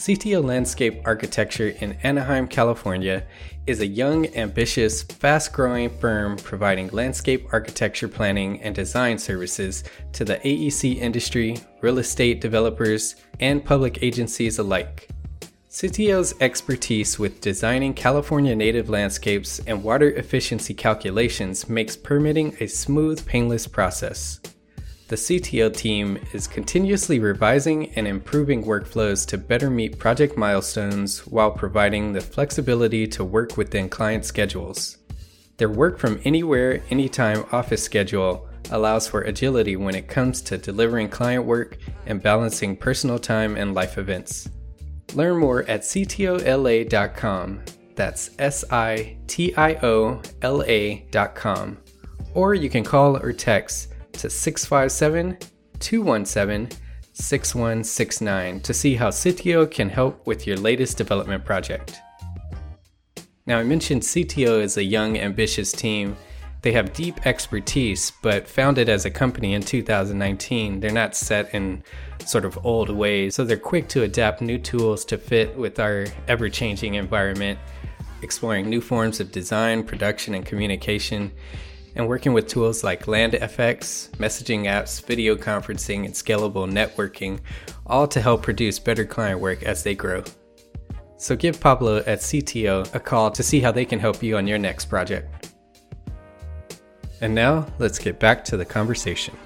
Sitio 0.03 0.42
Landscape 0.42 1.00
Architecture 1.05 1.68
in 1.68 1.92
Anaheim, 2.03 2.48
California 2.48 3.24
is 3.68 3.78
a 3.78 3.86
young, 3.86 4.26
ambitious, 4.34 5.05
fast 5.05 5.53
growing 5.53 5.88
firm 5.88 6.36
providing 6.38 6.88
landscape 6.88 7.46
architecture 7.53 8.09
planning 8.09 8.61
and 8.62 8.74
design 8.74 9.16
services 9.16 9.84
to 10.12 10.24
the 10.24 10.38
AEC 10.38 10.96
industry, 10.96 11.57
real 11.82 11.98
estate 11.98 12.40
developers, 12.40 13.14
and 13.38 13.64
public 13.64 14.03
agencies 14.03 14.59
alike. 14.59 15.09
Sitio's 15.70 16.34
expertise 16.40 17.20
with 17.20 17.40
designing 17.40 17.94
California 17.94 18.57
native 18.57 18.88
landscapes 18.88 19.61
and 19.68 19.84
water 19.84 20.11
efficiency 20.14 20.74
calculations 20.74 21.68
makes 21.68 21.96
permitting 21.96 22.57
a 22.59 22.66
smooth, 22.66 23.24
painless 23.24 23.68
process. 23.68 24.40
The 25.12 25.18
Sitio 25.18 25.68
team 25.68 26.18
is 26.32 26.46
continuously 26.46 27.18
revising 27.18 27.92
and 27.96 28.08
improving 28.08 28.64
workflows 28.64 29.26
to 29.26 29.36
better 29.36 29.68
meet 29.68 29.98
project 29.98 30.38
milestones 30.38 31.26
while 31.26 31.50
providing 31.50 32.14
the 32.14 32.22
flexibility 32.22 33.06
to 33.08 33.22
work 33.22 33.58
within 33.58 33.90
client 33.90 34.24
schedules. 34.24 34.96
Their 35.58 35.68
work 35.68 35.98
from 35.98 36.18
anywhere, 36.24 36.82
anytime 36.88 37.44
office 37.52 37.82
schedule 37.82 38.48
allows 38.70 39.06
for 39.06 39.20
agility 39.20 39.76
when 39.76 39.94
it 39.94 40.08
comes 40.08 40.40
to 40.40 40.56
delivering 40.56 41.10
client 41.10 41.44
work 41.44 41.76
and 42.06 42.22
balancing 42.22 42.74
personal 42.74 43.18
time 43.18 43.58
and 43.58 43.74
life 43.74 43.98
events. 43.98 44.48
Learn 45.12 45.36
more 45.36 45.64
at 45.64 45.82
sitiola.com. 45.82 47.60
That's 47.96 48.30
S 48.38 48.64
I 48.70 49.18
T 49.26 49.54
I 49.56 49.74
O 49.82 50.22
L 50.40 50.62
A.com. 50.66 51.76
Or 52.32 52.54
you 52.54 52.70
can 52.70 52.82
call 52.82 53.18
or 53.18 53.34
text 53.34 53.91
to 54.14 54.30
657 54.30 55.38
217 55.78 56.78
6169 57.14 58.60
to 58.60 58.72
see 58.72 58.94
how 58.94 59.08
Sitio 59.08 59.70
can 59.70 59.88
help 59.88 60.26
with 60.26 60.46
your 60.46 60.56
latest 60.56 60.96
development 60.96 61.44
project. 61.44 62.00
Now, 63.44 63.58
I 63.58 63.64
mentioned 63.64 64.02
Sitio 64.02 64.60
is 64.62 64.76
a 64.76 64.84
young, 64.84 65.18
ambitious 65.18 65.72
team. 65.72 66.16
They 66.62 66.72
have 66.72 66.92
deep 66.92 67.26
expertise, 67.26 68.12
but 68.22 68.46
founded 68.46 68.88
as 68.88 69.04
a 69.04 69.10
company 69.10 69.54
in 69.54 69.62
2019, 69.62 70.78
they're 70.78 70.92
not 70.92 71.16
set 71.16 71.52
in 71.52 71.82
sort 72.24 72.44
of 72.44 72.64
old 72.64 72.88
ways, 72.88 73.34
so 73.34 73.44
they're 73.44 73.56
quick 73.56 73.88
to 73.88 74.04
adapt 74.04 74.40
new 74.40 74.58
tools 74.58 75.04
to 75.06 75.18
fit 75.18 75.56
with 75.56 75.80
our 75.80 76.06
ever 76.28 76.48
changing 76.48 76.94
environment, 76.94 77.58
exploring 78.22 78.70
new 78.70 78.80
forms 78.80 79.18
of 79.18 79.32
design, 79.32 79.82
production, 79.82 80.34
and 80.34 80.46
communication, 80.46 81.32
and 81.97 82.09
working 82.09 82.32
with 82.32 82.49
tools 82.49 82.82
like 82.82 83.07
LandFX, 83.07 84.11
messaging 84.12 84.64
apps, 84.64 85.05
video 85.05 85.36
conferencing, 85.36 86.05
and 86.05 86.14
scalable 86.14 86.70
networking, 86.70 87.40
all 87.86 88.07
to 88.09 88.20
help 88.20 88.43
produce 88.43 88.78
better 88.78 89.05
client 89.05 89.40
work 89.40 89.62
as 89.62 89.82
they 89.82 89.95
grow. 89.95 90.22
So 91.16 91.36
give 91.36 91.61
Pablo 91.61 91.99
at 91.99 92.20
Sitio 92.20 92.93
a 92.95 93.01
call 93.01 93.30
to 93.30 93.43
see 93.43 93.61
how 93.61 93.72
they 93.72 93.84
can 93.84 93.99
help 93.99 94.22
you 94.22 94.36
on 94.36 94.47
your 94.47 94.59
next 94.59 94.86
project. 94.86 95.51
And 97.20 97.34
now, 97.34 97.66
let's 97.78 97.99
get 97.99 98.18
back 98.18 98.45
to 98.47 98.57
the 98.57 98.64
conversation 98.64 99.36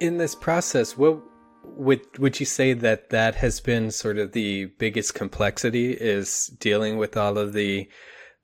in 0.00 0.16
this 0.16 0.34
process, 0.34 0.96
what 0.96 1.20
would 1.62 2.18
would 2.18 2.40
you 2.40 2.46
say 2.46 2.72
that 2.72 3.10
that 3.10 3.36
has 3.36 3.60
been 3.60 3.90
sort 3.90 4.18
of 4.18 4.32
the 4.32 4.66
biggest 4.78 5.14
complexity 5.14 5.92
is 5.92 6.46
dealing 6.58 6.96
with 6.96 7.16
all 7.16 7.38
of 7.38 7.52
the 7.52 7.88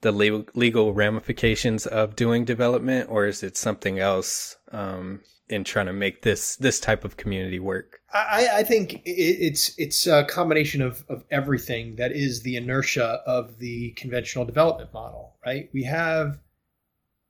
the 0.06 0.44
legal, 0.54 0.92
ramifications 0.94 1.84
of 1.84 2.14
doing 2.14 2.44
development, 2.44 3.10
or 3.10 3.26
is 3.26 3.42
it 3.42 3.56
something 3.56 3.98
else 3.98 4.56
um, 4.70 5.20
in 5.48 5.64
trying 5.64 5.86
to 5.86 5.92
make 5.92 6.22
this 6.22 6.54
this 6.56 6.78
type 6.78 7.04
of 7.04 7.16
community 7.16 7.58
work? 7.58 8.00
I, 8.14 8.48
I 8.54 8.62
think 8.62 9.02
it's 9.04 9.74
it's 9.78 10.06
a 10.06 10.24
combination 10.24 10.80
of 10.80 11.04
of 11.08 11.24
everything 11.30 11.96
that 11.96 12.12
is 12.12 12.42
the 12.42 12.56
inertia 12.56 13.20
of 13.26 13.58
the 13.58 13.90
conventional 13.92 14.44
development 14.44 14.94
model. 14.94 15.34
Right, 15.44 15.68
we 15.74 15.82
have 15.84 16.38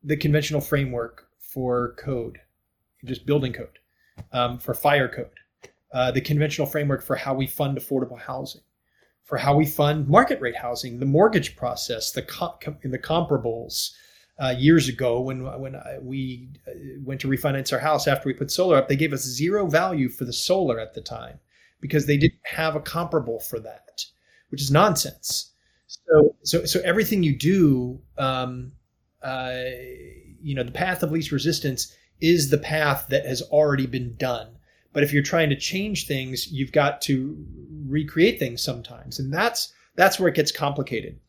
the 0.05 0.16
conventional 0.16 0.61
framework 0.61 1.29
for 1.41 1.95
code, 1.99 2.41
just 3.05 3.24
building 3.24 3.55
code 3.55 3.79
um, 4.33 4.59
for 4.59 4.74
fire 4.74 5.09
code, 5.09 5.31
uh, 5.95 6.11
the 6.11 6.20
conventional 6.20 6.66
framework 6.66 7.03
for 7.03 7.16
how 7.16 7.33
we 7.33 7.47
fund 7.47 7.79
affordable 7.79 8.20
housing, 8.20 8.61
for 9.27 9.37
how 9.37 9.55
we 9.55 9.66
fund 9.66 10.09
market 10.09 10.41
rate 10.41 10.57
housing, 10.57 11.01
the 11.01 11.07
mortgage 11.07 11.57
process, 11.57 12.12
the 12.12 12.22
com- 12.22 12.79
the 12.83 12.99
comparables. 12.99 13.91
Uh, 14.39 14.55
years 14.59 14.87
ago, 14.87 15.18
when 15.18 15.43
when 15.59 15.74
we 16.03 16.51
uh, 16.68 16.70
went 17.03 17.18
to 17.18 17.27
refinance 17.27 17.72
our 17.72 17.79
house 17.79 18.07
after 18.07 18.29
we 18.29 18.35
put 18.35 18.51
solar 18.51 18.77
up, 18.77 18.87
they 18.87 18.95
gave 18.95 19.14
us 19.14 19.22
zero 19.22 19.66
value 19.66 20.11
for 20.11 20.27
the 20.27 20.33
solar 20.33 20.79
at 20.79 20.93
the 20.93 21.01
time 21.01 21.41
because 21.81 22.05
they 22.05 22.18
didn't 22.18 22.39
have 22.45 22.77
a 22.77 22.81
comparable 22.81 23.41
for 23.41 23.59
that, 23.59 24.05
which 24.51 24.61
is 24.61 24.70
nonsense. 24.70 25.53
So 25.87 26.37
so 26.43 26.64
so 26.66 26.81
everything 26.85 27.22
you 27.22 27.35
do, 27.35 28.01
um, 28.18 28.72
uh, 29.22 29.62
you 30.43 30.55
know, 30.55 30.62
the 30.62 30.72
path 30.72 31.03
of 31.03 31.11
least 31.11 31.33
resistance 31.33 31.97
is 32.20 32.51
the 32.51 32.59
path 32.59 33.07
that 33.09 33.24
has 33.24 33.43
already 33.43 33.87
been 33.87 34.16
done. 34.16 34.55
But 34.97 35.03
if 35.03 35.12
you're 35.12 35.22
trying 35.22 35.51
to 35.51 35.57
change 35.57 36.07
things, 36.07 36.51
you've 36.51 36.72
got 36.72 37.03
to 37.03 37.36
recreate 37.86 38.38
things 38.38 38.62
sometimes. 38.62 39.18
And 39.18 39.30
that's 39.30 39.74
that's 39.94 40.18
where 40.18 40.30
it 40.30 40.34
gets 40.34 40.51
complicated. 40.51 41.20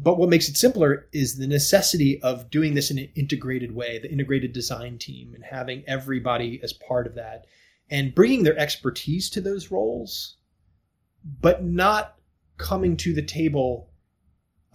But 0.00 0.16
what 0.16 0.30
makes 0.30 0.48
it 0.48 0.56
simpler 0.56 1.06
is 1.12 1.36
the 1.36 1.46
necessity 1.46 2.22
of 2.22 2.48
doing 2.48 2.72
this 2.72 2.90
in 2.90 2.98
an 2.98 3.10
integrated 3.14 3.72
way, 3.72 3.98
the 3.98 4.10
integrated 4.10 4.54
design 4.54 4.96
team, 4.96 5.34
and 5.34 5.44
having 5.44 5.84
everybody 5.86 6.58
as 6.62 6.72
part 6.72 7.06
of 7.06 7.16
that 7.16 7.44
and 7.90 8.14
bringing 8.14 8.44
their 8.44 8.58
expertise 8.58 9.28
to 9.28 9.42
those 9.42 9.70
roles, 9.70 10.38
but 11.42 11.62
not 11.62 12.14
coming 12.56 12.96
to 12.96 13.12
the 13.12 13.20
table 13.20 13.90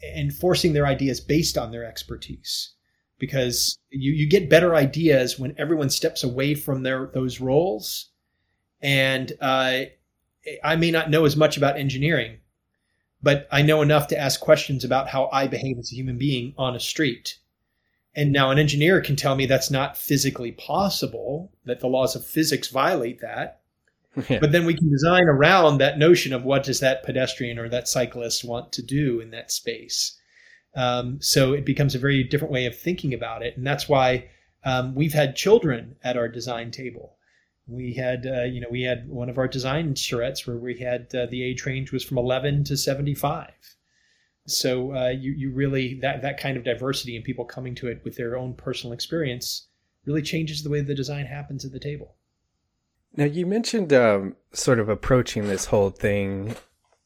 and 0.03 0.31
forcing 0.31 0.73
their 0.73 0.85
ideas 0.85 1.19
based 1.19 1.57
on 1.57 1.71
their 1.71 1.83
expertise 1.83 2.74
because 3.17 3.77
you, 3.89 4.11
you 4.11 4.29
get 4.29 4.49
better 4.49 4.75
ideas 4.75 5.39
when 5.39 5.55
everyone 5.57 5.89
steps 5.89 6.23
away 6.23 6.53
from 6.53 6.83
their 6.83 7.09
those 7.13 7.39
roles. 7.39 8.09
And 8.81 9.31
uh, 9.41 9.83
I 10.63 10.75
may 10.75 10.91
not 10.91 11.09
know 11.09 11.25
as 11.25 11.35
much 11.35 11.57
about 11.57 11.77
engineering, 11.77 12.39
but 13.21 13.47
I 13.51 13.61
know 13.61 13.81
enough 13.81 14.07
to 14.09 14.17
ask 14.17 14.39
questions 14.39 14.83
about 14.83 15.09
how 15.09 15.29
I 15.31 15.47
behave 15.47 15.77
as 15.79 15.91
a 15.91 15.95
human 15.95 16.17
being 16.17 16.53
on 16.57 16.75
a 16.75 16.79
street. 16.79 17.39
And 18.15 18.31
now 18.31 18.49
an 18.49 18.59
engineer 18.59 19.01
can 19.01 19.15
tell 19.15 19.35
me 19.35 19.45
that's 19.45 19.71
not 19.71 19.97
physically 19.97 20.53
possible, 20.53 21.51
that 21.65 21.81
the 21.81 21.87
laws 21.87 22.15
of 22.15 22.25
physics 22.25 22.69
violate 22.69 23.21
that. 23.21 23.61
Yeah. 24.29 24.39
But 24.39 24.53
then 24.53 24.65
we 24.65 24.73
can 24.73 24.89
design 24.89 25.25
around 25.25 25.79
that 25.79 25.99
notion 25.99 26.31
of 26.31 26.45
what 26.45 26.63
does 26.63 26.79
that 26.79 27.03
pedestrian 27.03 27.59
or 27.59 27.67
that 27.67 27.89
cyclist 27.89 28.45
want 28.45 28.71
to 28.71 28.81
do 28.81 29.19
in 29.19 29.31
that 29.31 29.51
space. 29.51 30.14
Um, 30.75 31.21
so 31.21 31.53
it 31.53 31.65
becomes 31.65 31.95
a 31.95 31.99
very 31.99 32.23
different 32.23 32.51
way 32.51 32.65
of 32.65 32.77
thinking 32.77 33.13
about 33.13 33.41
it, 33.41 33.55
and 33.55 33.65
that's 33.65 33.87
why 33.87 34.29
um, 34.63 34.95
we've 34.95 35.13
had 35.13 35.35
children 35.35 35.95
at 36.03 36.17
our 36.17 36.27
design 36.27 36.71
table. 36.71 37.17
We 37.67 37.93
had, 37.93 38.25
uh, 38.27 38.43
you 38.43 38.61
know, 38.61 38.67
we 38.69 38.83
had 38.83 39.07
one 39.09 39.29
of 39.29 39.37
our 39.37 39.47
design 39.47 39.93
charrettes 39.93 40.45
where 40.45 40.57
we 40.57 40.79
had 40.79 41.13
uh, 41.15 41.27
the 41.27 41.43
age 41.43 41.65
range 41.65 41.91
was 41.91 42.03
from 42.03 42.17
11 42.17 42.65
to 42.65 42.77
75. 42.77 43.51
So 44.47 44.95
uh, 44.95 45.09
you 45.09 45.31
you 45.31 45.51
really 45.51 45.99
that 46.01 46.21
that 46.21 46.39
kind 46.39 46.55
of 46.55 46.63
diversity 46.63 47.15
and 47.15 47.25
people 47.25 47.45
coming 47.45 47.73
to 47.75 47.87
it 47.87 48.01
with 48.03 48.15
their 48.15 48.37
own 48.37 48.53
personal 48.53 48.93
experience 48.93 49.67
really 50.05 50.21
changes 50.21 50.61
the 50.61 50.69
way 50.69 50.81
the 50.81 50.93
design 50.93 51.25
happens 51.25 51.65
at 51.65 51.71
the 51.71 51.79
table. 51.79 52.15
Now 53.15 53.25
you 53.25 53.45
mentioned 53.47 53.91
um, 53.91 54.35
sort 54.53 54.79
of 54.79 54.87
approaching 54.87 55.47
this 55.47 55.65
whole 55.65 55.89
thing 55.89 56.55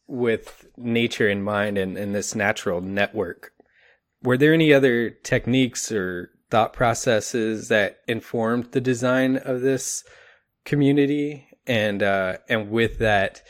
with 0.08 0.68
nature 0.76 1.30
in 1.30 1.42
mind 1.42 1.78
and, 1.78 1.98
and 1.98 2.14
this 2.14 2.36
natural 2.36 2.82
network 2.82 3.54
were 4.24 4.38
there 4.38 4.54
any 4.54 4.74
other 4.74 5.10
techniques 5.10 5.92
or 5.92 6.32
thought 6.50 6.74
processes 6.74 7.68
that 7.68 8.00
informed 8.08 8.72
the 8.72 8.82
design 8.82 9.38
of 9.38 9.62
this 9.62 10.04
community? 10.66 11.48
And 11.68 12.02
uh, 12.02 12.38
and 12.48 12.72
with 12.72 13.00
that, 13.00 13.44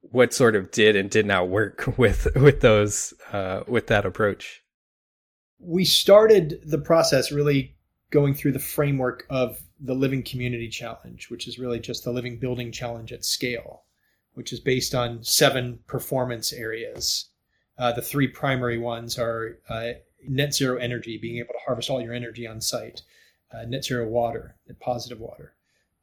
what 0.00 0.34
sort 0.34 0.56
of 0.56 0.70
did 0.70 0.96
and 0.96 1.08
did 1.10 1.26
not 1.26 1.48
work 1.48 1.94
with 1.98 2.26
with 2.36 2.60
those 2.60 3.14
uh, 3.32 3.62
with 3.66 3.86
that 3.88 4.04
approach? 4.04 4.62
We 5.58 5.84
started 5.84 6.60
the 6.64 6.78
process 6.78 7.30
really 7.30 7.76
going 8.10 8.34
through 8.34 8.52
the 8.52 8.58
framework 8.58 9.24
of 9.30 9.60
the 9.78 9.94
Living 9.94 10.22
Community 10.22 10.68
Challenge, 10.68 11.30
which 11.30 11.46
is 11.46 11.58
really 11.58 11.80
just 11.80 12.04
the 12.04 12.12
Living 12.12 12.38
Building 12.38 12.72
Challenge 12.72 13.12
at 13.12 13.24
scale, 13.24 13.84
which 14.34 14.52
is 14.52 14.60
based 14.60 14.94
on 14.94 15.22
seven 15.22 15.78
performance 15.86 16.52
areas. 16.52 17.29
Uh, 17.80 17.90
the 17.92 18.02
three 18.02 18.28
primary 18.28 18.76
ones 18.76 19.18
are 19.18 19.58
uh, 19.70 19.92
net 20.28 20.54
zero 20.54 20.78
energy, 20.78 21.16
being 21.16 21.38
able 21.38 21.54
to 21.54 21.64
harvest 21.64 21.88
all 21.88 22.02
your 22.02 22.12
energy 22.12 22.46
on 22.46 22.60
site, 22.60 23.00
uh, 23.54 23.64
net 23.64 23.82
zero 23.82 24.06
water, 24.06 24.54
net 24.68 24.78
positive 24.80 25.18
water, 25.18 25.54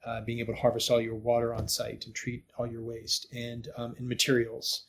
uh, 0.04 0.20
being 0.22 0.40
able 0.40 0.56
to 0.56 0.60
harvest 0.60 0.90
all 0.90 1.00
your 1.00 1.14
water 1.16 1.54
on 1.54 1.68
site 1.68 2.04
and 2.08 2.16
treat 2.16 2.44
all 2.58 2.66
your 2.66 2.82
waste, 2.82 3.28
and 3.32 3.68
um, 3.78 3.96
in 4.00 4.08
materials. 4.08 4.86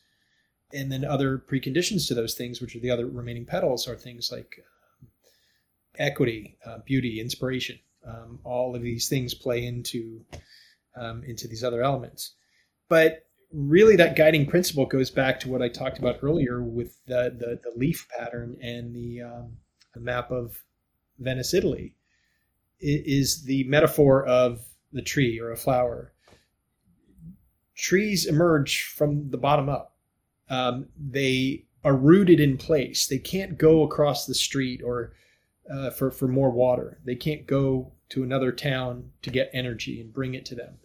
And 0.73 0.91
then 0.91 1.05
other 1.05 1.37
preconditions 1.37 2.07
to 2.07 2.15
those 2.15 2.33
things, 2.33 2.59
which 2.59 2.75
are 2.75 2.79
the 2.79 2.91
other 2.91 3.05
remaining 3.05 3.45
petals, 3.45 3.87
are 3.87 3.95
things 3.95 4.31
like 4.31 4.59
um, 4.99 5.07
equity, 5.99 6.57
uh, 6.65 6.79
beauty, 6.85 7.21
inspiration. 7.21 7.77
Um, 8.03 8.39
all 8.43 8.75
of 8.75 8.81
these 8.81 9.07
things 9.07 9.35
play 9.35 9.63
into 9.63 10.25
um, 10.95 11.23
into 11.23 11.47
these 11.47 11.63
other 11.63 11.83
elements. 11.83 12.33
But 12.87 13.28
really, 13.51 13.95
that 13.95 14.15
guiding 14.15 14.45
principle 14.45 14.85
goes 14.85 15.09
back 15.09 15.39
to 15.41 15.49
what 15.49 15.61
I 15.61 15.69
talked 15.69 15.99
about 15.99 16.19
earlier 16.21 16.61
with 16.61 16.97
the 17.05 17.35
the, 17.37 17.59
the 17.63 17.77
leaf 17.77 18.07
pattern 18.17 18.57
and 18.61 18.95
the, 18.95 19.21
um, 19.21 19.57
the 19.93 19.99
map 19.99 20.31
of 20.31 20.63
Venice, 21.19 21.53
Italy. 21.53 21.95
It 22.79 23.03
is 23.05 23.43
the 23.43 23.63
metaphor 23.65 24.25
of 24.25 24.61
the 24.93 25.01
tree 25.01 25.39
or 25.39 25.51
a 25.51 25.57
flower. 25.57 26.13
Trees 27.75 28.25
emerge 28.25 28.85
from 28.85 29.29
the 29.29 29.37
bottom 29.37 29.69
up. 29.69 29.95
Um, 30.49 30.87
they 30.97 31.65
are 31.83 31.95
rooted 31.95 32.39
in 32.39 32.57
place. 32.57 33.07
They 33.07 33.19
can't 33.19 33.57
go 33.57 33.83
across 33.83 34.25
the 34.25 34.33
street 34.33 34.81
or 34.83 35.13
uh, 35.71 35.91
for 35.91 36.11
for 36.11 36.27
more 36.27 36.49
water. 36.49 36.99
They 37.05 37.15
can't 37.15 37.45
go 37.45 37.91
to 38.09 38.23
another 38.23 38.51
town 38.51 39.11
to 39.21 39.29
get 39.29 39.51
energy 39.53 40.01
and 40.01 40.13
bring 40.13 40.33
it 40.33 40.45
to 40.45 40.55
them. 40.55 40.77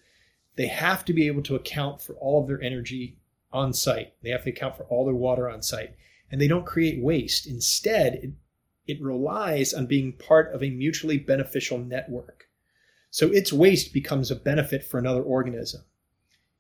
They 0.57 0.67
have 0.69 1.05
to 1.07 1.13
be 1.13 1.27
able 1.27 1.43
to 1.43 1.57
account 1.57 2.01
for 2.01 2.15
all 2.15 2.41
of 2.41 2.49
their 2.49 2.63
energy 2.63 3.17
on 3.53 3.73
site. 3.73 4.15
They 4.23 4.31
have 4.31 4.45
to 4.45 4.51
account 4.51 4.77
for 4.77 4.85
all 4.85 5.05
their 5.05 5.15
water 5.15 5.49
on 5.49 5.63
site, 5.63 5.95
and 6.31 6.41
they 6.41 6.49
don't 6.49 6.67
create 6.67 7.03
waste. 7.03 7.47
Instead, 7.47 8.15
it, 8.15 8.31
it 8.87 9.03
relies 9.03 9.73
on 9.73 9.87
being 9.87 10.13
part 10.13 10.53
of 10.55 10.63
a 10.63 10.71
mutually 10.71 11.19
beneficial 11.19 11.79
network. 11.79 12.49
So 13.11 13.29
its 13.29 13.53
waste 13.53 13.93
becomes 13.93 14.31
a 14.31 14.37
benefit 14.37 14.85
for 14.85 14.99
another 14.99 15.23
organism. 15.23 15.85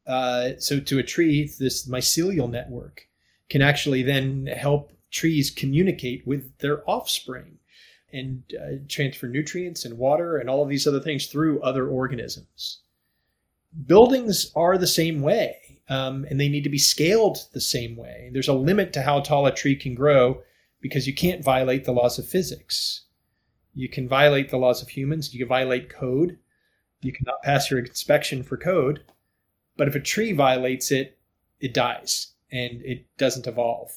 Uh, 0.06 0.50
so 0.58 0.78
to 0.80 0.98
a 0.98 1.02
tree, 1.02 1.50
this 1.58 1.88
mycelial 1.88 2.50
network 2.50 3.08
can 3.48 3.62
actually 3.62 4.02
then 4.02 4.46
help 4.46 4.92
trees 5.10 5.50
communicate 5.50 6.26
with 6.26 6.56
their 6.58 6.88
offspring 6.88 7.58
and 8.12 8.44
uh, 8.60 8.76
transfer 8.88 9.26
nutrients 9.26 9.84
and 9.84 9.98
water 9.98 10.36
and 10.36 10.48
all 10.48 10.62
of 10.62 10.68
these 10.68 10.86
other 10.86 11.00
things 11.00 11.26
through 11.26 11.60
other 11.62 11.88
organisms. 11.88 12.82
Buildings 13.86 14.52
are 14.54 14.78
the 14.78 14.86
same 14.86 15.20
way, 15.20 15.80
um, 15.88 16.24
and 16.30 16.40
they 16.40 16.48
need 16.48 16.64
to 16.64 16.70
be 16.70 16.78
scaled 16.78 17.38
the 17.52 17.60
same 17.60 17.96
way. 17.96 18.30
There's 18.32 18.48
a 18.48 18.52
limit 18.52 18.92
to 18.92 19.02
how 19.02 19.20
tall 19.20 19.46
a 19.46 19.54
tree 19.54 19.76
can 19.76 19.94
grow 19.94 20.42
because 20.80 21.06
you 21.06 21.14
can't 21.14 21.42
violate 21.42 21.84
the 21.84 21.92
laws 21.92 22.18
of 22.18 22.28
physics. 22.28 23.06
You 23.74 23.88
can 23.88 24.08
violate 24.08 24.50
the 24.50 24.58
laws 24.58 24.82
of 24.82 24.88
humans, 24.88 25.34
you 25.34 25.40
can 25.40 25.48
violate 25.48 25.88
code, 25.88 26.38
you 27.00 27.12
cannot 27.12 27.42
pass 27.42 27.70
your 27.70 27.80
inspection 27.80 28.42
for 28.42 28.56
code. 28.56 29.02
But 29.76 29.88
if 29.88 29.94
a 29.94 30.00
tree 30.00 30.32
violates 30.32 30.92
it, 30.92 31.18
it 31.60 31.74
dies 31.74 32.34
and 32.52 32.80
it 32.84 33.06
doesn't 33.18 33.46
evolve. 33.46 33.90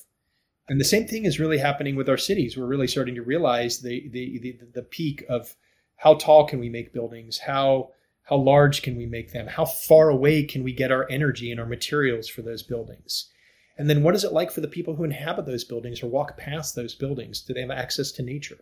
And 0.70 0.82
the 0.82 0.86
same 0.86 1.08
thing 1.08 1.26
is 1.26 1.40
really 1.40 1.60
happening 1.60 1.96
with 1.96 2.10
our 2.10 2.18
cities. 2.18 2.58
We're 2.58 2.66
really 2.66 2.88
starting 2.88 3.16
to 3.16 3.22
realize 3.22 3.80
the 3.80 4.10
the 4.10 4.40
the, 4.40 4.60
the 4.74 4.82
peak 4.82 5.24
of 5.30 5.56
how 5.96 6.16
tall 6.16 6.46
can 6.46 6.60
we 6.60 6.70
make 6.70 6.94
buildings? 6.94 7.38
How 7.38 7.92
how 8.28 8.38
large 8.38 8.82
can 8.82 8.96
we 8.98 9.06
make 9.06 9.32
them? 9.32 9.48
How 9.48 9.66
far 9.66 10.10
away 10.10 10.44
can 10.44 10.64
we 10.64 10.74
get 10.74 10.92
our 10.92 11.08
energy 11.10 11.52
and 11.52 11.60
our 11.60 11.66
materials 11.66 12.28
for 12.28 12.42
those 12.42 12.64
buildings? 12.64 13.30
And 13.78 13.90
then 13.90 14.04
what 14.04 14.16
is 14.16 14.24
it 14.24 14.34
like 14.34 14.52
for 14.52 14.62
the 14.62 14.68
people 14.68 14.96
who 14.96 15.04
inhabit 15.04 15.46
those 15.46 15.64
buildings 15.64 16.02
or 16.02 16.08
walk 16.08 16.38
past 16.38 16.76
those 16.76 16.96
buildings? 16.96 17.42
Do 17.42 17.54
they 17.54 17.62
have 17.62 17.72
access 17.72 18.12
to 18.14 18.24
nature? 18.24 18.60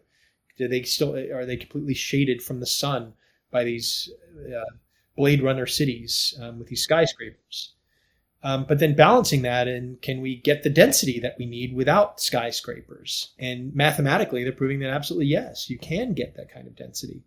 Do 0.58 0.68
they 0.68 0.84
still 0.84 1.16
are 1.16 1.46
they 1.46 1.58
completely 1.58 1.94
shaded 1.94 2.42
from 2.42 2.60
the 2.60 2.66
sun? 2.66 3.14
by 3.56 3.64
these 3.64 4.12
uh, 4.50 4.76
Blade 5.16 5.42
Runner 5.42 5.66
cities 5.66 6.38
um, 6.42 6.60
with 6.60 6.68
these 6.68 6.84
skyscrapers. 6.84 7.74
Um, 8.44 8.66
but 8.68 8.80
then 8.80 8.96
balancing 8.96 9.44
that, 9.44 9.68
and 9.70 10.00
can 10.02 10.20
we 10.20 10.36
get 10.36 10.64
the 10.64 10.70
density 10.70 11.22
that 11.22 11.38
we 11.40 11.46
need 11.46 11.74
without 11.74 12.20
skyscrapers? 12.20 13.34
And 13.40 13.74
mathematically, 13.74 14.44
they're 14.44 14.52
proving 14.52 14.80
that 14.80 14.92
absolutely 14.92 15.28
yes, 15.28 15.70
you 15.70 15.80
can 15.80 16.14
get 16.14 16.36
that 16.36 16.54
kind 16.54 16.68
of 16.68 16.76
density. 16.76 17.24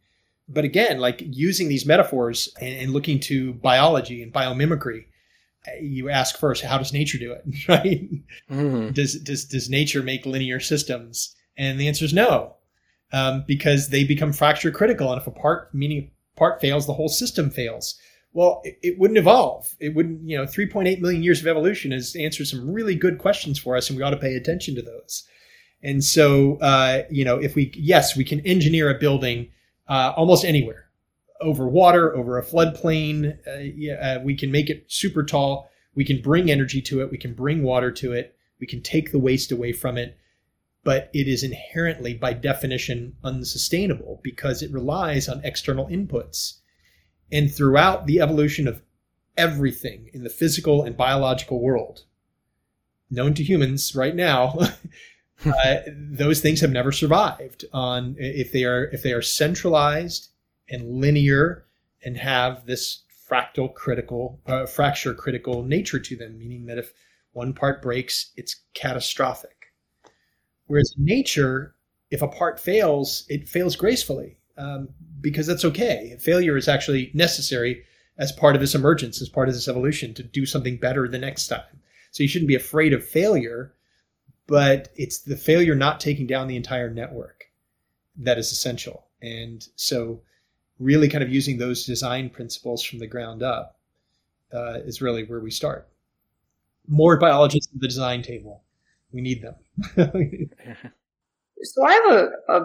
But 0.49 0.65
again, 0.65 0.99
like 0.99 1.23
using 1.25 1.69
these 1.69 1.85
metaphors 1.85 2.49
and, 2.61 2.75
and 2.75 2.93
looking 2.93 3.21
to 3.21 3.53
biology 3.55 4.23
and 4.23 4.33
biomimicry, 4.33 5.05
you 5.81 6.09
ask 6.09 6.39
first, 6.39 6.63
how 6.63 6.79
does 6.79 6.93
nature 6.93 7.19
do 7.19 7.33
it? 7.33 7.45
Right? 7.69 8.09
Mm-hmm. 8.51 8.93
Does 8.93 9.21
does 9.21 9.45
does 9.45 9.69
nature 9.69 10.03
make 10.03 10.27
linear 10.27 10.61
systems? 10.61 11.35
And 11.57 11.79
the 11.79 11.89
answer 11.89 12.05
is 12.05 12.15
no, 12.15 12.55
um, 13.13 13.45
because 13.47 13.89
they 13.89 14.05
become 14.05 14.33
fracture 14.33 14.71
critical. 14.71 15.13
And 15.13 15.21
if 15.21 15.27
a 15.27 15.33
part, 15.33 15.75
meaning 15.75 16.13
part 16.37 16.61
fails, 16.61 16.87
the 16.87 16.95
whole 16.95 17.09
system 17.09 17.51
fails. 17.51 17.99
Well, 18.33 18.61
it, 18.65 18.79
it 18.83 18.99
wouldn't 18.99 19.19
evolve. 19.19 19.75
It 19.81 19.95
wouldn't, 19.95 20.23
you 20.23 20.37
know, 20.37 20.45
3.8 20.45 21.01
million 21.01 21.23
years 21.23 21.41
of 21.41 21.49
evolution 21.49 21.91
has 21.91 22.15
answered 22.15 22.47
some 22.47 22.71
really 22.71 22.95
good 22.95 23.19
questions 23.19 23.59
for 23.59 23.77
us, 23.77 23.91
and 23.91 23.97
we 23.97 24.05
ought 24.05 24.11
to 24.11 24.17
pay 24.17 24.37
attention 24.37 24.77
to 24.77 24.83
those. 24.83 25.25
And 25.83 26.05
so, 26.05 26.59
uh, 26.61 27.03
you 27.11 27.25
know, 27.25 27.39
if 27.39 27.55
we, 27.55 27.73
yes, 27.75 28.17
we 28.17 28.25
can 28.25 28.41
engineer 28.41 28.91
a 28.91 28.99
building 28.99 29.49
uh, 29.89 30.13
almost 30.17 30.45
anywhere 30.45 30.89
over 31.41 31.69
water, 31.69 32.17
over 32.17 32.39
a 32.39 32.45
floodplain. 32.45 33.39
Uh, 33.47 33.59
yeah, 33.61 33.95
uh, 33.95 34.21
we 34.23 34.37
can 34.37 34.51
make 34.51 34.71
it 34.71 34.85
super 34.89 35.23
tall. 35.23 35.71
We 35.95 36.05
can 36.05 36.21
bring 36.21 36.51
energy 36.51 36.81
to 36.83 37.01
it. 37.01 37.11
We 37.11 37.19
can 37.19 37.35
bring 37.35 37.63
water 37.63 37.91
to 37.93 38.13
it. 38.13 38.37
We 38.61 38.67
can 38.67 38.83
take 38.83 39.13
the 39.13 39.19
waste 39.19 39.53
away 39.53 39.73
from 39.73 39.97
it. 39.97 40.17
But 40.85 41.11
it 41.13 41.29
is 41.29 41.43
inherently, 41.43 42.15
by 42.15 42.33
definition, 42.33 43.17
unsustainable 43.23 44.21
because 44.23 44.63
it 44.63 44.73
relies 44.73 45.29
on 45.29 45.45
external 45.45 45.87
inputs. 45.89 46.59
And 47.31 47.53
throughout 47.53 48.07
the 48.07 48.21
evolution 48.21 48.67
of 48.67 48.83
everything 49.37 50.09
in 50.15 50.25
the 50.25 50.31
physical 50.31 50.83
and 50.83 50.97
biological 50.97 51.61
world, 51.61 52.05
known 53.11 53.35
to 53.35 53.45
humans 53.45 53.95
right 53.95 54.15
now, 54.15 54.57
uh, 55.47 55.77
those 55.87 56.41
things 56.41 56.61
have 56.61 56.71
never 56.71 56.93
survived 56.93 57.65
on 57.73 58.17
if 58.19 58.53
they 58.53 58.65
are 58.65 58.85
if 58.87 59.03
they 59.03 59.13
are 59.13 59.23
centralized 59.23 60.29
and 60.69 61.01
linear 61.01 61.65
and 62.05 62.17
have 62.17 62.67
this 62.67 63.03
fractal 63.31 63.73
critical 63.73 64.41
uh, 64.47 64.67
fracture 64.67 65.15
critical 65.15 65.63
nature 65.63 65.99
to 65.99 66.17
them 66.17 66.39
meaning 66.39 66.67
that 66.67 66.79
if 66.79 66.93
one 67.33 67.53
part 67.53 67.81
breaks 67.83 68.33
it's 68.37 68.63
catastrophic. 68.75 69.73
Whereas 70.67 70.95
nature 70.99 71.75
if 72.11 72.23
a 72.23 72.29
part 72.29 72.59
fails 72.59 73.25
it 73.29 73.49
fails 73.49 73.77
gracefully 73.77 74.39
um, 74.57 74.89
because 75.21 75.47
that's 75.47 75.65
okay. 75.65 76.17
Failure 76.21 76.57
is 76.57 76.69
actually 76.69 77.13
necessary 77.15 77.85
as 78.19 78.33
part 78.33 78.57
of 78.57 78.61
this 78.61 78.75
emergence 78.75 79.23
as 79.23 79.29
part 79.29 79.49
of 79.49 79.55
this 79.55 79.69
evolution 79.69 80.15
to 80.15 80.23
do 80.25 80.45
something 80.45 80.77
better 80.77 81.07
the 81.07 81.19
next 81.19 81.47
time. 81.47 81.81
So 82.11 82.25
you 82.25 82.29
shouldn't 82.29 82.49
be 82.49 82.57
afraid 82.57 82.93
of 82.93 83.07
failure 83.07 83.73
but 84.49 84.89
it's 84.97 85.19
the 85.19 85.37
failure 85.37 85.77
not 85.77 86.01
taking 86.01 86.27
down 86.27 86.49
the 86.49 86.57
entire 86.57 86.91
network 86.91 87.45
that 88.17 88.39
is 88.39 88.51
essential. 88.51 89.07
And 89.23 89.65
so, 89.77 90.23
really, 90.81 91.09
kind 91.09 91.23
of 91.23 91.31
using 91.31 91.59
those 91.59 91.85
design 91.85 92.31
principles 92.31 92.83
from 92.83 92.99
the 92.99 93.07
ground 93.07 93.43
up 93.43 93.79
uh, 94.53 94.79
is 94.85 95.01
really 95.03 95.25
where 95.25 95.41
we 95.41 95.51
start. 95.51 95.89
More 96.89 97.19
biologists 97.19 97.73
at 97.73 97.81
the 97.81 97.87
design 97.87 98.23
table. 98.23 98.65
We 99.13 99.21
need 99.21 99.43
them. 99.43 99.55
so, 101.63 101.85
I 101.85 101.93
have 101.93 102.13
a, 102.13 102.29
a 102.49 102.61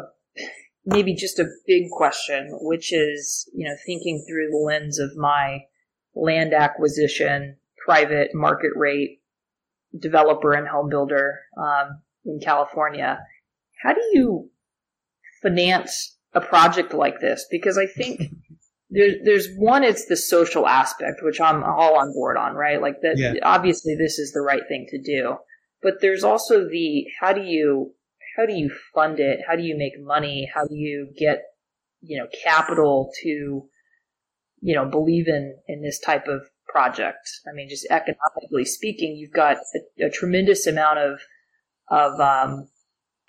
maybe 0.85 1.15
just 1.15 1.37
a 1.39 1.49
big 1.67 1.89
question, 1.91 2.57
which 2.61 2.93
is, 2.93 3.49
you 3.53 3.67
know, 3.67 3.75
thinking 3.85 4.23
through 4.27 4.49
the 4.51 4.57
lens 4.57 4.99
of 4.99 5.17
my 5.17 5.65
land 6.15 6.53
acquisition, 6.53 7.57
private 7.85 8.33
market 8.33 8.71
rate 8.75 9.22
developer 9.97 10.53
and 10.53 10.67
home 10.67 10.89
builder 10.89 11.39
um, 11.57 12.01
in 12.25 12.39
California. 12.39 13.19
How 13.81 13.93
do 13.93 14.01
you 14.13 14.49
finance 15.41 16.17
a 16.33 16.41
project 16.41 16.93
like 16.93 17.19
this? 17.19 17.45
Because 17.49 17.77
I 17.77 17.85
think 17.85 18.21
there's 18.89 19.15
there's 19.23 19.47
one, 19.57 19.83
it's 19.83 20.05
the 20.05 20.17
social 20.17 20.67
aspect, 20.67 21.21
which 21.21 21.41
I'm 21.41 21.63
all 21.63 21.97
on 21.97 22.13
board 22.13 22.37
on, 22.37 22.55
right? 22.55 22.81
Like 22.81 23.01
that. 23.01 23.17
Yeah. 23.17 23.33
Obviously, 23.43 23.95
this 23.95 24.19
is 24.19 24.31
the 24.31 24.41
right 24.41 24.63
thing 24.67 24.87
to 24.89 25.01
do, 25.01 25.37
but 25.81 25.95
there's 26.01 26.23
also 26.23 26.67
the 26.67 27.05
how 27.19 27.33
do 27.33 27.41
you 27.41 27.93
how 28.37 28.45
do 28.45 28.53
you 28.53 28.71
fund 28.93 29.19
it? 29.19 29.41
How 29.47 29.55
do 29.55 29.63
you 29.63 29.77
make 29.77 29.93
money? 29.99 30.49
How 30.53 30.65
do 30.65 30.75
you 30.75 31.11
get 31.17 31.43
you 32.01 32.19
know 32.19 32.27
capital 32.43 33.11
to 33.23 33.29
you 34.61 34.75
know 34.75 34.85
believe 34.85 35.27
in 35.27 35.57
in 35.67 35.81
this 35.81 35.99
type 35.99 36.27
of 36.27 36.41
project. 36.73 37.29
I 37.47 37.53
mean, 37.53 37.69
just 37.69 37.85
economically 37.89 38.65
speaking, 38.65 39.15
you've 39.15 39.31
got 39.31 39.57
a, 39.99 40.07
a 40.07 40.09
tremendous 40.09 40.65
amount 40.67 40.97
of 40.99 41.19
of 41.89 42.19
um, 42.19 42.67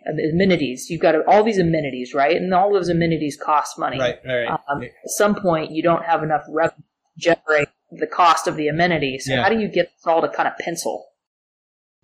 amenities. 0.06 0.88
You've 0.88 1.02
got 1.02 1.14
all 1.26 1.44
these 1.44 1.58
amenities, 1.58 2.14
right? 2.14 2.36
And 2.36 2.52
all 2.54 2.72
those 2.72 2.88
amenities 2.88 3.36
cost 3.36 3.78
money. 3.78 3.98
Right, 3.98 4.18
right. 4.26 4.48
Um, 4.68 4.82
at 4.82 4.90
some 5.06 5.34
point, 5.34 5.70
you 5.70 5.82
don't 5.82 6.04
have 6.04 6.22
enough 6.22 6.42
revenue 6.48 6.82
to 6.82 7.20
generate 7.20 7.68
the 7.90 8.06
cost 8.06 8.48
of 8.48 8.56
the 8.56 8.68
amenities. 8.68 9.26
So 9.26 9.34
Yeah. 9.34 9.42
how 9.42 9.50
do 9.50 9.58
you 9.58 9.68
get 9.68 9.92
this 9.92 10.06
all 10.06 10.22
to 10.22 10.28
kind 10.28 10.48
of 10.48 10.56
pencil? 10.58 11.06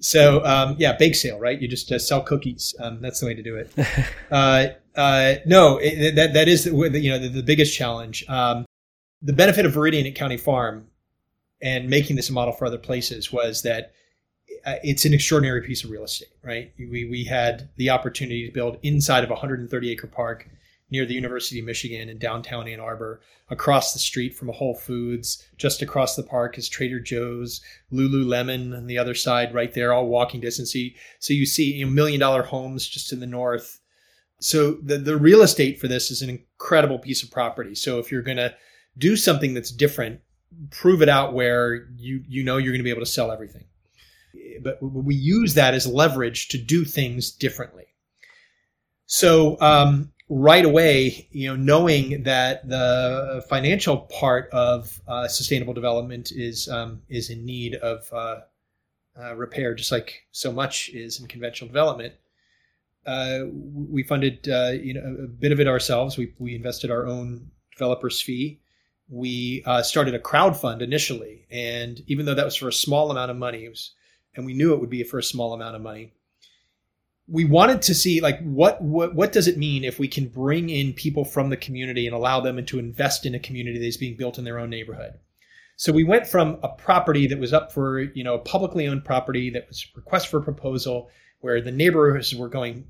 So 0.01 0.45
um, 0.45 0.77
yeah, 0.79 0.97
bake 0.97 1.15
sale, 1.15 1.39
right? 1.39 1.61
You 1.61 1.69
just 1.69 1.91
uh, 1.91 1.99
sell 1.99 2.23
cookies. 2.23 2.75
Um, 2.81 3.01
that's 3.01 3.21
the 3.21 3.27
way 3.27 3.35
to 3.35 3.43
do 3.43 3.57
it. 3.57 3.71
uh, 4.31 4.69
uh, 4.97 5.35
no, 5.47 5.79
it, 5.79 6.15
that 6.17 6.35
that 6.35 6.49
is 6.49 6.65
the, 6.65 7.01
you 7.01 7.11
know 7.11 7.19
the, 7.19 7.29
the 7.29 7.43
biggest 7.43 7.75
challenge. 7.75 8.25
Um, 8.29 8.65
the 9.23 9.35
benefit 9.35 9.67
of 9.67 9.75
Veridian 9.75 10.09
at 10.09 10.15
County 10.15 10.39
Farm 10.39 10.87
and 11.63 11.89
making 11.89 12.17
this 12.17 12.31
a 12.31 12.33
model 12.33 12.53
for 12.53 12.67
other 12.67 12.79
places 12.79 13.33
was 13.33 13.63
that 13.63 13.93
uh, 14.65 14.77
it's 14.83 15.05
an 15.05 15.15
extraordinary 15.15 15.63
piece 15.63 15.85
of 15.85 15.91
real 15.91 16.05
estate, 16.05 16.29
right? 16.43 16.73
We 16.79 17.05
we 17.05 17.25
had 17.25 17.71
the 17.77 17.91
opportunity 17.91 18.47
to 18.47 18.53
build 18.53 18.79
inside 18.83 19.25
of 19.25 19.31
a 19.31 19.35
130 19.35 19.91
acre 19.91 20.07
park 20.07 20.49
near 20.91 21.07
the 21.07 21.15
University 21.15 21.61
of 21.61 21.67
Michigan 21.67 22.09
in 22.09 22.19
downtown 22.19 22.67
Ann 22.67 22.81
Arbor, 22.81 23.21
across 23.49 23.93
the 23.93 23.99
street 23.99 24.35
from 24.35 24.49
a 24.49 24.53
Whole 24.53 24.75
Foods, 24.75 25.45
just 25.57 25.83
across 25.83 26.17
the 26.17 26.23
park 26.23 26.59
is 26.59 26.69
Trader 26.69 27.01
Joe's, 27.01 27.61
Lululemon 27.93 28.77
on 28.77 28.87
the 28.87 28.99
other 28.99 29.15
side, 29.15 29.55
right 29.55 29.73
there, 29.73 29.93
all 29.93 30.07
walking 30.07 30.41
distance. 30.41 30.73
So 31.19 31.33
you, 31.33 31.47
see 31.47 31.75
you 31.75 31.87
know, 31.87 31.93
million 31.93 32.21
dollar 32.21 32.43
homes 32.43 32.89
just 32.89 33.13
in 33.13 33.21
the 33.21 33.27
north. 33.27 33.81
So 34.41 34.73
the, 34.83 34.99
the 34.99 35.17
real 35.17 35.43
estate 35.43 35.79
for 35.79 35.89
this 35.89 36.11
is 36.11 36.23
an 36.23 36.31
incredible 36.31 36.99
piece 36.99 37.23
of 37.23 37.31
property. 37.31 37.75
So 37.75 37.99
if 37.99 38.11
you're 38.11 38.23
going 38.23 38.39
to 38.39 38.55
do 38.99 39.17
something 39.17 39.55
that's 39.55 39.71
different, 39.71 40.21
prove 40.71 41.03
it 41.03 41.09
out 41.09 41.33
where 41.35 41.89
you 41.97 42.23
you 42.29 42.45
know 42.45 42.57
you're 42.57 42.73
going 42.73 42.81
to 42.81 42.85
be 42.85 42.91
able 42.91 43.01
to 43.01 43.07
sell 43.07 43.31
everything. 43.31 43.65
But 44.63 44.83
we 44.83 45.15
use 45.15 45.55
that 45.55 45.75
as 45.75 45.87
leverage 45.87 46.49
to 46.49 46.59
do 46.59 46.85
things 46.85 47.31
differently. 47.31 47.87
So 49.07 49.61
um, 49.61 50.13
right 50.29 50.65
away, 50.65 51.29
you 51.33 51.49
know, 51.49 51.57
knowing 51.57 52.23
that 52.23 52.67
the 52.69 53.45
financial 53.49 53.99
part 53.99 54.49
of 54.53 55.01
uh, 55.09 55.27
sustainable 55.27 55.75
development 55.75 56.31
is 56.33 56.69
um, 56.69 57.03
is 57.09 57.31
in 57.31 57.45
need 57.45 57.75
of 57.75 58.09
uh, 58.13 58.41
uh, 59.21 59.35
repair, 59.35 59.75
just 59.75 59.93
like 59.93 60.27
so 60.31 60.53
much 60.53 60.89
is 60.91 61.21
in 61.21 61.27
conventional 61.27 61.69
development. 61.69 62.15
Uh, 63.05 63.41
we 63.53 64.03
funded, 64.03 64.49
uh, 64.49 64.71
you 64.71 64.95
know, 64.95 65.25
a 65.25 65.27
bit 65.27 65.53
of 65.53 65.61
it 65.61 65.67
ourselves. 65.67 66.17
We 66.17 66.35
we 66.39 66.55
invested 66.55 66.91
our 66.91 67.07
own 67.07 67.51
developer's 67.73 68.21
fee. 68.21 68.61
We 69.11 69.63
uh, 69.67 69.83
started 69.83 70.15
a 70.15 70.21
crowd 70.21 70.57
fund 70.57 70.83
initially, 70.83 71.47
and 71.51 72.01
even 72.07 72.27
though 72.27 72.35
that 72.35 72.45
was 72.45 72.57
for 72.57 72.69
a 72.69 72.73
small 72.73 73.11
amount 73.11 73.31
of 73.31 73.37
money, 73.37 73.69
was, 73.69 73.93
and 74.37 74.47
we 74.47 74.55
knew 74.55 74.73
it 74.73 74.81
would 74.81 74.91
be 74.91 75.03
for 75.03 75.19
a 75.19 75.23
small 75.23 75.53
amount 75.53 75.75
of 75.75 75.83
money, 75.83 76.13
we 77.27 77.45
wanted 77.45 77.83
to 77.83 77.95
see 77.95 78.21
like 78.21 78.41
what 78.43 78.83
what 78.83 79.15
what 79.15 79.33
does 79.33 79.47
it 79.47 79.59
mean 79.59 79.85
if 79.85 79.99
we 79.99 80.09
can 80.09 80.29
bring 80.29 80.69
in 80.69 80.93
people 80.93 81.25
from 81.25 81.49
the 81.49 81.57
community 81.57 82.07
and 82.07 82.15
allow 82.15 82.41
them 82.41 82.65
to 82.65 82.79
invest 82.79 83.25
in 83.27 83.35
a 83.35 83.41
community 83.41 83.79
that 83.79 83.87
is 83.87 83.97
being 83.97 84.17
built 84.17 84.39
in 84.39 84.45
their 84.45 84.59
own 84.59 84.71
neighborhood. 84.71 85.13
So 85.77 85.93
we 85.93 86.05
went 86.05 86.27
from 86.27 86.59
a 86.63 86.69
property 86.69 87.27
that 87.29 87.39
was 87.39 87.53
up 87.53 87.73
for 87.73 88.01
you 88.01 88.25
know 88.25 88.35
a 88.35 88.39
publicly 88.39 88.87
owned 88.87 89.05
property 89.05 89.51
that 89.51 89.67
was 89.69 89.87
request 89.95 90.29
for 90.29 90.41
proposal 90.41 91.09
where 91.41 91.61
the 91.61 91.73
neighbors 91.73 92.35
were 92.35 92.49
going 92.49 92.87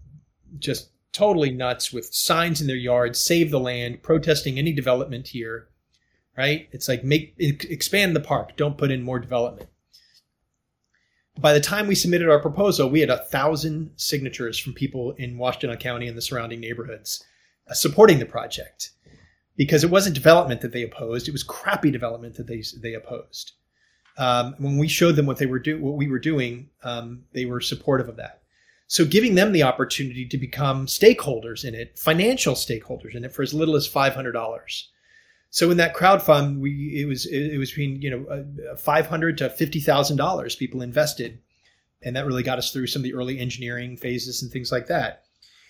just 0.58 0.90
totally 1.12 1.50
nuts 1.50 1.92
with 1.92 2.14
signs 2.14 2.60
in 2.60 2.66
their 2.66 2.76
yards, 2.76 3.18
save 3.18 3.50
the 3.50 3.60
land, 3.60 4.02
protesting 4.02 4.58
any 4.58 4.72
development 4.72 5.28
here. 5.28 5.68
Right? 6.36 6.68
It's 6.72 6.88
like 6.88 7.04
make 7.04 7.34
expand 7.38 8.16
the 8.16 8.20
park, 8.20 8.56
don't 8.56 8.78
put 8.78 8.90
in 8.90 9.02
more 9.02 9.18
development 9.18 9.68
by 11.40 11.52
the 11.52 11.60
time 11.60 11.86
we 11.86 11.94
submitted 11.94 12.28
our 12.28 12.38
proposal, 12.38 12.90
we 12.90 13.00
had 13.00 13.10
a 13.10 13.24
thousand 13.24 13.92
signatures 13.96 14.58
from 14.58 14.74
people 14.74 15.12
in 15.12 15.38
Washtenaw 15.38 15.80
County 15.80 16.06
and 16.06 16.16
the 16.16 16.22
surrounding 16.22 16.60
neighborhoods 16.60 17.24
uh, 17.68 17.74
supporting 17.74 18.18
the 18.18 18.26
project 18.26 18.90
because 19.56 19.84
it 19.84 19.90
wasn't 19.90 20.14
development 20.14 20.60
that 20.60 20.72
they 20.72 20.82
opposed; 20.82 21.28
it 21.28 21.32
was 21.32 21.42
crappy 21.42 21.90
development 21.90 22.36
that 22.36 22.46
they 22.46 22.62
they 22.80 22.94
opposed. 22.94 23.52
Um, 24.18 24.54
when 24.58 24.76
we 24.76 24.88
showed 24.88 25.16
them 25.16 25.26
what 25.26 25.38
they 25.38 25.46
were 25.46 25.58
do 25.58 25.80
what 25.80 25.96
we 25.96 26.08
were 26.08 26.18
doing, 26.18 26.68
um, 26.82 27.24
they 27.32 27.46
were 27.46 27.60
supportive 27.60 28.08
of 28.08 28.16
that. 28.16 28.42
So, 28.86 29.04
giving 29.04 29.36
them 29.36 29.52
the 29.52 29.62
opportunity 29.62 30.26
to 30.26 30.36
become 30.36 30.86
stakeholders 30.86 31.64
in 31.64 31.74
it, 31.74 31.98
financial 31.98 32.54
stakeholders 32.54 33.14
in 33.14 33.24
it, 33.24 33.32
for 33.32 33.42
as 33.42 33.54
little 33.54 33.76
as 33.76 33.86
five 33.86 34.14
hundred 34.14 34.32
dollars. 34.32 34.90
So 35.50 35.70
in 35.70 35.78
that 35.78 35.94
crowd 35.94 36.22
fund, 36.22 36.60
we 36.60 37.00
it 37.02 37.06
was 37.06 37.26
it 37.26 37.58
was 37.58 37.70
between 37.70 38.00
you 38.00 38.10
know 38.10 38.26
uh, 38.26 38.76
five 38.76 39.06
hundred 39.06 39.36
to 39.38 39.50
fifty 39.50 39.80
thousand 39.80 40.16
dollars 40.16 40.54
people 40.54 40.80
invested, 40.80 41.40
and 42.02 42.14
that 42.14 42.24
really 42.24 42.44
got 42.44 42.58
us 42.58 42.72
through 42.72 42.86
some 42.86 43.00
of 43.00 43.04
the 43.04 43.14
early 43.14 43.38
engineering 43.38 43.96
phases 43.96 44.42
and 44.42 44.50
things 44.50 44.70
like 44.70 44.86
that. 44.86 45.24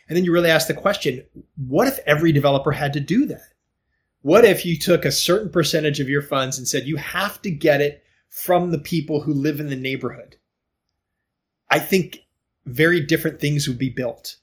And 0.09 0.17
then 0.17 0.25
you 0.25 0.33
really 0.33 0.51
ask 0.51 0.69
the 0.69 0.75
question: 0.75 1.25
What 1.57 1.89
if 1.89 1.99
every 2.07 2.31
developer 2.31 2.73
had 2.73 2.93
to 2.93 3.01
do 3.01 3.25
that? 3.27 3.55
What 4.21 4.45
if 4.45 4.67
you 4.67 4.79
took 4.79 5.07
a 5.07 5.13
certain 5.13 5.49
percentage 5.49 5.99
of 5.99 6.11
your 6.11 6.23
funds 6.23 6.59
and 6.59 6.69
said 6.69 6.87
you 6.87 6.97
have 6.97 7.41
to 7.41 7.51
get 7.51 7.81
it 7.81 8.05
from 8.29 8.71
the 8.71 8.79
people 8.79 9.23
who 9.23 9.33
live 9.33 9.61
in 9.61 9.71
the 9.71 9.77
neighborhood? 9.77 10.37
I 11.71 11.79
think 11.79 12.19
very 12.67 13.01
different 13.01 13.41
things 13.41 13.67
would 13.67 13.79
be 13.79 13.89
built 13.89 14.37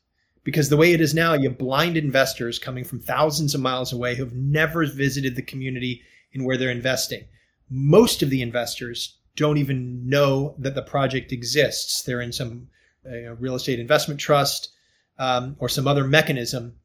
because 0.48 0.70
the 0.70 0.78
way 0.78 0.94
it 0.94 1.02
is 1.02 1.14
now, 1.14 1.34
you 1.34 1.50
have 1.50 1.58
blind 1.58 1.98
investors 1.98 2.58
coming 2.58 2.86
from 2.86 3.02
thousands 3.02 3.54
of 3.54 3.60
miles 3.60 3.92
away 3.92 4.16
who 4.16 4.24
have 4.24 4.32
never 4.32 4.86
visited 4.86 5.36
the 5.36 5.42
community 5.42 6.04
in 6.32 6.46
where 6.46 6.56
they're 6.56 6.72
investing. 6.72 7.26
Most 7.70 8.24
of 8.24 8.30
the 8.30 8.42
investors 8.42 9.18
don't 9.36 9.58
even 9.58 10.08
know 10.08 10.56
that 10.60 10.74
the 10.74 10.82
project 10.82 11.34
exists. 11.34 12.02
They're 12.04 12.22
in 12.22 12.32
some 12.32 12.70
uh, 13.06 13.36
real 13.36 13.56
estate 13.56 13.78
investment 13.78 14.22
trust 14.22 14.70
um, 15.20 15.58
or 15.60 15.68
some 15.68 15.86
other 15.86 16.06
mechanism 16.06 16.76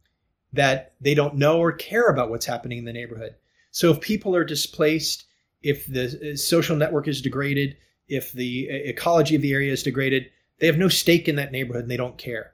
that 0.52 0.94
they 1.00 1.14
don't 1.14 1.36
know 1.36 1.60
or 1.60 1.70
care 1.70 2.08
about 2.08 2.30
what's 2.30 2.46
happening 2.46 2.78
in 2.78 2.84
the 2.84 2.92
neighborhood. 2.92 3.36
So 3.70 3.92
if 3.92 4.00
people 4.00 4.34
are 4.34 4.42
displaced, 4.42 5.24
if 5.62 5.86
the 5.86 6.32
uh, 6.32 6.36
social 6.36 6.74
network 6.74 7.06
is 7.06 7.22
degraded, 7.22 7.76
if 8.08 8.32
the 8.32 8.68
uh, 8.68 8.74
ecology 8.90 9.36
of 9.36 9.42
the 9.42 9.52
area 9.52 9.70
is 9.72 9.84
degraded, 9.84 10.30
they 10.58 10.66
have 10.66 10.78
no 10.78 10.88
stake 10.88 11.28
in 11.28 11.36
that 11.36 11.52
neighborhood 11.52 11.82
and 11.82 11.90
they 11.92 11.96
don't 11.96 12.18
care. 12.18 12.51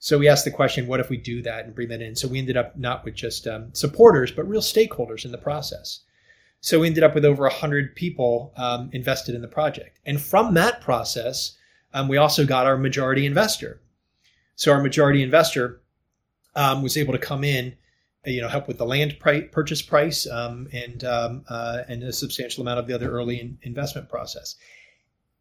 So 0.00 0.18
we 0.18 0.28
asked 0.28 0.44
the 0.44 0.50
question, 0.50 0.86
what 0.86 1.00
if 1.00 1.08
we 1.08 1.16
do 1.16 1.42
that 1.42 1.64
and 1.64 1.74
bring 1.74 1.88
that 1.88 2.00
in? 2.00 2.14
So 2.14 2.28
we 2.28 2.38
ended 2.38 2.56
up 2.56 2.76
not 2.76 3.04
with 3.04 3.14
just 3.14 3.46
um, 3.46 3.74
supporters, 3.74 4.30
but 4.30 4.48
real 4.48 4.60
stakeholders 4.60 5.24
in 5.24 5.32
the 5.32 5.38
process. 5.38 6.00
So 6.60 6.80
we 6.80 6.86
ended 6.86 7.04
up 7.04 7.14
with 7.14 7.24
over 7.24 7.42
100 7.44 7.94
people 7.94 8.52
um, 8.56 8.90
invested 8.92 9.34
in 9.34 9.42
the 9.42 9.48
project. 9.48 9.98
And 10.06 10.20
from 10.20 10.54
that 10.54 10.80
process, 10.80 11.56
um, 11.94 12.08
we 12.08 12.16
also 12.16 12.44
got 12.44 12.66
our 12.66 12.76
majority 12.76 13.26
investor. 13.26 13.80
So 14.56 14.72
our 14.72 14.82
majority 14.82 15.22
investor 15.22 15.80
um, 16.54 16.82
was 16.82 16.96
able 16.96 17.12
to 17.12 17.18
come 17.18 17.44
in, 17.44 17.76
uh, 18.26 18.30
you 18.30 18.40
know, 18.40 18.48
help 18.48 18.66
with 18.66 18.78
the 18.78 18.86
land 18.86 19.16
pri- 19.20 19.42
purchase 19.42 19.82
price 19.82 20.26
um, 20.26 20.68
and 20.72 21.04
um, 21.04 21.44
uh, 21.48 21.82
and 21.88 22.02
a 22.02 22.12
substantial 22.12 22.62
amount 22.62 22.80
of 22.80 22.86
the 22.86 22.94
other 22.94 23.10
early 23.10 23.40
in- 23.40 23.58
investment 23.62 24.08
process. 24.08 24.56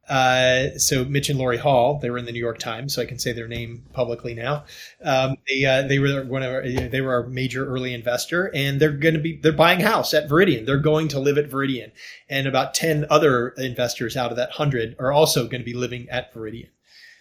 Uh, 0.08 0.78
so 0.78 1.03
Mitch 1.03 1.30
and 1.30 1.38
Lori 1.38 1.58
Hall, 1.58 1.99
they 1.99 2.10
were 2.10 2.18
in 2.18 2.26
the 2.26 2.32
New 2.32 2.39
York 2.39 2.60
Times, 2.60 2.95
so 2.95 3.01
I 3.01 3.05
can 3.05 3.20
say 3.20 3.34
their 3.34 3.47
name 3.47 3.84
publicly 3.93 4.34
now. 4.34 4.64
Um, 5.03 5.36
they 5.47 5.66
uh, 5.66 5.82
they 5.84 5.99
were 5.99 6.24
one 6.24 6.43
of 6.43 6.51
our, 6.51 6.62
they 6.62 7.01
were 7.01 7.14
our 7.14 7.28
major 7.28 7.68
early 7.68 7.93
investor, 7.93 8.49
and 8.55 8.80
they're 8.80 8.91
going 8.91 9.16
to 9.16 9.20
be 9.20 9.38
they're 9.38 9.51
buying 9.51 9.82
house 9.82 10.14
at 10.14 10.30
Veridian. 10.30 10.66
They're 10.66 10.78
going 10.78 11.10
to 11.10 11.20
live 11.20 11.38
at 11.38 11.49
Veridian, 11.49 11.91
and 12.30 12.47
about 12.47 12.74
ten 12.74 13.05
other 13.10 13.49
investors 13.58 14.16
out 14.16 14.32
of 14.32 14.38
that 14.38 14.51
hundred 14.51 14.95
are 14.97 15.12
also 15.12 15.43
going 15.47 15.62
to 15.62 15.66
be 15.66 15.74
living 15.74 16.08
at 16.10 16.34
Veridian. 16.34 16.70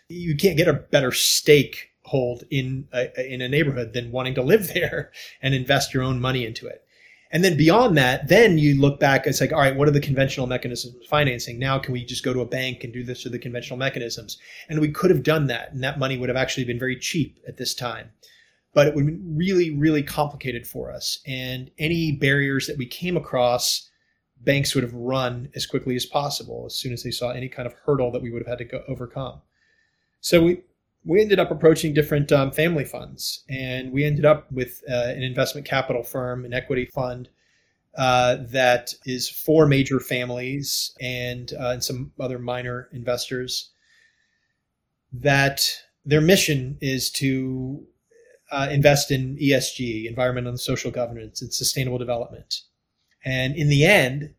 You 0.09 0.37
can't 0.37 0.57
get 0.57 0.69
a 0.69 0.73
better 0.73 1.11
stake 1.11 1.91
hold 2.07 2.45
in 2.51 2.87
a, 2.93 3.33
in 3.33 3.43
a 3.43 3.49
neighborhood 3.49 3.93
than 3.93 4.13
wanting 4.13 4.35
to 4.35 4.43
live 4.43 4.69
there 4.75 5.11
and 5.43 5.55
invest 5.55 5.93
your 5.93 6.03
own 6.03 6.21
money 6.21 6.47
into 6.47 6.67
it. 6.67 6.86
And 7.37 7.45
then 7.45 7.59
beyond 7.59 7.99
that, 7.99 8.29
then 8.29 8.57
you 8.57 8.81
look 8.81 8.99
back, 8.99 9.27
it's 9.27 9.43
like, 9.43 9.53
all 9.53 9.59
right, 9.59 9.77
what 9.77 9.87
are 9.87 9.91
the 9.91 10.01
conventional 10.01 10.47
mechanisms 10.47 10.97
of 10.97 11.05
financing? 11.05 11.59
Now, 11.59 11.79
can 11.79 11.93
we 11.93 12.03
just 12.03 12.25
go 12.25 12.33
to 12.33 12.41
a 12.41 12.47
bank 12.47 12.83
and 12.83 12.95
do 12.95 13.05
this 13.05 13.21
through 13.21 13.33
the 13.33 13.39
conventional 13.39 13.79
mechanisms? 13.79 14.39
And 14.71 14.81
we 14.81 14.89
could 14.89 15.11
have 15.11 15.23
done 15.23 15.47
that, 15.49 15.71
and 15.71 15.85
that 15.85 15.99
money 15.99 16.17
would 16.17 16.31
have 16.31 16.39
actually 16.39 16.65
been 16.65 16.79
very 16.79 16.99
cheap 16.99 17.39
at 17.47 17.59
this 17.59 17.75
time. 17.75 18.09
But 18.73 18.87
it 18.87 18.95
would 18.95 19.05
have 19.05 19.15
been 19.15 19.37
really, 19.37 19.69
really 19.77 20.03
complicated 20.03 20.67
for 20.67 20.91
us. 20.91 21.19
And 21.27 21.71
any 21.79 22.11
barriers 22.11 22.67
that 22.69 22.79
we 22.79 22.87
came 22.87 23.19
across, 23.19 23.87
banks 24.41 24.75
would 24.75 24.85
have 24.85 24.95
run 24.95 25.51
as 25.55 25.67
quickly 25.67 25.95
as 25.95 26.07
possible 26.07 26.63
as 26.65 26.75
soon 26.75 26.95
as 26.95 27.03
they 27.03 27.11
saw 27.11 27.33
any 27.33 27.51
kind 27.51 27.67
of 27.67 27.75
hurdle 27.85 28.11
that 28.13 28.23
we 28.23 28.31
would 28.31 28.41
have 28.47 28.59
had 28.59 28.59
to 28.61 28.65
go 28.65 28.83
overcome. 28.89 29.43
So 30.23 30.43
we, 30.43 30.63
we 31.07 31.21
ended 31.21 31.39
up 31.39 31.53
approaching 31.53 31.95
different 31.95 32.33
um, 32.33 32.51
family 32.51 32.85
funds, 32.85 33.45
and 33.49 33.93
we 33.93 34.05
ended 34.05 34.25
up 34.25 34.51
with 34.51 34.83
uh, 34.91 35.07
an 35.07 35.23
investment 35.23 35.67
capital 35.67 36.03
firm, 36.03 36.45
an 36.45 36.53
equity 36.53 36.87
fund 36.87 37.29
uh, 37.97 38.39
that 38.41 38.93
is 39.07 39.29
four 39.29 39.67
major 39.67 40.01
families 40.01 40.95
and, 41.01 41.53
uh, 41.59 41.71
and 41.71 41.85
some 41.85 42.13
other 42.19 42.39
minor 42.39 42.89
investors. 42.93 43.71
That 45.13 45.65
their 46.05 46.21
mission 46.21 46.77
is 46.81 47.11
to 47.13 47.87
uh, 48.51 48.69
invest 48.71 49.11
in 49.13 49.37
ESG, 49.37 50.07
environmental 50.09 50.51
and 50.51 50.61
social 50.61 50.91
governance, 50.91 51.41
and 51.41 51.55
sustainable 51.55 51.99
development. 51.99 52.63
And 53.25 53.57
in 53.57 53.69
the 53.69 53.85
end, 53.85 54.35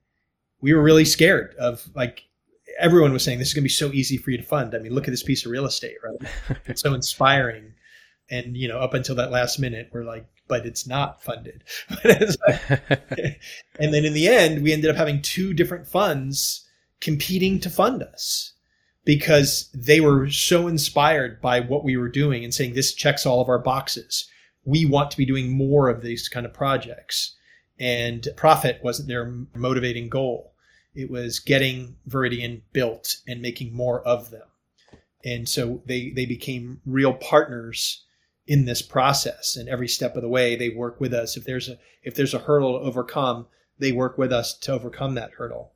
we 0.59 0.73
were 0.73 0.83
really 0.83 1.05
scared 1.05 1.55
of 1.55 1.89
like 1.95 2.23
everyone 2.79 3.13
was 3.13 3.23
saying 3.23 3.39
this 3.39 3.49
is 3.49 3.53
going 3.53 3.63
to 3.63 3.65
be 3.65 3.69
so 3.69 3.91
easy 3.91 4.17
for 4.17 4.31
you 4.31 4.37
to 4.37 4.43
fund. 4.43 4.75
I 4.75 4.79
mean, 4.79 4.93
look 4.93 5.07
at 5.07 5.11
this 5.11 5.23
piece 5.23 5.45
of 5.45 5.51
real 5.51 5.65
estate, 5.65 5.97
right? 6.03 6.31
it's 6.65 6.81
so 6.81 6.93
inspiring. 6.93 7.73
And 8.29 8.57
you 8.57 8.67
know, 8.67 8.79
up 8.79 8.93
until 8.93 9.15
that 9.15 9.31
last 9.31 9.59
minute, 9.59 9.89
we're 9.91 10.03
like, 10.03 10.25
but 10.47 10.65
it's 10.65 10.87
not 10.87 11.23
funded. 11.23 11.63
and 12.03 13.93
then 13.93 14.05
in 14.05 14.13
the 14.13 14.27
end, 14.27 14.63
we 14.63 14.73
ended 14.73 14.89
up 14.89 14.95
having 14.95 15.21
two 15.21 15.53
different 15.53 15.87
funds 15.87 16.65
competing 16.99 17.59
to 17.59 17.69
fund 17.69 18.01
us 18.03 18.53
because 19.05 19.69
they 19.73 20.01
were 20.01 20.29
so 20.29 20.67
inspired 20.67 21.41
by 21.41 21.61
what 21.61 21.83
we 21.83 21.95
were 21.95 22.09
doing 22.09 22.43
and 22.43 22.53
saying 22.53 22.73
this 22.73 22.93
checks 22.93 23.25
all 23.25 23.41
of 23.41 23.47
our 23.47 23.59
boxes. 23.59 24.29
We 24.65 24.85
want 24.85 25.11
to 25.11 25.17
be 25.17 25.25
doing 25.25 25.55
more 25.55 25.87
of 25.87 26.01
these 26.01 26.27
kind 26.27 26.45
of 26.45 26.53
projects. 26.53 27.35
And 27.79 28.27
profit 28.35 28.81
wasn't 28.83 29.07
their 29.07 29.33
motivating 29.55 30.09
goal. 30.09 30.53
It 30.97 31.11
was 31.11 31.37
getting 31.37 31.95
Veridian 32.09 32.61
built 32.73 33.17
and 33.27 33.39
making 33.39 33.71
more 33.71 34.01
of 34.01 34.31
them. 34.31 34.47
And 35.23 35.47
so 35.47 35.83
they, 35.85 36.09
they 36.09 36.25
became 36.25 36.81
real 36.87 37.13
partners 37.13 38.03
in 38.47 38.65
this 38.65 38.81
process. 38.81 39.55
And 39.55 39.69
every 39.69 39.87
step 39.87 40.15
of 40.15 40.23
the 40.23 40.27
way, 40.27 40.55
they 40.55 40.69
work 40.69 40.99
with 40.99 41.13
us. 41.13 41.37
If 41.37 41.43
there's 41.43 41.69
a, 41.69 41.77
if 42.01 42.15
there's 42.15 42.33
a 42.33 42.39
hurdle 42.39 42.79
to 42.79 42.85
overcome, 42.85 43.45
they 43.77 43.91
work 43.91 44.17
with 44.17 44.33
us 44.33 44.57
to 44.59 44.73
overcome 44.73 45.13
that 45.13 45.33
hurdle. 45.33 45.73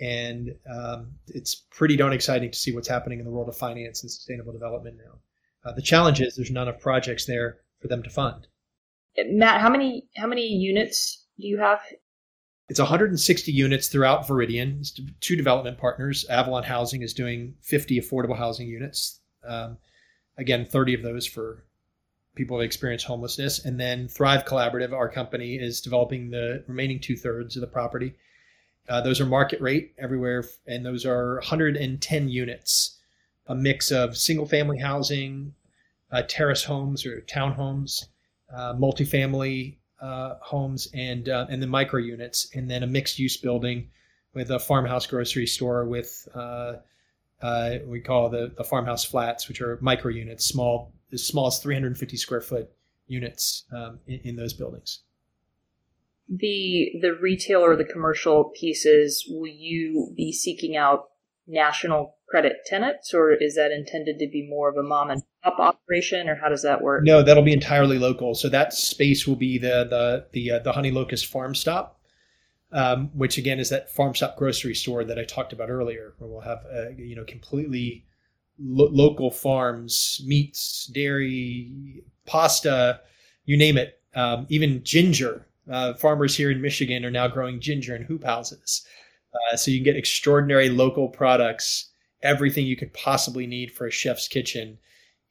And 0.00 0.56
um, 0.68 1.12
it's 1.28 1.54
pretty 1.54 1.96
darn 1.96 2.12
exciting 2.12 2.50
to 2.50 2.58
see 2.58 2.74
what's 2.74 2.88
happening 2.88 3.20
in 3.20 3.24
the 3.24 3.30
world 3.30 3.48
of 3.48 3.56
finance 3.56 4.02
and 4.02 4.10
sustainable 4.10 4.52
development 4.52 4.96
now. 4.96 5.20
Uh, 5.64 5.72
the 5.72 5.82
challenge 5.82 6.20
is 6.20 6.34
there's 6.34 6.50
not 6.50 6.66
enough 6.66 6.80
projects 6.80 7.26
there 7.26 7.58
for 7.80 7.86
them 7.86 8.02
to 8.02 8.10
fund. 8.10 8.48
Matt, 9.16 9.60
how 9.60 9.70
many 9.70 10.08
how 10.16 10.26
many 10.26 10.48
units 10.48 11.24
do 11.38 11.46
you 11.46 11.58
have? 11.58 11.78
It's 12.68 12.80
160 12.80 13.52
units 13.52 13.88
throughout 13.88 14.26
Veridian. 14.26 14.80
It's 14.80 14.98
two 15.20 15.36
development 15.36 15.76
partners. 15.76 16.24
Avalon 16.30 16.64
Housing 16.64 17.02
is 17.02 17.12
doing 17.12 17.54
50 17.60 18.00
affordable 18.00 18.36
housing 18.36 18.68
units. 18.68 19.20
Um, 19.46 19.76
again, 20.38 20.64
30 20.64 20.94
of 20.94 21.02
those 21.02 21.26
for 21.26 21.64
people 22.34 22.56
who 22.56 22.62
experience 22.62 23.04
homelessness. 23.04 23.64
And 23.64 23.78
then 23.78 24.08
Thrive 24.08 24.46
Collaborative, 24.46 24.92
our 24.92 25.08
company, 25.10 25.56
is 25.56 25.82
developing 25.82 26.30
the 26.30 26.64
remaining 26.66 27.00
two 27.00 27.16
thirds 27.16 27.56
of 27.56 27.60
the 27.60 27.66
property. 27.66 28.14
Uh, 28.88 29.00
those 29.00 29.20
are 29.20 29.26
market 29.26 29.60
rate 29.60 29.94
everywhere, 29.98 30.44
and 30.66 30.84
those 30.84 31.06
are 31.06 31.36
110 31.36 32.28
units, 32.28 32.98
a 33.46 33.54
mix 33.54 33.90
of 33.90 34.16
single 34.16 34.46
family 34.46 34.78
housing, 34.78 35.54
uh, 36.12 36.22
terrace 36.28 36.64
homes 36.64 37.06
or 37.06 37.22
townhomes, 37.22 38.06
uh, 38.54 38.74
multifamily 38.74 39.76
uh, 40.04 40.36
homes, 40.40 40.88
and 40.92 41.28
uh, 41.28 41.46
and 41.48 41.62
then 41.62 41.70
micro 41.70 41.98
units, 41.98 42.48
and 42.54 42.70
then 42.70 42.82
a 42.82 42.86
mixed 42.86 43.18
use 43.18 43.36
building 43.36 43.88
with 44.34 44.50
a 44.50 44.58
farmhouse 44.58 45.06
grocery 45.06 45.46
store 45.46 45.86
with 45.86 46.28
uh, 46.34 46.74
we 47.86 48.00
call 48.00 48.28
the, 48.28 48.52
the 48.56 48.64
farmhouse 48.64 49.04
flats, 49.04 49.48
which 49.48 49.60
are 49.60 49.78
micro 49.80 50.10
units, 50.10 50.44
small 50.44 50.92
as 51.12 51.26
small 51.26 51.46
as 51.46 51.58
350 51.58 52.16
square 52.16 52.40
foot 52.40 52.70
units 53.06 53.64
um, 53.72 53.98
in, 54.06 54.20
in 54.24 54.36
those 54.36 54.52
buildings. 54.52 55.00
The 56.28 56.92
the 57.00 57.16
retail 57.20 57.60
or 57.60 57.76
the 57.76 57.84
commercial 57.84 58.52
pieces, 58.58 59.24
will 59.28 59.50
you 59.50 60.12
be 60.16 60.32
seeking 60.32 60.76
out 60.76 61.10
national 61.46 62.16
credit 62.28 62.56
tenants, 62.66 63.14
or 63.14 63.32
is 63.32 63.56
that 63.56 63.70
intended 63.70 64.18
to 64.18 64.28
be 64.30 64.46
more 64.48 64.68
of 64.68 64.76
a 64.76 64.82
mom 64.82 65.10
and 65.10 65.22
pop 65.44 65.58
operation, 65.60 66.28
or 66.28 66.34
how 66.34 66.48
does 66.48 66.62
that 66.62 66.82
work? 66.82 67.04
No, 67.04 67.22
that'll 67.22 67.42
be 67.42 67.52
entirely 67.52 67.98
local. 67.98 68.34
So 68.34 68.48
that 68.48 68.72
space 68.72 69.26
will 69.26 69.36
be 69.36 69.58
the 69.58 69.86
the 69.88 70.26
the 70.32 70.50
uh, 70.52 70.58
the 70.60 70.72
Honey 70.72 70.90
Locust 70.90 71.26
Farm 71.26 71.54
Stop, 71.54 72.00
um, 72.72 73.10
which 73.14 73.38
again 73.38 73.60
is 73.60 73.68
that 73.70 73.90
farm 73.90 74.14
stop 74.14 74.36
grocery 74.36 74.74
store 74.74 75.04
that 75.04 75.18
I 75.18 75.24
talked 75.24 75.52
about 75.52 75.70
earlier, 75.70 76.14
where 76.18 76.30
we'll 76.30 76.40
have 76.40 76.64
uh, 76.74 76.88
you 76.90 77.14
know 77.14 77.24
completely 77.24 78.04
lo- 78.58 78.90
local 78.90 79.30
farms, 79.30 80.20
meats, 80.24 80.86
dairy, 80.86 82.02
pasta, 82.26 83.00
you 83.44 83.56
name 83.56 83.76
it, 83.76 84.00
um, 84.14 84.46
even 84.48 84.82
ginger 84.82 85.46
uh, 85.70 85.94
farmers 85.94 86.36
here 86.36 86.50
in 86.50 86.60
Michigan 86.60 87.04
are 87.04 87.10
now 87.10 87.28
growing 87.28 87.60
ginger 87.60 87.94
in 87.96 88.02
hoop 88.02 88.24
houses. 88.24 88.86
Uh, 89.34 89.56
so 89.56 89.70
you 89.70 89.78
can 89.78 89.84
get 89.84 89.96
extraordinary 89.96 90.68
local 90.68 91.08
products, 91.08 91.90
everything 92.22 92.66
you 92.66 92.76
could 92.76 92.92
possibly 92.92 93.46
need 93.46 93.72
for 93.72 93.86
a 93.86 93.90
chef's 93.90 94.28
kitchen 94.28 94.78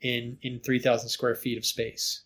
in 0.04 0.38
in 0.42 0.60
3,000 0.60 1.10
square 1.10 1.36
feet 1.36 1.58
of 1.58 1.66
space. 1.66 2.24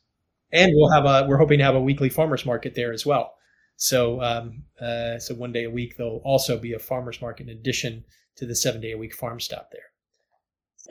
And 0.51 0.71
we'll 0.75 0.91
have 0.91 1.05
a 1.05 1.28
we're 1.28 1.38
hoping 1.38 1.59
to 1.59 1.65
have 1.65 1.75
a 1.75 1.82
weekly 1.82 2.09
farmers 2.09 2.45
market 2.45 2.75
there 2.75 2.91
as 2.91 3.05
well. 3.05 3.36
So 3.75 4.21
um, 4.21 4.63
uh, 4.82 5.19
so 5.19 5.36
one 5.36 5.51
day 5.51 5.65
a 5.65 5.69
week 5.69 5.97
there'll 5.97 6.21
also 6.25 6.57
be 6.57 6.73
a 6.73 6.80
farmers 6.80 7.21
market 7.21 7.47
in 7.47 7.57
addition 7.57 8.03
to 8.38 8.45
the 8.45 8.55
seven 8.55 8.82
day 8.82 8.91
a 8.91 8.97
week 8.97 9.13
farm 9.13 9.39
stop 9.39 9.69
there. 9.71 9.82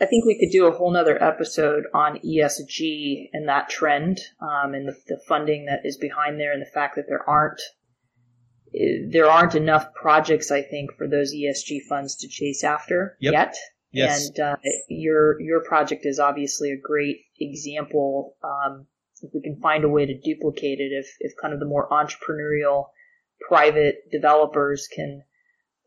I 0.01 0.05
think 0.05 0.27
we 0.27 0.39
could 0.39 0.53
do 0.53 0.67
a 0.67 0.73
whole 0.73 0.91
nother 0.91 1.23
episode 1.23 1.85
on 1.95 2.19
ESG 2.19 3.31
and 3.33 3.49
that 3.49 3.71
trend, 3.71 4.19
um, 4.43 4.75
and 4.75 4.87
the, 4.89 4.97
the, 5.07 5.19
funding 5.27 5.67
that 5.67 5.81
is 5.85 5.97
behind 5.97 6.39
there, 6.39 6.53
and 6.53 6.61
the 6.61 6.67
fact 6.67 6.97
that 6.97 7.07
there 7.09 7.27
aren't 7.27 7.61
there 9.11 9.31
aren't 9.31 9.55
enough 9.55 9.95
projects, 9.95 10.51
I 10.51 10.61
think, 10.61 10.93
for 10.99 11.09
those 11.09 11.35
ESG 11.35 11.83
funds 11.89 12.17
to 12.17 12.29
chase 12.29 12.63
after 12.63 13.17
yep. 13.21 13.33
yet. 13.33 13.57
Yes. 13.97 14.29
And 14.29 14.41
uh, 14.41 14.57
your 14.89 15.41
your 15.41 15.61
project 15.61 16.05
is 16.05 16.19
obviously 16.19 16.71
a 16.71 16.77
great 16.77 17.21
example. 17.41 18.37
Um, 18.45 18.87
if 19.23 19.31
we 19.33 19.41
can 19.41 19.59
find 19.61 19.85
a 19.85 19.89
way 19.89 20.05
to 20.05 20.21
duplicate 20.21 20.81
it, 20.81 20.93
if 20.93 21.07
if 21.21 21.33
kind 21.41 21.55
of 21.55 21.61
the 21.61 21.67
more 21.67 21.89
entrepreneurial 21.89 22.89
private 23.49 24.11
developers 24.13 24.89
can 24.95 25.23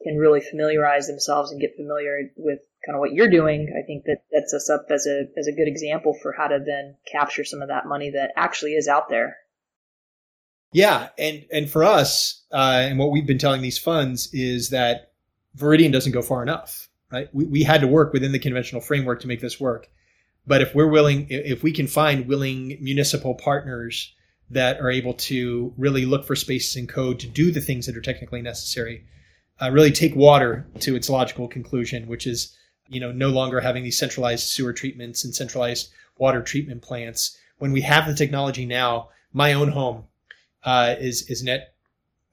can 0.02 0.18
really 0.18 0.42
familiarize 0.42 1.08
themselves 1.08 1.52
and 1.52 1.62
get 1.62 1.76
familiar 1.76 2.32
with 2.36 2.60
kind 2.86 2.96
of 2.96 3.00
what 3.00 3.12
you're 3.12 3.30
doing, 3.30 3.68
I 3.78 3.86
think 3.86 4.06
that 4.06 4.24
sets 4.34 4.54
us 4.54 4.70
up 4.70 4.88
as 4.90 5.06
a 5.06 5.26
as 5.38 5.48
a 5.48 5.52
good 5.52 5.68
example 5.68 6.16
for 6.20 6.34
how 6.36 6.48
to 6.48 6.60
then 6.66 6.96
capture 7.12 7.44
some 7.44 7.62
of 7.62 7.68
that 7.68 7.86
money 7.86 8.12
that 8.12 8.32
actually 8.36 8.74
is 8.74 8.88
out 8.88 9.10
there. 9.10 9.38
Yeah, 10.72 11.10
and 11.18 11.46
and 11.52 11.70
for 11.70 11.84
us, 11.84 12.44
uh, 12.52 12.86
and 12.90 12.98
what 12.98 13.12
we've 13.12 13.28
been 13.28 13.38
telling 13.38 13.62
these 13.62 13.78
funds 13.78 14.30
is 14.34 14.70
that 14.70 15.12
Veridian 15.56 15.92
doesn't 15.92 16.12
go 16.12 16.22
far 16.24 16.42
enough. 16.42 16.90
Right? 17.12 17.28
We 17.34 17.46
we 17.46 17.64
had 17.64 17.82
to 17.82 17.88
work 17.88 18.14
within 18.14 18.32
the 18.32 18.40
conventional 18.40 18.82
framework 18.82 19.22
to 19.22 19.28
make 19.28 19.42
this 19.42 19.60
work. 19.60 19.90
But 20.46 20.62
if 20.62 20.74
we're 20.74 20.88
willing, 20.88 21.28
if 21.30 21.64
we 21.64 21.72
can 21.72 21.88
find 21.88 22.28
willing 22.28 22.78
municipal 22.82 23.36
partners 23.36 24.14
that 24.50 24.80
are 24.80 24.90
able 24.90 25.14
to 25.14 25.74
really 25.78 26.06
look 26.06 26.26
for 26.26 26.36
spaces 26.36 26.76
in 26.76 26.88
code 26.88 27.20
to 27.20 27.28
do 27.28 27.52
the 27.52 27.62
things 27.62 27.86
that 27.86 27.96
are 27.96 28.02
technically 28.02 28.42
necessary, 28.42 29.06
uh, 29.62 29.70
really 29.70 29.92
take 29.92 30.16
water 30.16 30.68
to 30.80 30.96
its 30.96 31.10
logical 31.10 31.48
conclusion, 31.48 32.08
which 32.08 32.26
is 32.26 32.56
you 32.88 33.00
know 33.00 33.12
no 33.12 33.30
longer 33.30 33.60
having 33.60 33.84
these 33.84 33.98
centralized 33.98 34.48
sewer 34.48 34.74
treatments 34.74 35.24
and 35.24 35.36
centralized 35.36 35.90
water 36.18 36.42
treatment 36.42 36.82
plants. 36.82 37.38
When 37.58 37.72
we 37.72 37.82
have 37.82 38.08
the 38.08 38.16
technology 38.16 38.66
now, 38.66 39.10
my 39.34 39.54
own 39.54 39.70
home 39.70 40.06
uh, 40.64 40.96
is 41.00 41.30
is 41.30 41.44
net, 41.44 41.74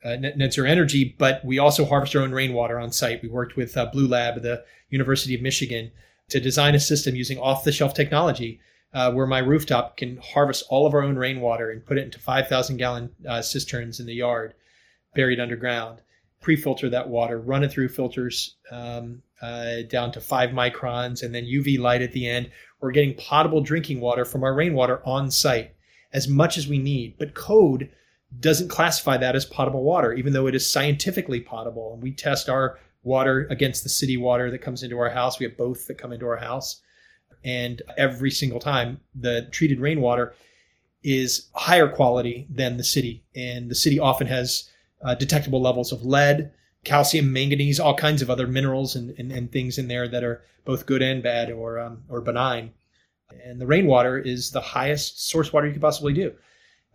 uh, 0.07 0.17
net, 0.17 0.59
energy, 0.59 1.15
but 1.19 1.45
we 1.45 1.59
also 1.59 1.85
harvest 1.85 2.15
our 2.15 2.23
own 2.23 2.33
rainwater 2.33 2.79
on 2.79 2.93
site. 2.93 3.23
We 3.23 3.29
worked 3.29 3.57
with 3.57 3.77
uh, 3.77 3.87
Blue 3.87 4.07
Lab 4.07 4.37
at 4.37 4.43
the 4.43 4.65
University 4.91 5.35
of 5.35 5.43
Michigan 5.43 5.91
to 6.29 6.41
design 6.41 6.75
a 6.75 6.81
system 6.81 7.15
using 7.15 7.39
off 7.39 7.65
the 7.65 7.73
shelf 7.73 7.95
technology. 7.95 8.61
Uh, 8.95 9.13
where 9.13 9.27
my 9.27 9.41
rooftop 9.41 9.97
can 9.99 10.17
harvest 10.19 10.65
all 10.71 10.87
of 10.87 10.95
our 10.95 11.03
own 11.03 11.17
rainwater 11.17 11.71
and 11.71 11.85
put 11.85 11.99
it 11.99 12.05
into 12.05 12.19
5,000 12.19 12.79
gallon 12.79 13.11
uh, 13.29 13.43
cisterns 13.43 14.01
in 14.01 14.07
the 14.07 14.15
yard, 14.15 14.55
buried 15.15 15.39
underground 15.39 16.01
pre-filter 16.47 16.89
that 16.89 17.09
water, 17.09 17.41
run 17.41 17.65
it 17.65 17.73
through 17.73 17.89
filters 17.89 18.55
um, 18.71 19.21
uh, 19.43 19.83
down 19.89 20.13
to 20.13 20.21
five 20.21 20.51
microns, 20.51 21.23
and 21.25 21.35
then 21.35 21.45
UV 21.45 21.77
light 21.77 22.03
at 22.03 22.13
the 22.13 22.29
end. 22.29 22.51
We're 22.81 22.93
getting 22.93 23.15
potable 23.15 23.61
drinking 23.61 24.01
water 24.01 24.25
from 24.25 24.45
our 24.45 24.55
rainwater 24.55 25.03
on 25.05 25.31
site 25.31 25.75
as 26.13 26.29
much 26.29 26.57
as 26.57 26.69
we 26.69 26.79
need. 26.79 27.17
But 27.19 27.35
code 27.35 27.91
doesn't 28.41 28.69
classify 28.69 29.17
that 29.17 29.37
as 29.37 29.45
potable 29.45 29.83
water, 29.83 30.13
even 30.13 30.33
though 30.33 30.47
it 30.47 30.55
is 30.55 30.71
scientifically 30.71 31.41
potable. 31.41 31.95
And 31.95 32.03
we 32.03 32.13
test 32.13 32.49
our 32.49 32.79
water 33.03 33.47
against 33.51 33.83
the 33.83 33.89
city 33.89 34.17
water 34.17 34.51
that 34.51 34.59
comes 34.59 34.83
into 34.83 34.99
our 34.99 35.11
house. 35.11 35.39
We 35.39 35.47
have 35.47 35.57
both 35.57 35.87
that 35.87 35.99
come 35.99 36.13
into 36.13 36.27
our 36.27 36.37
house. 36.37 36.81
And 37.45 37.83
every 37.97 38.31
single 38.31 38.59
time, 38.59 39.01
the 39.15 39.49
treated 39.53 39.81
rainwater 39.81 40.35
is 41.03 41.49
higher 41.55 41.89
quality 41.89 42.47
than 42.51 42.77
the 42.77 42.85
city. 42.85 43.25
And 43.37 43.71
the 43.71 43.77
city 43.77 43.99
often 44.01 44.27
has 44.27 44.69
uh, 45.03 45.15
detectable 45.15 45.63
levels 45.63 45.93
of 45.93 46.05
lead, 46.05 46.53
calcium, 46.83 47.33
manganese, 47.33 47.79
all 47.79 47.95
kinds 47.95 48.23
of 48.23 48.31
other 48.31 48.47
minerals 48.49 48.97
and, 48.97 49.11
and, 49.19 49.31
and 49.31 49.53
things 49.53 49.79
in 49.79 49.87
there 49.87 50.09
that 50.09 50.25
are 50.25 50.43
both 50.65 50.87
good 50.87 51.03
and 51.03 51.23
bad 51.23 51.51
or 51.51 51.79
um, 51.79 52.03
or 52.09 52.21
benign. 52.21 52.73
And 53.45 53.61
the 53.61 53.67
rainwater 53.67 54.19
is 54.19 54.51
the 54.51 54.61
highest 54.61 55.29
source 55.29 55.53
water 55.53 55.67
you 55.67 55.73
could 55.73 55.83
possibly 55.83 56.13
do. 56.13 56.33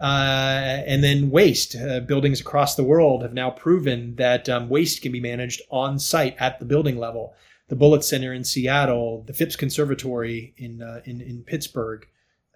Uh, 0.02 0.82
and 0.88 1.04
then 1.04 1.30
waste. 1.30 1.76
Uh, 1.76 2.00
buildings 2.00 2.42
across 2.42 2.74
the 2.74 2.84
world 2.84 3.22
have 3.22 3.36
now 3.36 3.52
proven 3.52 4.16
that 4.16 4.50
um, 4.50 4.68
waste 4.68 5.04
can 5.04 5.12
be 5.12 5.20
managed 5.20 5.62
on 5.70 6.00
site 6.00 6.36
at 6.40 6.58
the 6.58 6.66
building 6.66 6.98
level. 6.98 7.36
The 7.68 7.76
Bullitt 7.76 8.04
Center 8.04 8.34
in 8.34 8.44
Seattle, 8.44 9.24
the 9.28 9.34
Phipps 9.34 9.56
Conservatory 9.56 10.56
in 10.58 10.82
uh, 10.82 11.02
in, 11.06 11.22
in, 11.22 11.44
Pittsburgh, 11.44 12.08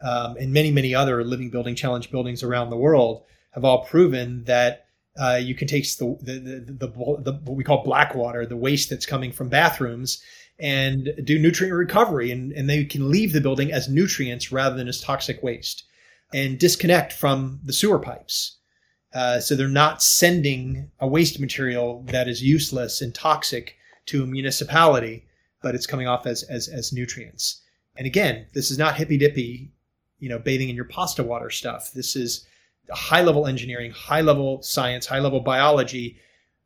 um, 0.01 0.35
and 0.37 0.51
many 0.51 0.71
many 0.71 0.95
other 0.95 1.23
living 1.23 1.51
building 1.51 1.75
challenge 1.75 2.09
buildings 2.09 2.41
around 2.41 2.71
the 2.71 2.77
world 2.77 3.23
have 3.51 3.63
all 3.63 3.85
proven 3.85 4.43
that 4.45 4.87
uh, 5.15 5.39
you 5.39 5.53
can 5.53 5.67
take 5.67 5.83
the 5.97 6.17
the, 6.21 6.39
the, 6.39 6.87
the, 6.87 6.87
the, 7.21 7.39
what 7.43 7.55
we 7.55 7.63
call 7.63 7.83
black 7.83 8.15
water, 8.15 8.47
the 8.47 8.57
waste 8.57 8.89
that's 8.89 9.05
coming 9.05 9.31
from 9.31 9.49
bathrooms, 9.49 10.19
and 10.57 11.09
do 11.23 11.37
nutrient 11.37 11.77
recovery 11.77 12.31
and, 12.31 12.51
and 12.53 12.67
they 12.67 12.85
can 12.85 13.11
leave 13.11 13.33
the 13.33 13.41
building 13.41 13.71
as 13.71 13.87
nutrients 13.87 14.51
rather 14.51 14.75
than 14.75 14.87
as 14.87 14.99
toxic 14.99 15.43
waste 15.43 15.83
and 16.35 16.59
disconnect 16.59 17.13
from 17.13 17.61
the 17.63 17.71
sewer 17.71 17.97
pipes. 17.97 18.57
Uh, 19.13 19.39
so 19.39 19.55
they're 19.55 19.69
not 19.69 20.03
sending 20.03 20.91
a 20.99 21.07
waste 21.07 21.39
material 21.39 22.03
that 22.07 22.27
is 22.27 22.43
useless 22.43 23.01
and 23.01 23.15
toxic 23.15 23.77
to 24.05 24.21
a 24.21 24.27
municipality, 24.27 25.25
but 25.61 25.73
it's 25.73 25.87
coming 25.87 26.07
off 26.07 26.27
as, 26.27 26.43
as, 26.43 26.67
as 26.67 26.91
nutrients. 26.91 27.61
And 27.95 28.05
again, 28.05 28.47
this 28.53 28.69
is 28.69 28.77
not 28.77 28.97
hippy 28.97 29.17
dippy, 29.17 29.71
you 30.19 30.27
know, 30.27 30.37
bathing 30.37 30.67
in 30.67 30.75
your 30.75 30.83
pasta 30.83 31.23
water 31.23 31.49
stuff. 31.49 31.93
This 31.93 32.17
is 32.17 32.45
high 32.91 33.21
level 33.21 33.47
engineering, 33.47 33.91
high 33.91 34.19
level 34.19 34.61
science, 34.61 35.05
high 35.05 35.19
level 35.19 35.39
biology 35.39 36.19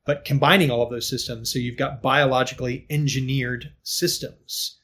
but 0.06 0.26
combining 0.26 0.72
all 0.72 0.82
of 0.82 0.90
those 0.90 1.08
systems 1.08 1.54
so 1.54 1.60
you've 1.60 1.78
got 1.78 2.02
biologically 2.02 2.84
engineered 2.90 3.72
systems 3.84 4.79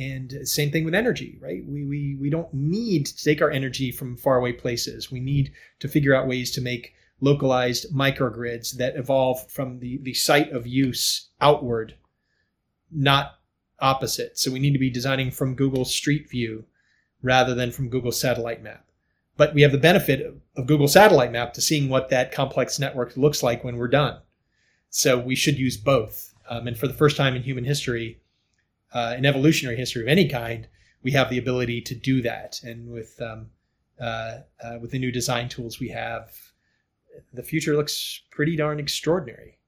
and 0.00 0.48
same 0.48 0.70
thing 0.70 0.84
with 0.84 0.94
energy 0.94 1.38
right? 1.42 1.64
We, 1.66 1.84
we 1.84 2.16
we 2.18 2.30
don't 2.30 2.52
need 2.54 3.06
to 3.06 3.24
take 3.24 3.42
our 3.42 3.50
energy 3.50 3.92
from 3.92 4.16
faraway 4.16 4.52
places. 4.52 5.12
We 5.12 5.20
need 5.20 5.52
to 5.80 5.88
figure 5.88 6.14
out 6.14 6.26
ways 6.26 6.50
to 6.52 6.60
make 6.60 6.94
localized 7.20 7.92
microgrids 7.94 8.76
that 8.76 8.96
evolve 8.96 9.50
from 9.50 9.78
the 9.80 9.98
the 10.02 10.14
site 10.14 10.50
of 10.52 10.66
use 10.66 11.28
outward 11.40 11.94
not 12.90 13.38
opposite. 13.80 14.38
So 14.38 14.50
we 14.50 14.58
need 14.58 14.72
to 14.72 14.78
be 14.78 14.90
designing 14.90 15.30
from 15.30 15.54
google 15.54 15.84
street 15.84 16.30
view 16.30 16.64
rather 17.22 17.54
than 17.54 17.70
from 17.70 17.90
google 17.90 18.12
satellite 18.12 18.62
map. 18.62 18.86
But 19.36 19.54
we 19.54 19.62
have 19.62 19.72
the 19.72 19.78
benefit 19.78 20.34
of 20.56 20.66
google 20.66 20.88
satellite 20.88 21.32
map 21.32 21.52
to 21.54 21.60
seeing 21.60 21.88
what 21.88 22.08
that 22.08 22.32
complex 22.32 22.78
network 22.78 23.16
looks 23.16 23.42
like 23.42 23.64
when 23.64 23.76
we're 23.76 23.88
done. 23.88 24.20
So 24.88 25.18
we 25.18 25.36
should 25.36 25.58
use 25.58 25.76
both. 25.76 26.34
Um, 26.48 26.66
and 26.66 26.76
for 26.76 26.88
the 26.88 26.94
first 26.94 27.16
time 27.16 27.36
in 27.36 27.42
human 27.42 27.64
history, 27.64 28.19
uh, 28.92 29.14
in 29.16 29.26
evolutionary 29.26 29.76
history 29.76 30.02
of 30.02 30.08
any 30.08 30.28
kind, 30.28 30.68
we 31.02 31.12
have 31.12 31.30
the 31.30 31.38
ability 31.38 31.80
to 31.82 31.94
do 31.94 32.22
that. 32.22 32.60
And 32.62 32.90
with 32.90 33.20
um, 33.20 33.50
uh, 34.00 34.38
uh, 34.62 34.78
with 34.80 34.90
the 34.90 34.98
new 34.98 35.12
design 35.12 35.48
tools 35.48 35.78
we 35.78 35.88
have, 35.88 36.30
the 37.32 37.42
future 37.42 37.76
looks 37.76 38.22
pretty 38.30 38.56
darn 38.56 38.78
extraordinary. 38.78 39.58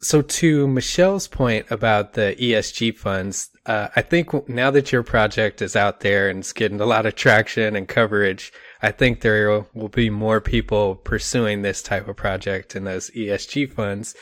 So 0.00 0.20
to 0.20 0.68
Michelle's 0.68 1.26
point 1.26 1.70
about 1.70 2.12
the 2.12 2.36
ESG 2.38 2.96
funds, 2.96 3.50
uh, 3.64 3.88
I 3.96 4.02
think 4.02 4.48
now 4.48 4.70
that 4.70 4.92
your 4.92 5.02
project 5.02 5.62
is 5.62 5.74
out 5.74 6.00
there 6.00 6.28
and 6.28 6.40
it's 6.40 6.52
getting 6.52 6.80
a 6.80 6.86
lot 6.86 7.06
of 7.06 7.14
traction 7.14 7.74
and 7.74 7.88
coverage, 7.88 8.52
I 8.82 8.90
think 8.90 9.22
there 9.22 9.64
will 9.72 9.88
be 9.88 10.10
more 10.10 10.42
people 10.42 10.96
pursuing 10.96 11.62
this 11.62 11.80
type 11.82 12.06
of 12.06 12.16
project 12.16 12.74
and 12.74 12.86
those 12.86 13.10
ESG 13.12 13.72
funds. 13.72 14.14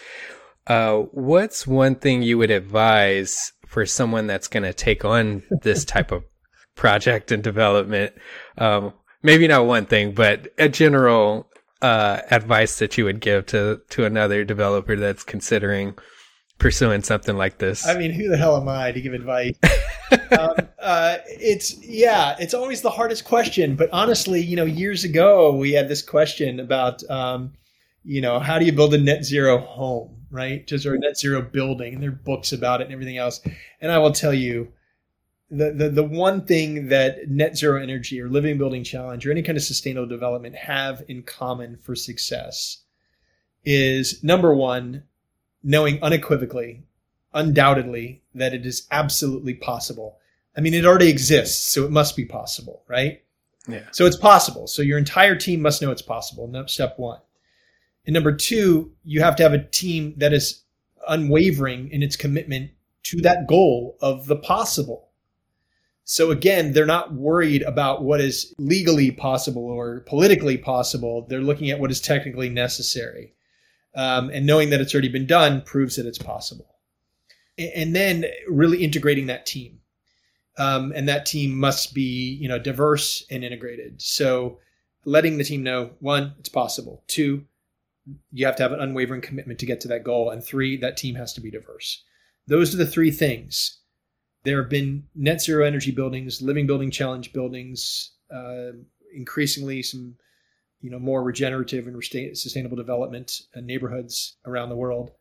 Uh, 0.66 0.98
what's 1.12 1.66
one 1.66 1.94
thing 1.94 2.22
you 2.22 2.38
would 2.38 2.50
advise 2.50 3.52
for 3.66 3.86
someone 3.86 4.26
that's 4.26 4.48
going 4.48 4.62
to 4.62 4.72
take 4.72 5.04
on 5.04 5.42
this 5.62 5.84
type 5.84 6.12
of 6.12 6.24
project 6.76 7.32
and 7.32 7.42
development? 7.42 8.14
Um, 8.58 8.92
maybe 9.22 9.48
not 9.48 9.66
one 9.66 9.86
thing, 9.86 10.12
but 10.12 10.48
a 10.58 10.68
general 10.68 11.48
uh, 11.80 12.20
advice 12.30 12.78
that 12.78 12.96
you 12.96 13.04
would 13.04 13.20
give 13.20 13.46
to 13.46 13.80
to 13.90 14.04
another 14.04 14.44
developer 14.44 14.96
that's 14.96 15.24
considering 15.24 15.96
pursuing 16.62 17.02
something 17.02 17.36
like 17.36 17.58
this? 17.58 17.86
I 17.86 17.98
mean, 17.98 18.12
who 18.12 18.28
the 18.28 18.36
hell 18.36 18.56
am 18.56 18.68
I 18.68 18.92
to 18.92 19.00
give 19.00 19.12
advice? 19.12 19.58
um, 20.38 20.54
uh, 20.78 21.18
it's 21.26 21.76
yeah, 21.84 22.36
it's 22.38 22.54
always 22.54 22.80
the 22.80 22.90
hardest 22.90 23.24
question. 23.24 23.74
But 23.74 23.90
honestly, 23.92 24.40
you 24.40 24.56
know, 24.56 24.64
years 24.64 25.04
ago 25.04 25.54
we 25.54 25.72
had 25.72 25.88
this 25.88 26.02
question 26.02 26.60
about, 26.60 27.02
um, 27.10 27.52
you 28.04 28.20
know, 28.20 28.38
how 28.38 28.58
do 28.58 28.64
you 28.64 28.72
build 28.72 28.94
a 28.94 28.98
net 28.98 29.24
zero 29.24 29.58
home, 29.58 30.21
right? 30.32 30.66
Just 30.66 30.86
or 30.86 30.98
net 30.98 31.16
zero 31.16 31.42
building, 31.42 31.94
and 31.94 32.02
there 32.02 32.10
are 32.10 32.12
books 32.12 32.52
about 32.52 32.80
it 32.80 32.84
and 32.84 32.92
everything 32.92 33.18
else. 33.18 33.40
And 33.80 33.92
I 33.92 33.98
will 33.98 34.12
tell 34.12 34.34
you, 34.34 34.72
the, 35.50 35.70
the 35.70 35.90
the 35.90 36.02
one 36.02 36.46
thing 36.46 36.88
that 36.88 37.28
net 37.28 37.56
zero 37.56 37.80
energy 37.80 38.20
or 38.20 38.28
living 38.28 38.58
building 38.58 38.82
challenge 38.82 39.26
or 39.26 39.30
any 39.30 39.42
kind 39.42 39.58
of 39.58 39.62
sustainable 39.62 40.08
development 40.08 40.56
have 40.56 41.04
in 41.08 41.22
common 41.22 41.76
for 41.76 41.94
success 41.94 42.78
is 43.64 44.24
number 44.24 44.54
one 44.54 45.04
knowing 45.62 46.02
unequivocally, 46.02 46.82
undoubtedly, 47.34 48.22
that 48.34 48.54
it 48.54 48.66
is 48.66 48.88
absolutely 48.90 49.54
possible. 49.54 50.18
I 50.56 50.60
mean, 50.60 50.74
it 50.74 50.84
already 50.84 51.08
exists, 51.08 51.72
so 51.72 51.84
it 51.84 51.90
must 51.90 52.16
be 52.16 52.24
possible, 52.24 52.82
right? 52.88 53.22
Yeah. 53.68 53.84
So 53.92 54.06
it's 54.06 54.16
possible. 54.16 54.66
So 54.66 54.82
your 54.82 54.98
entire 54.98 55.36
team 55.36 55.60
must 55.62 55.80
know 55.82 55.92
it's 55.92 56.02
possible. 56.02 56.50
Step 56.66 56.98
one. 56.98 57.20
And 58.06 58.14
number 58.14 58.34
two, 58.34 58.92
you 59.04 59.20
have 59.20 59.36
to 59.36 59.42
have 59.42 59.52
a 59.52 59.64
team 59.64 60.14
that 60.16 60.32
is 60.32 60.62
unwavering 61.08 61.90
in 61.90 62.02
its 62.02 62.16
commitment 62.16 62.70
to 63.04 63.20
that 63.22 63.46
goal 63.48 63.96
of 64.00 64.26
the 64.26 64.36
possible. 64.36 65.08
So 66.04 66.30
again, 66.30 66.72
they're 66.72 66.86
not 66.86 67.14
worried 67.14 67.62
about 67.62 68.02
what 68.02 68.20
is 68.20 68.54
legally 68.58 69.10
possible 69.10 69.64
or 69.64 70.00
politically 70.00 70.58
possible. 70.58 71.26
They're 71.28 71.40
looking 71.40 71.70
at 71.70 71.78
what 71.78 71.90
is 71.90 72.00
technically 72.00 72.48
necessary. 72.48 73.34
Um, 73.94 74.30
and 74.30 74.46
knowing 74.46 74.70
that 74.70 74.80
it's 74.80 74.94
already 74.94 75.08
been 75.08 75.26
done 75.26 75.62
proves 75.62 75.96
that 75.96 76.06
it's 76.06 76.18
possible. 76.18 76.76
And 77.58 77.94
then 77.94 78.24
really 78.48 78.82
integrating 78.82 79.26
that 79.26 79.46
team. 79.46 79.80
Um, 80.58 80.92
and 80.94 81.08
that 81.08 81.26
team 81.26 81.58
must 81.58 81.94
be, 81.94 82.36
you 82.40 82.48
know, 82.48 82.58
diverse 82.58 83.24
and 83.30 83.44
integrated. 83.44 84.00
So 84.02 84.58
letting 85.04 85.38
the 85.38 85.44
team 85.44 85.62
know 85.62 85.90
one, 86.00 86.34
it's 86.38 86.48
possible. 86.48 87.04
Two, 87.06 87.44
you 88.32 88.46
have 88.46 88.56
to 88.56 88.62
have 88.62 88.72
an 88.72 88.80
unwavering 88.80 89.20
commitment 89.20 89.58
to 89.60 89.66
get 89.66 89.80
to 89.82 89.88
that 89.88 90.04
goal. 90.04 90.30
And 90.30 90.44
three, 90.44 90.76
that 90.78 90.96
team 90.96 91.14
has 91.14 91.32
to 91.34 91.40
be 91.40 91.50
diverse. 91.50 92.02
Those 92.46 92.74
are 92.74 92.78
the 92.78 92.86
three 92.86 93.10
things. 93.10 93.78
There 94.44 94.60
have 94.60 94.70
been 94.70 95.04
net 95.14 95.40
zero 95.40 95.64
energy 95.64 95.92
buildings, 95.92 96.42
living 96.42 96.66
building 96.66 96.90
challenge 96.90 97.32
buildings, 97.32 98.12
uh, 98.34 98.72
increasingly 99.14 99.82
some 99.82 100.16
you 100.80 100.90
know 100.90 100.98
more 100.98 101.22
regenerative 101.22 101.86
and 101.86 102.02
sustainable 102.34 102.76
development 102.76 103.40
neighborhoods 103.56 104.36
around 104.44 104.68
the 104.68 104.76
world 104.76 105.12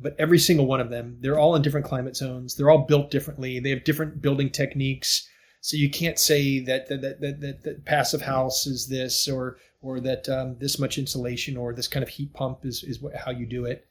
but 0.00 0.14
every 0.18 0.38
single 0.38 0.66
one 0.66 0.80
of 0.80 0.90
them 0.90 1.18
they're 1.20 1.38
all 1.38 1.56
in 1.56 1.62
different 1.62 1.86
climate 1.86 2.16
zones 2.16 2.54
they're 2.54 2.70
all 2.70 2.86
built 2.86 3.10
differently 3.10 3.58
they 3.58 3.70
have 3.70 3.84
different 3.84 4.22
building 4.22 4.48
techniques 4.48 5.28
so 5.60 5.76
you 5.76 5.90
can't 5.90 6.18
say 6.18 6.60
that 6.60 6.88
that 6.88 7.00
that, 7.02 7.20
that, 7.20 7.62
that, 7.62 7.84
passive 7.84 8.22
house 8.22 8.66
is 8.66 8.86
this 8.88 9.28
or 9.28 9.58
or 9.80 10.00
that 10.00 10.28
um, 10.28 10.56
this 10.58 10.78
much 10.78 10.98
insulation 10.98 11.56
or 11.56 11.72
this 11.72 11.88
kind 11.88 12.02
of 12.02 12.08
heat 12.08 12.32
pump 12.32 12.64
is, 12.64 12.82
is 12.82 13.00
what, 13.00 13.14
how 13.14 13.30
you 13.30 13.46
do 13.46 13.64
it. 13.64 13.86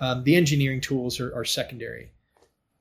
Um, 0.00 0.24
the 0.24 0.36
engineering 0.36 0.80
tools 0.80 1.20
are, 1.20 1.34
are 1.34 1.44
secondary. 1.44 2.10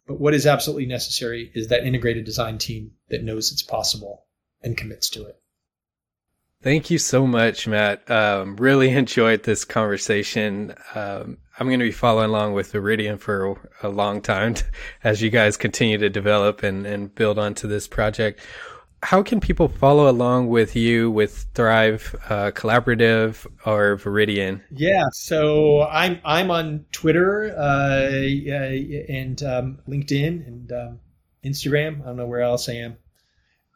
But 0.08 0.20
what 0.20 0.34
is 0.34 0.46
absolutely 0.46 0.86
necessary 0.86 1.52
is 1.54 1.68
that 1.68 1.86
integrated 1.86 2.26
design 2.26 2.58
team 2.58 2.92
that 3.10 3.24
knows 3.24 3.52
it's 3.52 3.64
possible 3.64 4.26
and 4.62 4.78
commits 4.78 5.10
to 5.12 5.26
it 5.26 5.42
Thank 6.66 6.90
you 6.90 6.98
so 6.98 7.28
much, 7.28 7.68
Matt. 7.68 8.10
Um, 8.10 8.56
really 8.56 8.90
enjoyed 8.98 9.44
this 9.44 9.64
conversation. 9.64 10.74
Um, 10.96 11.38
I'm 11.60 11.68
going 11.68 11.78
to 11.78 11.86
be 11.86 11.92
following 11.92 12.32
along 12.32 12.54
with 12.54 12.74
Veridian 12.74 13.20
for 13.20 13.70
a 13.84 13.90
long 13.90 14.20
time 14.20 14.56
as 15.04 15.22
you 15.22 15.30
guys 15.30 15.58
continue 15.58 16.00
to 16.00 16.10
develop 16.10 16.64
and, 16.64 16.88
and 16.88 17.14
build 17.14 17.38
onto 17.38 17.68
this 17.68 17.88
project. 17.88 18.42
How 19.04 19.22
can 19.22 19.40
people 19.40 19.68
follow 19.68 20.10
along 20.10 20.48
with 20.48 20.76
you 20.76 21.12
with 21.12 21.46
Thrive 21.54 22.16
uh, 22.30 22.50
Collaborative 22.50 23.46
or 23.68 23.98
Veridian? 23.98 24.64
Yeah, 24.72 25.04
so 25.12 25.84
I'm 25.84 26.20
I'm 26.26 26.50
on 26.50 26.88
Twitter 26.92 27.56
uh, 27.56 28.10
and 29.08 29.44
um, 29.44 29.78
LinkedIn 29.88 30.48
and 30.48 30.72
um, 30.72 31.00
Instagram. 31.44 32.02
I 32.02 32.06
don't 32.06 32.18
know 32.18 32.26
where 32.26 32.42
else 32.42 32.68
I 32.68 32.74
am. 32.74 32.98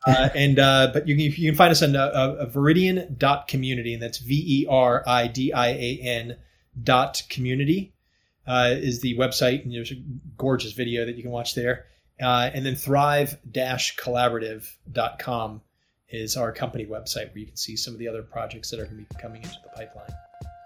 Uh, 0.07 0.29
and 0.33 0.59
uh, 0.59 0.91
but 0.93 1.07
you 1.07 1.15
can 1.15 1.41
you 1.41 1.51
can 1.51 1.57
find 1.57 1.71
us 1.71 1.83
on 1.83 1.95
uh, 1.95 2.05
uh, 2.05 2.49
Veridian.community, 2.49 3.93
and 3.93 4.01
that's 4.01 4.19
V 4.19 4.61
E 4.61 4.65
R 4.69 5.03
I 5.05 5.27
D 5.27 5.51
I 5.51 5.69
A 5.69 5.99
N 6.01 6.37
dot 6.81 7.23
community 7.29 7.93
uh, 8.47 8.75
is 8.75 9.01
the 9.01 9.17
website, 9.17 9.63
and 9.63 9.73
there's 9.73 9.91
a 9.91 10.01
gorgeous 10.37 10.71
video 10.73 11.05
that 11.05 11.15
you 11.15 11.23
can 11.23 11.31
watch 11.31 11.53
there. 11.53 11.85
Uh, 12.21 12.49
and 12.53 12.65
then 12.65 12.75
thrive-collaborative.com 12.75 15.61
is 16.09 16.35
our 16.35 16.51
company 16.51 16.85
website 16.85 17.27
where 17.27 17.37
you 17.37 17.45
can 17.45 17.55
see 17.55 17.77
some 17.77 17.93
of 17.93 17.99
the 17.99 18.07
other 18.07 18.23
projects 18.23 18.71
that 18.71 18.79
are 18.79 18.85
going 18.85 19.05
to 19.05 19.13
be 19.13 19.21
coming 19.21 19.43
into 19.43 19.57
the 19.63 19.69
pipeline. 19.69 20.09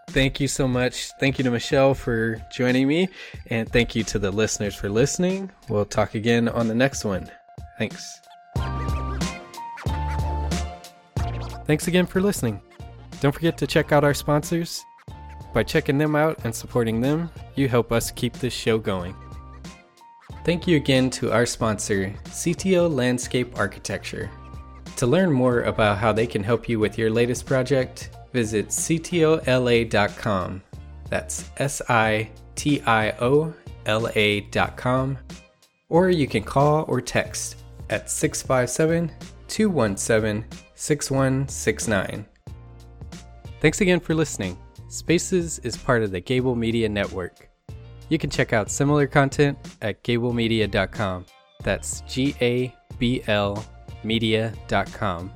Thank 0.10 0.40
you 0.40 0.48
so 0.48 0.68
much. 0.68 1.12
Thank 1.20 1.38
you 1.38 1.44
to 1.44 1.52
Michelle 1.52 1.94
for 1.94 2.44
joining 2.52 2.88
me, 2.88 3.10
and 3.48 3.70
thank 3.70 3.96
you 3.96 4.04
to 4.06 4.20
the 4.20 4.32
listeners 4.32 4.76
for 4.76 4.90
listening. 4.90 5.52
We'll 5.70 5.86
talk 5.86 6.16
again 6.16 6.48
on 6.48 6.68
the 6.68 6.76
next 6.76 7.04
one. 7.04 7.30
Thanks. 7.78 8.20
Thanks 11.66 11.88
again 11.88 12.06
for 12.06 12.22
listening. 12.22 12.62
Don't 13.22 13.32
forget 13.32 13.58
to 13.58 13.68
check 13.68 13.92
out 13.92 14.04
our 14.04 14.14
sponsors. 14.14 14.84
By 15.54 15.64
checking 15.64 15.98
them 15.98 16.16
out 16.16 16.44
and 16.44 16.54
supporting 16.54 17.00
them, 17.00 17.30
you 17.56 17.68
help 17.68 17.92
us 17.92 18.12
keep 18.12 18.34
this 18.34 18.54
show 18.54 18.78
going. 18.78 19.16
Thank 20.46 20.68
you 20.68 20.76
again 20.78 21.10
to 21.12 21.32
our 21.32 21.46
sponsor, 21.46 22.14
Sitio 22.26 22.94
Landscape 22.94 23.58
Architecture. 23.58 24.30
To 24.98 25.08
learn 25.08 25.32
more 25.32 25.62
about 25.62 26.00
how 26.00 26.12
they 26.12 26.28
can 26.28 26.44
help 26.44 26.68
you 26.68 26.80
with 26.80 26.98
your 26.98 27.10
latest 27.10 27.46
project, 27.46 28.10
visit 28.34 28.68
sitiola.com. 28.68 30.64
That's 31.10 31.50
S 31.58 31.82
I 31.88 32.30
T 32.56 32.82
I 32.82 33.12
O 33.22 33.54
L 33.86 34.10
A.com 34.16 35.18
or 35.94 36.10
you 36.10 36.28
can 36.28 36.44
call 36.44 36.86
or 36.88 37.00
text 37.00 37.58
at 37.90 38.10
657 38.10 39.12
217 39.48 40.46
6169. 40.76 42.26
Thanks 43.60 43.82
again 43.82 44.00
for 44.00 44.14
listening. 44.14 44.58
Spaces 44.90 45.60
is 45.60 45.78
part 45.78 46.04
of 46.04 46.12
the 46.12 46.20
Gable 46.20 46.56
Media 46.56 46.88
Network. 46.90 47.50
You 48.10 48.18
can 48.18 48.30
check 48.30 48.54
out 48.54 48.70
similar 48.70 49.08
content 49.08 49.58
at 49.82 50.04
gablemedia.com. 50.04 51.26
That's 51.64 52.02
G 52.02 52.36
A 52.42 52.76
B 53.00 53.24
L 53.28 53.66
media.com. 54.04 55.32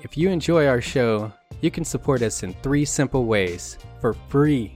If 0.00 0.16
you 0.16 0.30
enjoy 0.30 0.66
our 0.66 0.80
show, 0.80 1.32
you 1.60 1.70
can 1.70 1.84
support 1.84 2.22
us 2.22 2.42
in 2.42 2.54
three 2.54 2.84
simple 2.84 3.24
ways 3.24 3.78
for 4.00 4.14
free. 4.28 4.74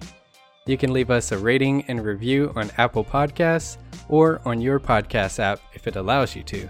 You 0.66 0.76
can 0.76 0.92
leave 0.92 1.10
us 1.10 1.32
a 1.32 1.38
rating 1.38 1.84
and 1.88 2.04
review 2.04 2.52
on 2.56 2.70
Apple 2.76 3.04
Podcasts 3.04 3.78
or 4.08 4.40
on 4.44 4.60
your 4.60 4.80
podcast 4.80 5.38
app 5.38 5.60
if 5.74 5.86
it 5.86 5.96
allows 5.96 6.34
you 6.34 6.42
to. 6.44 6.68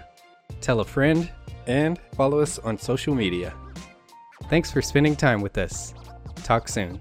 Tell 0.61 0.79
a 0.79 0.85
friend 0.85 1.31
and 1.65 1.99
follow 2.15 2.39
us 2.39 2.59
on 2.59 2.77
social 2.77 3.15
media. 3.15 3.53
Thanks 4.49 4.71
for 4.71 4.81
spending 4.81 5.15
time 5.15 5.41
with 5.41 5.57
us. 5.57 5.93
Talk 6.43 6.67
soon. 6.67 6.99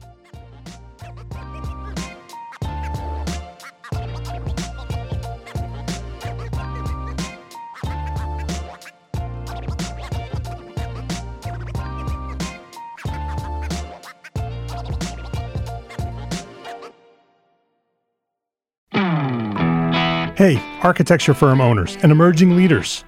Hey, 20.36 20.60
architecture 20.82 21.32
firm 21.32 21.62
owners 21.62 21.96
and 22.02 22.12
emerging 22.12 22.56
leaders. 22.56 23.04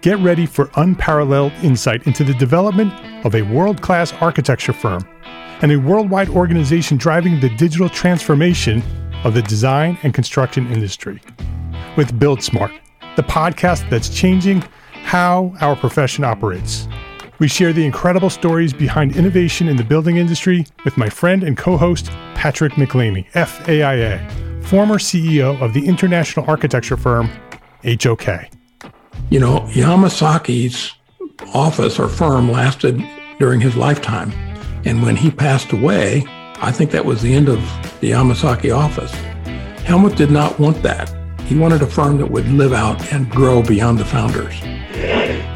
Get 0.00 0.18
ready 0.18 0.46
for 0.46 0.70
unparalleled 0.76 1.52
insight 1.62 2.06
into 2.06 2.24
the 2.24 2.34
development 2.34 2.92
of 3.26 3.34
a 3.34 3.42
world 3.42 3.82
class 3.82 4.12
architecture 4.14 4.72
firm 4.72 5.06
and 5.62 5.70
a 5.72 5.76
worldwide 5.76 6.30
organization 6.30 6.96
driving 6.96 7.38
the 7.40 7.50
digital 7.56 7.88
transformation 7.88 8.82
of 9.24 9.34
the 9.34 9.42
design 9.42 9.98
and 10.02 10.14
construction 10.14 10.72
industry. 10.72 11.20
With 11.96 12.18
Build 12.18 12.42
Smart, 12.42 12.72
the 13.16 13.22
podcast 13.22 13.88
that's 13.90 14.08
changing 14.08 14.62
how 15.02 15.54
our 15.60 15.76
profession 15.76 16.24
operates. 16.24 16.88
We 17.38 17.48
share 17.48 17.72
the 17.72 17.84
incredible 17.84 18.30
stories 18.30 18.72
behind 18.72 19.16
innovation 19.16 19.68
in 19.68 19.76
the 19.76 19.84
building 19.84 20.16
industry 20.16 20.66
with 20.84 20.96
my 20.96 21.08
friend 21.08 21.42
and 21.42 21.56
co 21.56 21.76
host, 21.76 22.06
Patrick 22.34 22.74
MacLeamy, 22.74 23.30
FAIA 23.32 24.50
former 24.70 24.98
CEO 24.98 25.60
of 25.60 25.74
the 25.74 25.84
international 25.84 26.48
architecture 26.48 26.96
firm 26.96 27.28
HOK. 27.82 28.59
You 29.30 29.38
know, 29.38 29.60
Yamasaki's 29.70 30.92
office 31.54 32.00
or 32.00 32.08
firm 32.08 32.50
lasted 32.50 33.00
during 33.38 33.60
his 33.60 33.76
lifetime. 33.76 34.32
And 34.84 35.04
when 35.04 35.14
he 35.14 35.30
passed 35.30 35.70
away, 35.70 36.24
I 36.56 36.72
think 36.72 36.90
that 36.90 37.04
was 37.04 37.22
the 37.22 37.32
end 37.32 37.48
of 37.48 37.60
the 38.00 38.10
Yamasaki 38.10 38.76
office. 38.76 39.12
Hellmuth 39.84 40.16
did 40.16 40.32
not 40.32 40.58
want 40.58 40.82
that. 40.82 41.14
He 41.42 41.56
wanted 41.56 41.80
a 41.80 41.86
firm 41.86 42.18
that 42.18 42.28
would 42.28 42.48
live 42.48 42.72
out 42.72 43.12
and 43.12 43.30
grow 43.30 43.62
beyond 43.62 43.98
the 43.98 44.04
founders. 44.04 44.60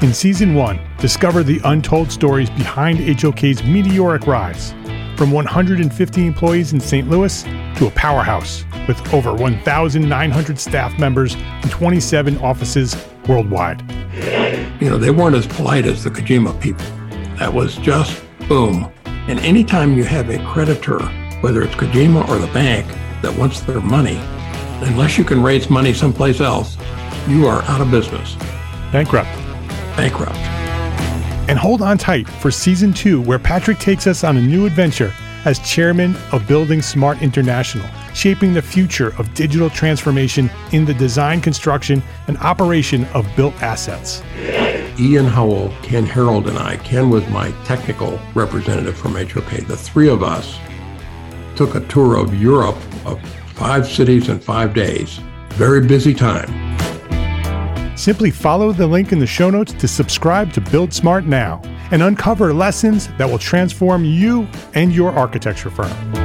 In 0.05 0.15
season 0.15 0.55
one, 0.55 0.79
discover 0.99 1.43
the 1.43 1.61
untold 1.65 2.13
stories 2.13 2.51
behind 2.51 3.01
HOK's 3.21 3.65
meteoric 3.65 4.29
rise 4.29 4.73
from 5.17 5.33
150 5.33 6.27
employees 6.27 6.73
in 6.73 6.79
St. 6.79 7.11
Louis 7.11 7.43
to 7.43 7.89
a 7.89 7.91
powerhouse 7.91 8.65
with 8.87 9.13
over 9.13 9.35
1,900 9.35 10.61
staff 10.61 10.97
members 10.97 11.35
and 11.35 11.71
27 11.73 12.39
offices 12.39 12.95
worldwide. 13.29 13.83
You 14.81 14.91
know, 14.91 14.99
they 14.99 15.11
weren't 15.11 15.37
as 15.37 15.47
polite 15.47 15.87
as 15.87 16.05
the 16.05 16.11
Kojima 16.11 16.61
people. 16.61 16.85
That 17.39 17.53
was 17.53 17.77
just 17.77 18.23
boom. 18.49 18.91
And 19.05 19.39
anytime 19.41 19.97
you 19.97 20.05
have 20.05 20.31
a 20.31 20.39
creditor, 20.47 20.99
whether 21.41 21.63
it's 21.63 21.75
Kojima 21.75 22.29
or 22.29 22.39
the 22.39 22.53
bank, 22.53 22.87
that 23.23 23.37
wants 23.39 23.61
their 23.61 23.81
money, 23.81 24.19
unless 24.87 25.17
you 25.17 25.25
can 25.25 25.43
raise 25.43 25.71
money 25.71 25.95
someplace 25.95 26.41
else, 26.41 26.77
you 27.27 27.47
are 27.47 27.63
out 27.63 27.81
of 27.81 27.91
business. 27.91 28.37
Bankrupt. 28.93 29.31
Bankrupt. 29.97 30.37
And 31.49 31.59
hold 31.59 31.83
on 31.83 31.99
tight 31.99 32.29
for 32.29 32.51
season 32.51 32.93
two, 32.93 33.21
where 33.21 33.39
Patrick 33.39 33.79
takes 33.79 34.07
us 34.07 34.25
on 34.25 34.37
a 34.37 34.41
new 34.43 34.67
adventure 34.67 35.13
as 35.45 35.59
chairman 35.59 36.17
of 36.33 36.47
Building 36.49 36.81
Smart 36.81 37.21
International, 37.23 37.87
shaping 38.15 38.55
the 38.55 38.63
future 38.63 39.15
of 39.19 39.33
digital 39.35 39.69
transformation 39.69 40.51
in 40.73 40.85
the 40.85 40.95
design, 40.95 41.41
construction, 41.41 42.03
and 42.29 42.39
operation 42.39 43.05
of 43.07 43.29
built 43.37 43.55
assets. 43.63 44.23
Ian 44.99 45.27
Howell, 45.27 45.75
Ken 45.83 46.07
Harold, 46.07 46.49
and 46.49 46.59
I, 46.59 46.77
Ken 46.79 47.11
was 47.11 47.29
my 47.29 47.51
technical 47.65 48.19
representative 48.35 48.97
from 48.97 49.15
HOK, 49.15 49.67
the 49.67 49.77
three 49.77 50.09
of 50.09 50.23
us 50.23 50.59
took 51.57 51.75
a 51.75 51.81
tour 51.87 52.17
of 52.17 52.41
Europe 52.41 52.77
of 53.05 53.21
five 53.55 53.87
cities 53.87 54.29
in 54.29 54.39
five 54.39 54.75
days. 54.75 55.21
Very 55.51 55.87
busy 55.87 56.15
time. 56.15 56.49
Simply 57.97 58.31
follow 58.31 58.73
the 58.73 58.87
link 58.87 59.13
in 59.13 59.19
the 59.21 59.27
show 59.27 59.51
notes 59.51 59.73
to 59.75 59.87
subscribe 59.87 60.53
to 60.53 60.61
Build 60.61 60.93
Smart 60.93 61.27
now 61.27 61.63
and 61.91 62.03
uncover 62.03 62.53
lessons 62.53 63.09
that 63.19 63.29
will 63.29 63.39
transform 63.39 64.05
you 64.05 64.49
and 64.75 64.93
your 64.93 65.13
architecture 65.13 65.71
firm. 65.71 66.24